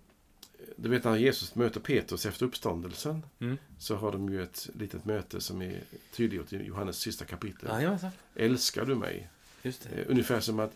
du 0.75 0.89
vet 0.89 1.03
när 1.03 1.15
Jesus 1.15 1.55
möter 1.55 1.79
Petrus 1.79 2.25
efter 2.25 2.45
uppståndelsen 2.45 3.21
Mm. 3.39 3.57
så 3.79 3.95
har 3.95 4.11
de 4.11 4.29
ju 4.29 4.43
ett 4.43 4.69
litet 4.73 5.05
möte 5.05 5.41
som 5.41 5.61
är 5.61 5.79
tydliggjort 6.15 6.53
i 6.53 6.63
Johannes 6.63 6.97
sista 6.99 7.25
kapitel. 7.25 7.69
Jajamensan. 7.69 8.11
Älskar 8.35 8.85
du 8.85 8.95
mig? 8.95 9.27
Eh, 9.63 9.71
ungefär 10.07 10.39
som 10.39 10.59
att 10.59 10.73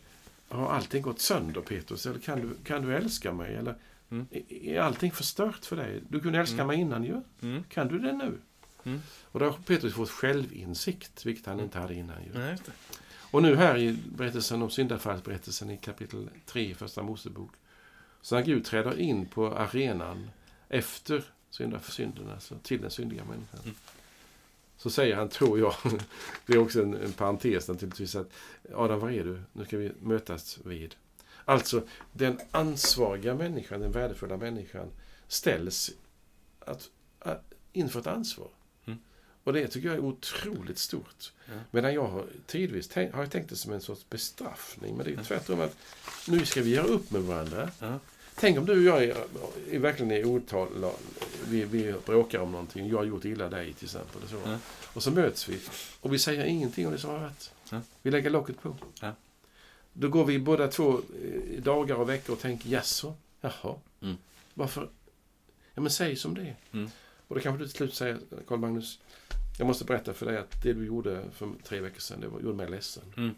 har 0.50 0.70
allting 0.72 1.02
gått 1.02 1.20
sönder 1.20 1.62
Petrus? 1.62 2.06
Eller 2.06 2.20
kan 2.20 2.42
du, 2.42 2.50
kan 2.64 2.82
du 2.82 2.96
älska 2.96 3.34
mig? 3.34 3.56
Eller 3.56 3.76
Mm. 4.12 4.28
är, 4.32 4.54
är 4.54 4.80
allting 4.82 5.12
förstört 5.12 5.66
för 5.66 5.76
dig? 5.76 6.02
Du 6.10 6.20
kunde 6.20 6.40
älska 6.40 6.54
Mm. 6.56 6.68
mig 6.68 6.78
innan 6.78 7.04
ju. 7.04 7.22
Mm. 7.42 7.64
Kan 7.70 7.88
du 7.88 8.00
det 8.00 8.12
nu? 8.14 8.38
Mm. 8.86 9.02
Och 9.24 9.40
då 9.40 9.46
har 9.46 9.54
Petrus 9.54 9.94
fått 9.94 10.10
självinsikt, 10.10 11.26
vilket 11.26 11.46
han 11.46 11.54
Mm. 11.54 11.66
inte 11.66 11.80
hade 11.80 11.96
innan. 11.96 12.24
Ju. 12.24 12.32
Det. 12.32 12.58
Och 13.32 13.42
nu 13.42 13.56
här 13.56 13.78
i 13.78 13.98
berättelsen 14.16 14.62
om 14.62 14.70
syndafallsberättelsen 14.70 15.70
i 15.70 15.78
kapitel 15.78 16.30
3 16.46 16.70
i 16.70 16.74
Första 16.74 17.04
Mosebok. 17.04 17.52
Så 18.22 18.36
när 18.36 18.42
Gud 18.42 18.66
träder 18.66 19.00
in 19.00 19.26
på 19.26 19.48
arenan 19.48 20.30
efter 20.70 21.24
synda 21.50 21.80
för 21.80 22.12
alltså 22.34 22.56
till 22.64 22.82
den 22.82 22.92
syndiga 22.92 23.26
människan. 23.26 23.60
Mm. 23.64 23.76
Så 24.78 24.90
säger 24.90 25.16
han, 25.16 25.30
tror 25.30 25.60
jag, 25.60 25.74
det 26.46 26.54
är 26.54 26.58
också 26.58 26.82
en, 26.82 26.94
en 26.94 27.14
parentes 27.14 27.68
naturligtvis, 27.68 28.16
att 28.16 28.32
Adam, 28.74 29.00
var 29.00 29.10
är 29.10 29.24
du? 29.24 29.42
Nu 29.54 29.66
ska 29.66 29.78
vi 29.78 29.92
mötas 30.02 30.60
vid. 30.66 30.96
Alltså, 31.46 31.88
den 32.14 32.40
ansvariga 32.52 33.36
människan, 33.36 33.80
den 33.80 33.92
värdefulla 33.92 34.38
människan, 34.38 34.92
ställs 35.28 35.92
att, 36.60 36.90
att, 37.20 37.54
inför 37.74 38.00
ett 38.00 38.08
ansvar. 38.08 38.50
Och 39.50 39.54
det 39.54 39.68
tycker 39.68 39.88
jag 39.88 39.98
är 39.98 40.02
otroligt 40.04 40.78
stort. 40.78 41.32
Ja. 41.46 41.54
Medan 41.72 41.94
jag 41.94 42.08
har 42.08 42.26
tidvis 42.46 42.88
tänkt, 42.88 43.16
har 43.16 43.22
jag 43.24 43.32
tänkt 43.32 43.50
det 43.50 43.56
som 43.56 43.74
en 43.74 43.82
sorts 43.82 44.06
bestraffning. 44.10 44.98
Men 44.98 45.06
det 45.06 45.14
är 45.14 45.24
tvärtom 45.24 45.62
att 45.62 45.78
nu 46.28 46.46
ska 46.46 46.62
vi 46.62 46.70
göra 46.76 46.88
upp 46.88 47.12
med 47.12 47.22
varandra. 47.22 47.70
Ja. 47.80 48.00
Tänk 48.36 48.58
om 48.58 48.66
du 48.66 48.74
och 48.90 48.96
jag 48.96 49.04
är, 49.04 49.18
är 49.72 49.80
verkligen 49.80 50.12
är 50.12 50.26
otal, 50.26 50.92
vi, 51.48 51.64
vi 51.64 51.94
bråkar 52.06 52.40
om 52.40 52.52
någonting. 52.52 52.90
Jag 52.90 52.98
har 52.98 53.04
gjort 53.06 53.26
illa 53.26 53.50
dig 53.50 53.74
till 53.74 53.86
exempel. 53.86 54.24
Och, 54.24 54.30
så. 54.30 54.36
Ja. 54.46 54.58
och 54.94 55.04
så 55.04 55.12
möts 55.12 55.50
vi 55.50 55.60
och 56.02 56.14
vi 56.14 56.20
säger 56.20 56.46
ingenting 56.46 56.86
om 56.88 56.92
det 56.94 57.00
som 57.00 57.10
har 57.10 57.20
varit. 57.20 57.52
Vi 58.02 58.12
lägger 58.12 58.30
locket 58.30 58.62
på. 58.62 58.76
Då 59.94 60.08
går 60.10 60.26
vi 60.26 60.40
båda 60.40 60.68
två 60.68 60.92
eh, 60.94 61.62
dagar 61.64 61.96
och 61.96 62.10
veckor 62.10 62.34
och 62.36 62.42
tänker 62.42 62.70
jaså, 62.70 63.16
jaha, 63.42 63.76
Mm. 64.02 64.18
varför? 64.54 64.90
Ja 65.74 65.82
men 65.82 65.92
säg 65.92 66.16
som 66.16 66.34
det. 66.36 66.56
Mm. 66.72 66.90
Och 67.28 67.36
då 67.36 67.42
kanske 67.42 67.64
du 67.64 67.68
till 67.68 67.78
slut 67.78 67.94
säger, 67.96 68.20
Karl 68.48 68.60
Magnus, 68.60 69.00
jag 69.60 69.68
måste 69.68 69.86
berätta 69.86 70.14
för 70.14 70.26
dig 70.26 70.38
att 70.38 70.62
det 70.64 70.74
du 70.74 70.86
gjorde 70.86 71.24
för 71.32 71.52
tre 71.64 71.80
veckor 71.82 72.00
sedan, 72.00 72.20
det 72.22 72.26
gjorde 72.28 72.54
mig 72.58 72.70
ledsen. 72.70 73.14
Mm. 73.18 73.36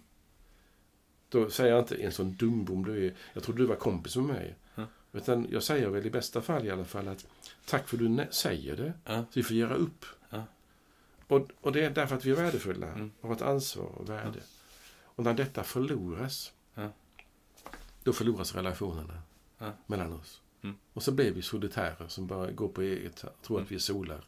Då 1.30 1.50
säger 1.50 1.72
jag 1.72 1.80
inte 1.80 1.96
en 1.96 2.12
sån 2.12 2.36
dumbom 2.36 2.86
du 2.86 3.08
är. 3.08 3.14
Jag 3.34 3.44
trodde 3.44 3.62
du 3.62 3.66
var 3.66 3.76
kompis 3.76 4.16
med 4.16 4.26
mig. 4.26 4.56
Ja. 4.76 4.86
Utan 5.12 5.48
jag 5.52 5.64
säger 5.64 5.90
väl 5.90 6.06
i 6.06 6.10
bästa 6.10 6.42
fall 6.42 6.66
i 6.66 6.70
alla 6.72 6.86
fall 6.86 7.08
att 7.08 7.28
tack 7.66 7.88
för 7.88 7.98
att 7.98 8.18
du 8.18 8.28
säger 8.32 8.78
det. 8.78 8.94
Ja. 9.06 9.18
Så 9.18 9.26
vi 9.34 9.44
får 9.44 9.56
göra 9.56 9.76
upp. 9.76 10.06
Ja. 10.30 10.44
Och, 11.28 11.48
och 11.62 11.72
det 11.72 11.86
är 11.86 11.90
därför 11.90 12.16
att 12.16 12.26
vi 12.26 12.32
är 12.32 12.36
värdefulla 12.36 12.88
Mm. 12.88 13.12
har 13.22 13.34
ett 13.34 13.42
ansvar 13.42 13.86
och 13.86 14.10
värde. 14.10 14.40
Och 15.04 15.24
när 15.24 15.34
detta 15.34 15.64
förloras, 15.64 16.54
då 18.04 18.14
förloras 18.14 18.56
relationerna 18.56 19.22
mellan 19.88 20.14
oss. 20.14 20.42
Mm. 20.64 20.76
Och 20.94 21.04
så 21.04 21.12
blir 21.12 21.32
vi 21.32 21.42
solitärer 21.42 22.08
som 22.08 22.28
bara 22.28 22.52
går 22.52 22.68
på 22.68 22.82
eget, 22.82 23.16
tror 23.42 23.58
Mm. 23.58 23.64
att 23.66 23.72
vi 23.72 23.76
är 23.76 23.80
solar. 23.80 24.26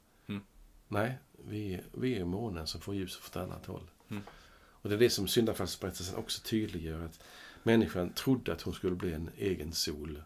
Mm. 0.96 1.08
Nej, 1.08 1.18
vi, 1.48 1.80
vi 1.92 2.18
är 2.18 2.26
månen 2.26 2.68
som 2.68 2.82
får 2.82 2.96
ljus 2.96 3.16
från 3.18 3.44
ett 3.44 3.50
annat 3.50 3.66
håll. 3.66 3.90
Mm. 4.10 4.24
Och 4.56 4.90
det 4.90 4.96
är 4.96 5.00
det 5.00 5.10
som 5.10 5.28
syndafallsberättelsen 5.28 6.16
också 6.16 6.42
tydliggör. 6.42 7.06
Att 7.06 7.20
människan 7.64 8.14
trodde 8.14 8.54
att 8.54 8.62
hon 8.62 8.74
skulle 8.74 8.96
bli 8.96 9.14
en 9.14 9.30
egen 9.38 9.74
sol. 9.74 10.24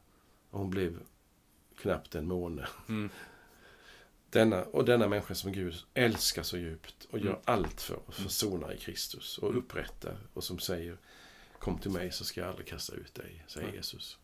Och 0.50 0.60
hon 0.60 0.70
blev 0.70 1.00
knappt 1.78 2.16
en 2.16 2.28
måne. 2.28 2.68
Mm. 2.90 3.10
Denna, 4.30 4.64
och 4.64 4.86
denna 4.86 5.08
människa 5.08 5.36
som 5.36 5.52
Gud 5.52 5.76
älskar 5.94 6.44
så 6.44 6.58
djupt 6.58 7.08
och 7.12 7.20
gör 7.20 7.28
Mm. 7.30 7.42
allt 7.46 7.82
för 7.82 8.00
att 8.08 8.16
försona 8.16 8.74
i 8.74 8.78
Kristus 8.78 9.38
och 9.38 9.58
upprättar 9.58 10.18
och 10.34 10.44
som 10.44 10.60
säger 10.60 10.98
Kom 11.60 11.78
till 11.80 11.92
mig 11.92 12.12
så 12.12 12.26
ska 12.26 12.42
jag 12.42 12.50
aldrig 12.50 12.68
kasta 12.68 12.96
ut 12.96 13.14
dig, 13.16 13.44
säger. 13.48 13.74
Jesus. 13.74 14.18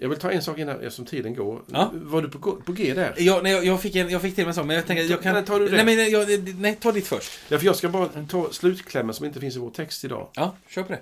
Jag 0.00 0.08
vill 0.08 0.18
ta 0.18 0.30
en 0.30 0.42
sak 0.42 0.58
innan, 0.58 0.74
eftersom 0.76 1.06
tiden 1.06 1.34
går. 1.34 1.62
Ja. 1.66 1.90
Var 1.94 2.22
du 2.22 2.30
på, 2.30 2.56
på 2.56 2.72
G 2.72 2.94
där? 2.94 3.14
Ja, 3.18 3.40
nej, 3.42 3.52
jag, 3.52 3.82
fick 3.82 3.96
en, 3.96 4.10
jag 4.10 4.22
fick 4.22 4.34
till 4.34 4.44
mig 4.44 4.48
en 4.48 4.54
sån, 4.54 4.66
men 4.66 4.76
jag 4.76 4.86
tänker 4.86 5.04
jag 5.04 5.22
kan... 5.22 5.34
Nej, 5.34 5.44
tar 5.44 5.60
du 5.60 5.68
det? 5.68 5.84
Nej, 5.84 5.96
men 5.96 6.10
jag, 6.10 6.54
nej, 6.60 6.76
ta 6.80 6.92
ditt 6.92 7.06
först. 7.06 7.30
Ja, 7.48 7.58
för 7.58 7.66
jag 7.66 7.76
ska 7.76 7.88
bara 7.88 8.26
ta 8.26 8.52
slutklämmen 8.52 9.14
som 9.14 9.26
inte 9.26 9.40
finns 9.40 9.56
i 9.56 9.58
vår 9.58 9.70
text 9.70 10.04
idag. 10.04 10.28
Ja, 10.34 10.56
kör 10.68 10.82
på 10.82 10.92
det. 10.92 11.00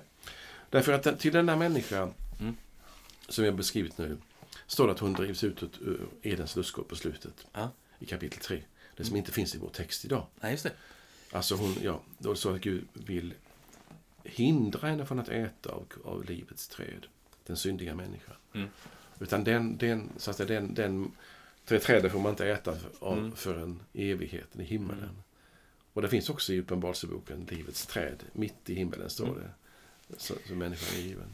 Därför 0.69 0.93
att 0.93 1.03
den, 1.03 1.17
till 1.17 1.31
denna 1.33 1.55
människa 1.55 2.09
Mm. 2.39 2.55
som 3.29 3.45
jag 3.45 3.55
beskrivit 3.55 3.97
nu 3.97 4.17
står 4.67 4.85
det 4.87 4.93
att 4.93 4.99
hon 4.99 5.13
drivs 5.13 5.43
ut 5.43 5.63
ur 5.63 5.99
Edens 6.21 6.55
lustgård 6.55 6.87
på 6.87 6.95
slutet. 6.95 7.45
Ja. 7.53 7.71
I 7.99 8.05
kapitel 8.05 8.39
3. 8.39 8.61
Det 8.97 9.03
som 9.03 9.15
inte 9.15 9.31
finns 9.31 9.55
i 9.55 9.57
vår 9.57 9.69
text 9.69 10.05
idag. 10.05 10.25
Nej, 10.41 10.51
just 10.51 10.63
det. 10.63 10.71
Alltså 11.31 11.55
hon, 11.55 11.75
ja, 11.83 12.01
då 12.17 12.35
så 12.35 12.55
att 12.55 12.61
Gud 12.61 12.83
vill 12.93 13.33
hindra 14.23 14.87
henne 14.87 15.05
från 15.05 15.19
att 15.19 15.29
äta 15.29 15.69
av, 15.69 15.85
av 16.05 16.25
livets 16.25 16.67
träd. 16.67 17.05
Den 17.45 17.57
syndiga 17.57 17.95
människan. 17.95 18.35
Mm. 18.57 18.69
Utan 19.19 19.43
den, 19.43 19.77
den, 19.77 20.09
så 20.17 20.31
att 20.31 20.37
den, 20.37 20.73
den 20.73 21.11
det 21.65 21.79
trädet 21.79 22.11
får 22.11 22.19
man 22.19 22.29
inte 22.29 22.47
äta 22.47 22.77
av 22.99 23.17
Mm. 23.17 23.35
förrän 23.35 23.79
evigheten 23.93 24.61
i 24.61 24.63
himmelen. 24.63 25.03
Mm. 25.03 25.15
Och 25.93 26.01
det 26.01 26.09
finns 26.09 26.29
också 26.29 26.53
i 26.53 26.59
Uppenbarelseboken, 26.59 27.47
livets 27.49 27.85
träd. 27.85 28.23
Mitt 28.33 28.69
i 28.69 28.73
himmelen 28.75 29.09
står 29.09 29.25
Mm. 29.27 29.39
det. 29.39 29.49
Så, 30.17 30.33
så 30.47 30.53
människan 30.55 30.97
är 30.99 31.01
given. 31.03 31.27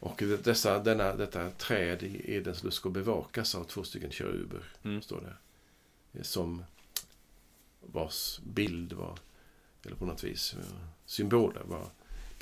Och 0.00 0.22
dessa, 0.42 0.78
denna, 0.78 1.14
detta 1.16 1.50
träd 1.50 2.02
i 2.02 2.34
Edens 2.36 2.62
lust 2.64 2.76
ska 2.76 2.90
bevakas 2.90 3.54
av 3.54 3.64
två 3.64 3.84
stycken 3.84 4.10
keruber, 4.10 4.62
Mm. 4.84 5.02
står 5.02 5.20
det. 6.12 6.24
Som 6.24 6.64
vars 7.80 8.40
bild 8.44 8.92
var, 8.92 9.18
eller 9.84 9.96
på 9.96 10.06
något 10.06 10.24
vis 10.24 10.56
symboler 11.06 11.62
var 11.64 11.86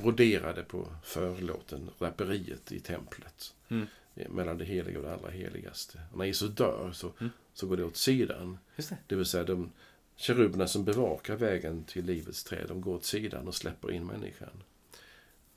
broderade 0.03 0.63
på 0.63 0.89
förlåten, 1.03 1.91
draperiet 1.99 2.73
i 2.73 2.81
templet. 2.81 3.55
Mm. 3.69 3.87
Mellan 4.29 4.59
det 4.59 4.65
heliga 4.65 4.99
och 4.99 5.05
det 5.05 5.13
allra 5.15 5.31
heligaste. 5.31 6.01
Och 6.13 6.19
när 6.19 6.25
Jesus 6.25 6.51
dör 6.51 6.91
så, 6.93 7.13
Mm. 7.21 7.31
så 7.55 7.67
går 7.67 7.77
det 7.77 7.85
åt 7.85 7.97
sidan. 7.97 8.59
Det. 8.77 8.97
Det 9.07 9.17
vill 9.17 9.27
säga 9.27 9.45
de 9.45 9.73
keruberna 10.17 10.67
som 10.67 10.85
bevakar 10.85 11.37
vägen 11.37 11.85
till 11.85 12.05
livets 12.05 12.45
träd, 12.45 12.65
de 12.69 12.81
går 12.81 12.95
åt 12.95 13.05
sidan 13.05 13.49
och 13.49 13.55
släpper 13.55 13.93
in 13.93 14.07
människan. 14.07 14.63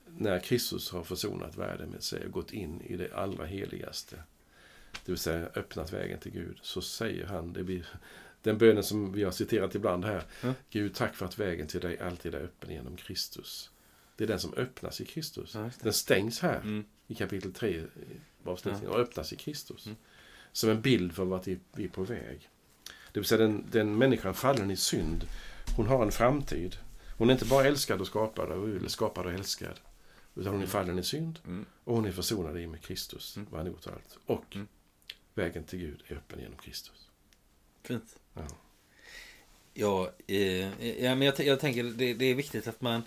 När 0.06 0.38
Kristus 0.38 0.90
har 0.90 1.04
försonat 1.04 1.56
världen 1.56 1.88
med 1.88 2.02
sig 2.02 2.26
och 2.26 2.32
gått 2.32 2.52
in 2.52 2.80
i 2.80 2.96
det 2.96 3.14
allra 3.14 3.44
heligaste, 3.46 4.16
det 5.04 5.12
vill 5.12 5.18
säga 5.18 5.48
öppnat 5.54 5.92
vägen 5.92 6.18
till 6.18 6.32
Gud, 6.32 6.58
så 6.62 6.80
säger 6.80 7.26
han, 7.26 7.52
det 7.52 7.62
blir 7.64 7.86
den 8.42 8.58
bönen 8.58 8.82
som 8.84 9.12
vi 9.12 9.24
har 9.24 9.30
citerat 9.30 9.74
ibland 9.74 10.04
här, 10.04 10.22
Mm. 10.42 10.54
Gud 10.70 10.94
tack 10.94 11.14
för 11.14 11.26
att 11.26 11.38
vägen 11.38 11.66
till 11.66 11.80
dig 11.80 11.98
alltid 11.98 12.34
är 12.34 12.40
öppen 12.40 12.70
genom 12.70 12.96
Kristus. 12.96 13.70
Det 14.16 14.24
är 14.24 14.28
den 14.28 14.40
som 14.40 14.54
öppnas 14.54 15.00
i 15.00 15.04
Kristus. 15.04 15.54
Ja. 15.54 15.70
Den 15.82 15.92
stängs 15.92 16.40
här 16.40 16.60
Mm. 16.60 16.84
i 17.06 17.14
kapitel 17.14 17.52
3 17.52 17.68
i 17.70 17.86
avsnittet 18.44 18.88
och 18.88 18.98
öppnas 18.98 19.32
i 19.32 19.36
Kristus. 19.36 19.86
Mm. 19.86 19.96
Som 20.52 20.70
en 20.70 20.80
bild 20.80 21.14
för 21.14 21.24
vart 21.24 21.46
vi 21.46 21.58
är 21.76 21.88
på 21.88 22.02
väg. 22.04 22.48
Det 23.12 23.20
vill 23.20 23.24
säga 23.24 23.38
den, 23.38 23.66
den 23.70 23.98
människan 23.98 24.34
fallen 24.34 24.70
i 24.70 24.76
synd, 24.76 25.24
hon 25.76 25.86
har 25.86 26.02
en 26.04 26.12
framtid. 26.12 26.76
Hon 27.18 27.28
är 27.28 27.32
inte 27.32 27.44
bara 27.44 27.64
älskad 27.64 28.00
och 28.00 28.06
skapad, 28.06 28.48
och- 28.52 28.68
eller 28.68 28.88
skapad 28.88 29.26
och 29.26 29.32
älskad. 29.32 29.80
Utan 30.34 30.52
hon 30.52 30.62
är 30.62 30.66
fallen 30.66 30.98
i 30.98 31.02
synd 31.02 31.38
Mm. 31.44 31.66
och 31.84 31.94
hon 31.96 32.04
är 32.06 32.12
försonad 32.12 32.58
i 32.60 32.66
med 32.66 32.80
Kristus, 32.82 33.36
Mm. 33.36 33.48
vad 33.50 33.60
han 33.60 33.66
gjort 33.66 33.86
allt. 33.86 34.18
Och 34.26 34.54
Mm. 34.56 34.68
vägen 35.34 35.64
till 35.64 35.78
Gud 35.78 36.02
är 36.06 36.14
öppen 36.14 36.40
genom 36.40 36.56
Kristus. 36.58 37.08
Fint. 37.82 38.18
Ja. 38.34 38.46
Ja, 39.74 40.12
eh, 40.26 41.04
ja 41.04 41.14
men 41.14 41.22
jag, 41.22 41.40
jag 41.40 41.60
tänker 41.60 41.84
det, 41.84 42.14
det 42.14 42.24
är 42.24 42.34
viktigt 42.34 42.68
att 42.68 42.80
man 42.80 43.02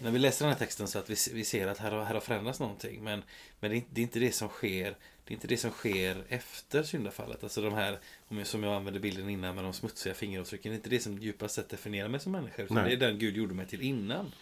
när 0.00 0.10
vi 0.10 0.18
läser 0.18 0.44
den 0.44 0.52
här 0.52 0.58
texten 0.58 0.88
så 0.88 0.98
att 0.98 1.10
vi, 1.10 1.16
vi 1.32 1.44
ser 1.44 1.66
att 1.68 1.78
här 1.78 1.90
har, 1.90 2.04
här 2.04 2.14
har 2.14 2.20
förändrats 2.20 2.60
någonting. 2.60 3.04
Men, 3.04 3.22
men 3.60 3.70
det, 3.70 3.76
är, 3.76 3.78
inte- 3.78 3.90
det 3.92 4.00
är 4.00 4.02
inte 4.02 4.18
det 4.18 4.32
som 4.32 4.48
sker 4.48 4.96
det 5.24 5.32
är 5.32 5.34
inte 5.34 5.46
det 5.46 5.56
som 5.56 5.70
sker 5.70 6.24
efter 6.28 6.82
syndafallet. 6.82 7.42
Alltså 7.42 7.60
de 7.62 7.74
här, 7.74 7.98
som 8.44 8.62
jag 8.62 8.74
använde 8.74 9.00
bilden 9.00 9.28
innan 9.28 9.54
med 9.54 9.64
de 9.64 9.72
smutsiga 9.72 10.14
fingeravtrycken. 10.14 10.70
Det 10.72 10.74
är 10.74 10.76
inte 10.76 10.88
det 10.90 11.00
som 11.00 11.18
djupast 11.18 11.54
sett 11.54 11.68
definierar 11.68 12.08
mig 12.08 12.20
som 12.20 12.32
människa. 12.32 12.62
Utan 12.62 12.76
Nej. 12.76 12.96
det 12.96 13.04
är 13.06 13.08
den 13.10 13.18
Gud 13.18 13.36
gjorde 13.36 13.54
mig 13.54 13.66
till 13.66 13.82
innan. 13.82 14.32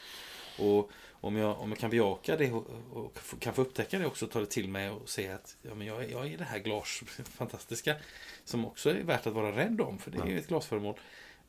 Och 0.58 0.90
om 1.10 1.36
jag, 1.36 1.60
om 1.60 1.70
jag 1.70 1.78
kan 1.78 1.90
bejaka 1.90 2.36
det 2.36 2.52
och, 2.52 2.66
och 2.92 3.18
kan 3.40 3.54
få 3.54 3.62
upptäcka 3.62 3.98
det 3.98 4.06
också 4.06 4.24
och 4.24 4.30
ta 4.30 4.40
det 4.40 4.46
till 4.46 4.68
mig 4.68 4.90
och 4.90 5.08
se 5.08 5.28
att 5.28 5.56
ja, 5.62 5.74
men 5.74 5.86
jag, 5.86 6.04
är- 6.04 6.08
jag 6.08 6.32
är 6.32 6.38
det 6.38 6.44
här 6.44 6.58
glas 6.58 7.02
fantastiska 7.34 7.94
som 8.44 8.64
också 8.64 8.90
är 8.90 8.94
värt 9.02 9.26
att 9.26 9.34
vara 9.34 9.56
rädd 9.56 9.80
om 9.80 9.98
för 9.98 10.10
det 10.10 10.18
är 10.18 10.26
ju 10.26 10.38
ett 10.38 10.48
glasföremål. 10.48 10.94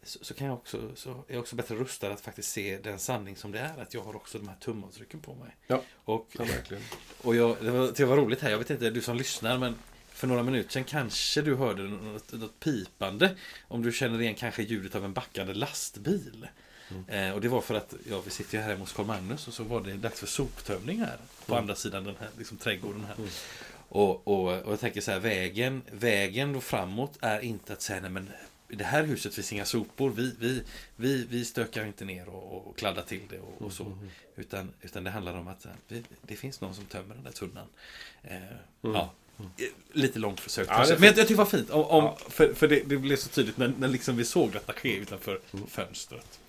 Så, 0.03 0.19
så 0.25 0.33
kan 0.33 0.47
jag 0.47 0.55
också, 0.55 0.95
så 0.95 1.09
är 1.09 1.33
jag 1.33 1.39
också 1.39 1.55
bättre 1.55 1.75
rustad 1.75 2.11
att 2.11 2.21
faktiskt 2.21 2.51
se 2.51 2.77
den 2.77 2.99
sanning 2.99 3.35
som 3.35 3.51
det 3.51 3.59
är 3.59 3.81
att 3.81 3.93
jag 3.93 4.01
har 4.01 4.15
också 4.15 4.37
de 4.37 4.47
här 4.47 4.55
tumavtrycken 4.59 5.19
på 5.19 5.35
mig. 5.35 5.55
Ja. 5.67 5.81
Och, 5.95 6.27
Ja, 6.37 6.43
verkligen. 6.43 6.83
och 7.21 7.35
jag, 7.35 7.57
det, 7.61 7.71
var, 7.71 7.91
det 7.95 8.05
var 8.05 8.17
roligt 8.17 8.41
här, 8.41 8.49
jag 8.51 8.57
vet 8.57 8.69
inte, 8.69 8.89
du 8.89 9.01
som 9.01 9.17
lyssnar 9.17 9.57
men 9.57 9.75
för 10.09 10.27
några 10.27 10.43
minuter 10.43 10.69
sedan 10.71 10.83
kanske 10.83 11.41
du 11.41 11.55
hörde 11.55 11.83
något, 11.83 12.31
något 12.33 12.59
pipande. 12.59 13.35
Om 13.67 13.81
du 13.83 13.91
känner 13.91 14.21
igen 14.21 14.35
kanske 14.35 14.63
ljudet 14.63 14.95
av 14.95 15.05
en 15.05 15.13
backande 15.13 15.53
lastbil. 15.53 16.47
Eh, 17.07 17.31
och 17.31 17.41
det 17.41 17.47
var 17.47 17.61
för 17.61 17.75
att, 17.75 17.93
ja 18.09 18.21
vi 18.25 18.29
sitter 18.31 18.57
ju 18.57 18.61
här 18.63 18.69
hemma 18.69 18.79
hos 18.83 18.93
Carl 18.93 19.05
Magnus 19.05 19.47
och 19.47 19.53
så 19.53 19.63
var 19.63 19.81
det 19.81 19.93
dags 19.93 20.19
för 20.19 20.27
soptömning 20.27 20.99
här. 20.99 21.17
På 21.45 21.53
Mm. 21.53 21.61
andra 21.63 21.75
sidan 21.75 22.03
den 22.03 22.15
här 22.19 22.29
liksom, 22.37 22.57
trädgården 22.57 23.05
här. 23.05 23.15
Mm. 23.15 23.29
Och, 23.89 24.27
och, 24.27 24.61
och 24.61 24.71
jag 24.71 24.79
tänker 24.79 25.01
så 25.01 25.11
här, 25.11 25.19
vägen, 25.19 25.81
vägen 25.91 26.53
då 26.53 26.61
framåt 26.61 27.17
är 27.21 27.39
inte 27.39 27.73
att 27.73 27.81
säga 27.81 27.99
nej 28.01 28.09
men 28.09 28.29
i 28.70 28.76
det 28.76 28.84
här 28.84 29.03
huset 29.03 29.34
finns 29.36 29.53
inga 29.53 29.65
sopor. 29.65 30.09
Vi, 30.09 30.36
vi, 30.39 30.63
vi, 30.95 31.26
vi 31.30 31.45
stökar 31.45 31.86
inte 31.86 32.05
ner 32.05 32.30
och, 32.30 32.68
och 32.68 32.78
kladdar 32.78 33.03
till 33.03 33.22
det 33.30 33.39
och, 33.39 33.61
och 33.61 33.74
så. 33.74 33.84
Mm. 33.86 34.09
Utan, 34.36 34.74
utan 34.82 35.03
det 35.03 35.09
handlar 35.09 35.34
om 35.38 35.47
att 35.47 35.65
eh, 35.65 35.72
vi, 35.88 36.03
det 36.22 36.36
finns 36.36 36.61
någon 36.61 36.76
som 36.76 36.86
tömmer 36.86 37.15
den 37.15 37.24
där 37.24 37.32
tunnan. 37.32 37.68
Eh, 38.24 38.38
Mm. 38.82 38.95
Ja, 38.95 39.11
Eh, 39.39 39.65
lite 39.91 40.20
långt 40.20 40.39
försök 40.39 40.68
Ja, 40.70 40.86
Men 40.88 40.89
jag, 40.89 41.01
jag 41.03 41.15
tycker 41.15 41.28
det 41.28 41.36
var 41.36 41.45
fint. 41.45 41.70
Om, 41.70 41.84
om, 41.84 42.03
Ja. 42.03 42.18
För, 42.30 42.53
för 42.53 42.68
det, 42.68 42.84
det 42.86 42.97
blev 42.97 43.15
så 43.15 43.30
tydligt 43.30 43.57
när, 43.57 43.74
när 43.80 43.88
liksom 43.88 44.18
vi 44.18 44.26
såg 44.26 44.51
detta 44.51 44.74
ske 44.74 44.95
utanför 44.97 45.39
Mm. 45.53 45.68
fönstret. 45.68 46.39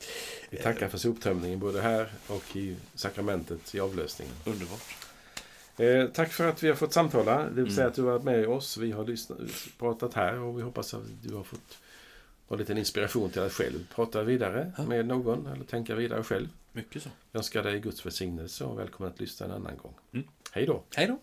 Vi 0.51 0.57
tackar 0.59 0.89
för 0.89 0.99
soptömningen 0.99 1.59
både 1.59 1.81
här 1.83 2.13
och 2.27 2.57
i 2.57 2.77
sakramentet 2.95 3.75
i 3.75 3.81
avlösningen. 3.81 4.35
Underbart. 4.45 4.83
Eh, 5.77 6.07
tack 6.07 6.33
för 6.33 6.49
att 6.49 6.63
vi 6.63 6.69
har 6.69 6.75
fått 6.77 6.93
samtala. 6.93 7.39
Det 7.43 7.49
vill 7.51 7.59
Mm. 7.65 7.75
säga 7.75 7.87
att 7.87 7.95
du 7.95 8.03
har 8.03 8.11
varit 8.13 8.25
med 8.25 8.49
oss. 8.49 8.77
Vi 8.77 8.91
har 8.93 9.05
lyssnat, 9.07 9.39
pratat 9.79 10.15
här 10.15 10.39
och 10.39 10.59
vi 10.59 10.63
hoppas 10.63 10.95
att 10.95 11.03
du 11.23 11.35
har 11.35 11.45
fått 11.45 11.79
ha 12.49 12.57
lite 12.57 12.73
inspiration 12.73 13.31
till 13.31 13.43
att 13.43 13.53
själv 13.53 13.87
prata 13.95 14.23
vidare 14.23 14.73
Ja. 14.77 14.85
med 14.85 15.07
någon 15.07 15.47
eller 15.47 15.65
tänka 15.65 15.95
vidare 15.95 16.23
själv. 16.23 16.49
Mycket 16.73 17.03
så. 17.03 17.09
Jag 17.33 17.39
önskar 17.39 17.63
dig 17.63 17.81
Guds 17.81 18.07
välsignelse 18.07 18.65
och 18.65 18.79
välkommen 18.79 19.13
att 19.13 19.21
lyssna 19.21 19.47
en 19.47 19.53
annan 19.53 19.77
gång. 19.77 19.95
Mm. 20.13 20.27
Hej 20.53 20.67
då! 20.67 20.83
Hej 20.97 21.07
då. 21.07 21.19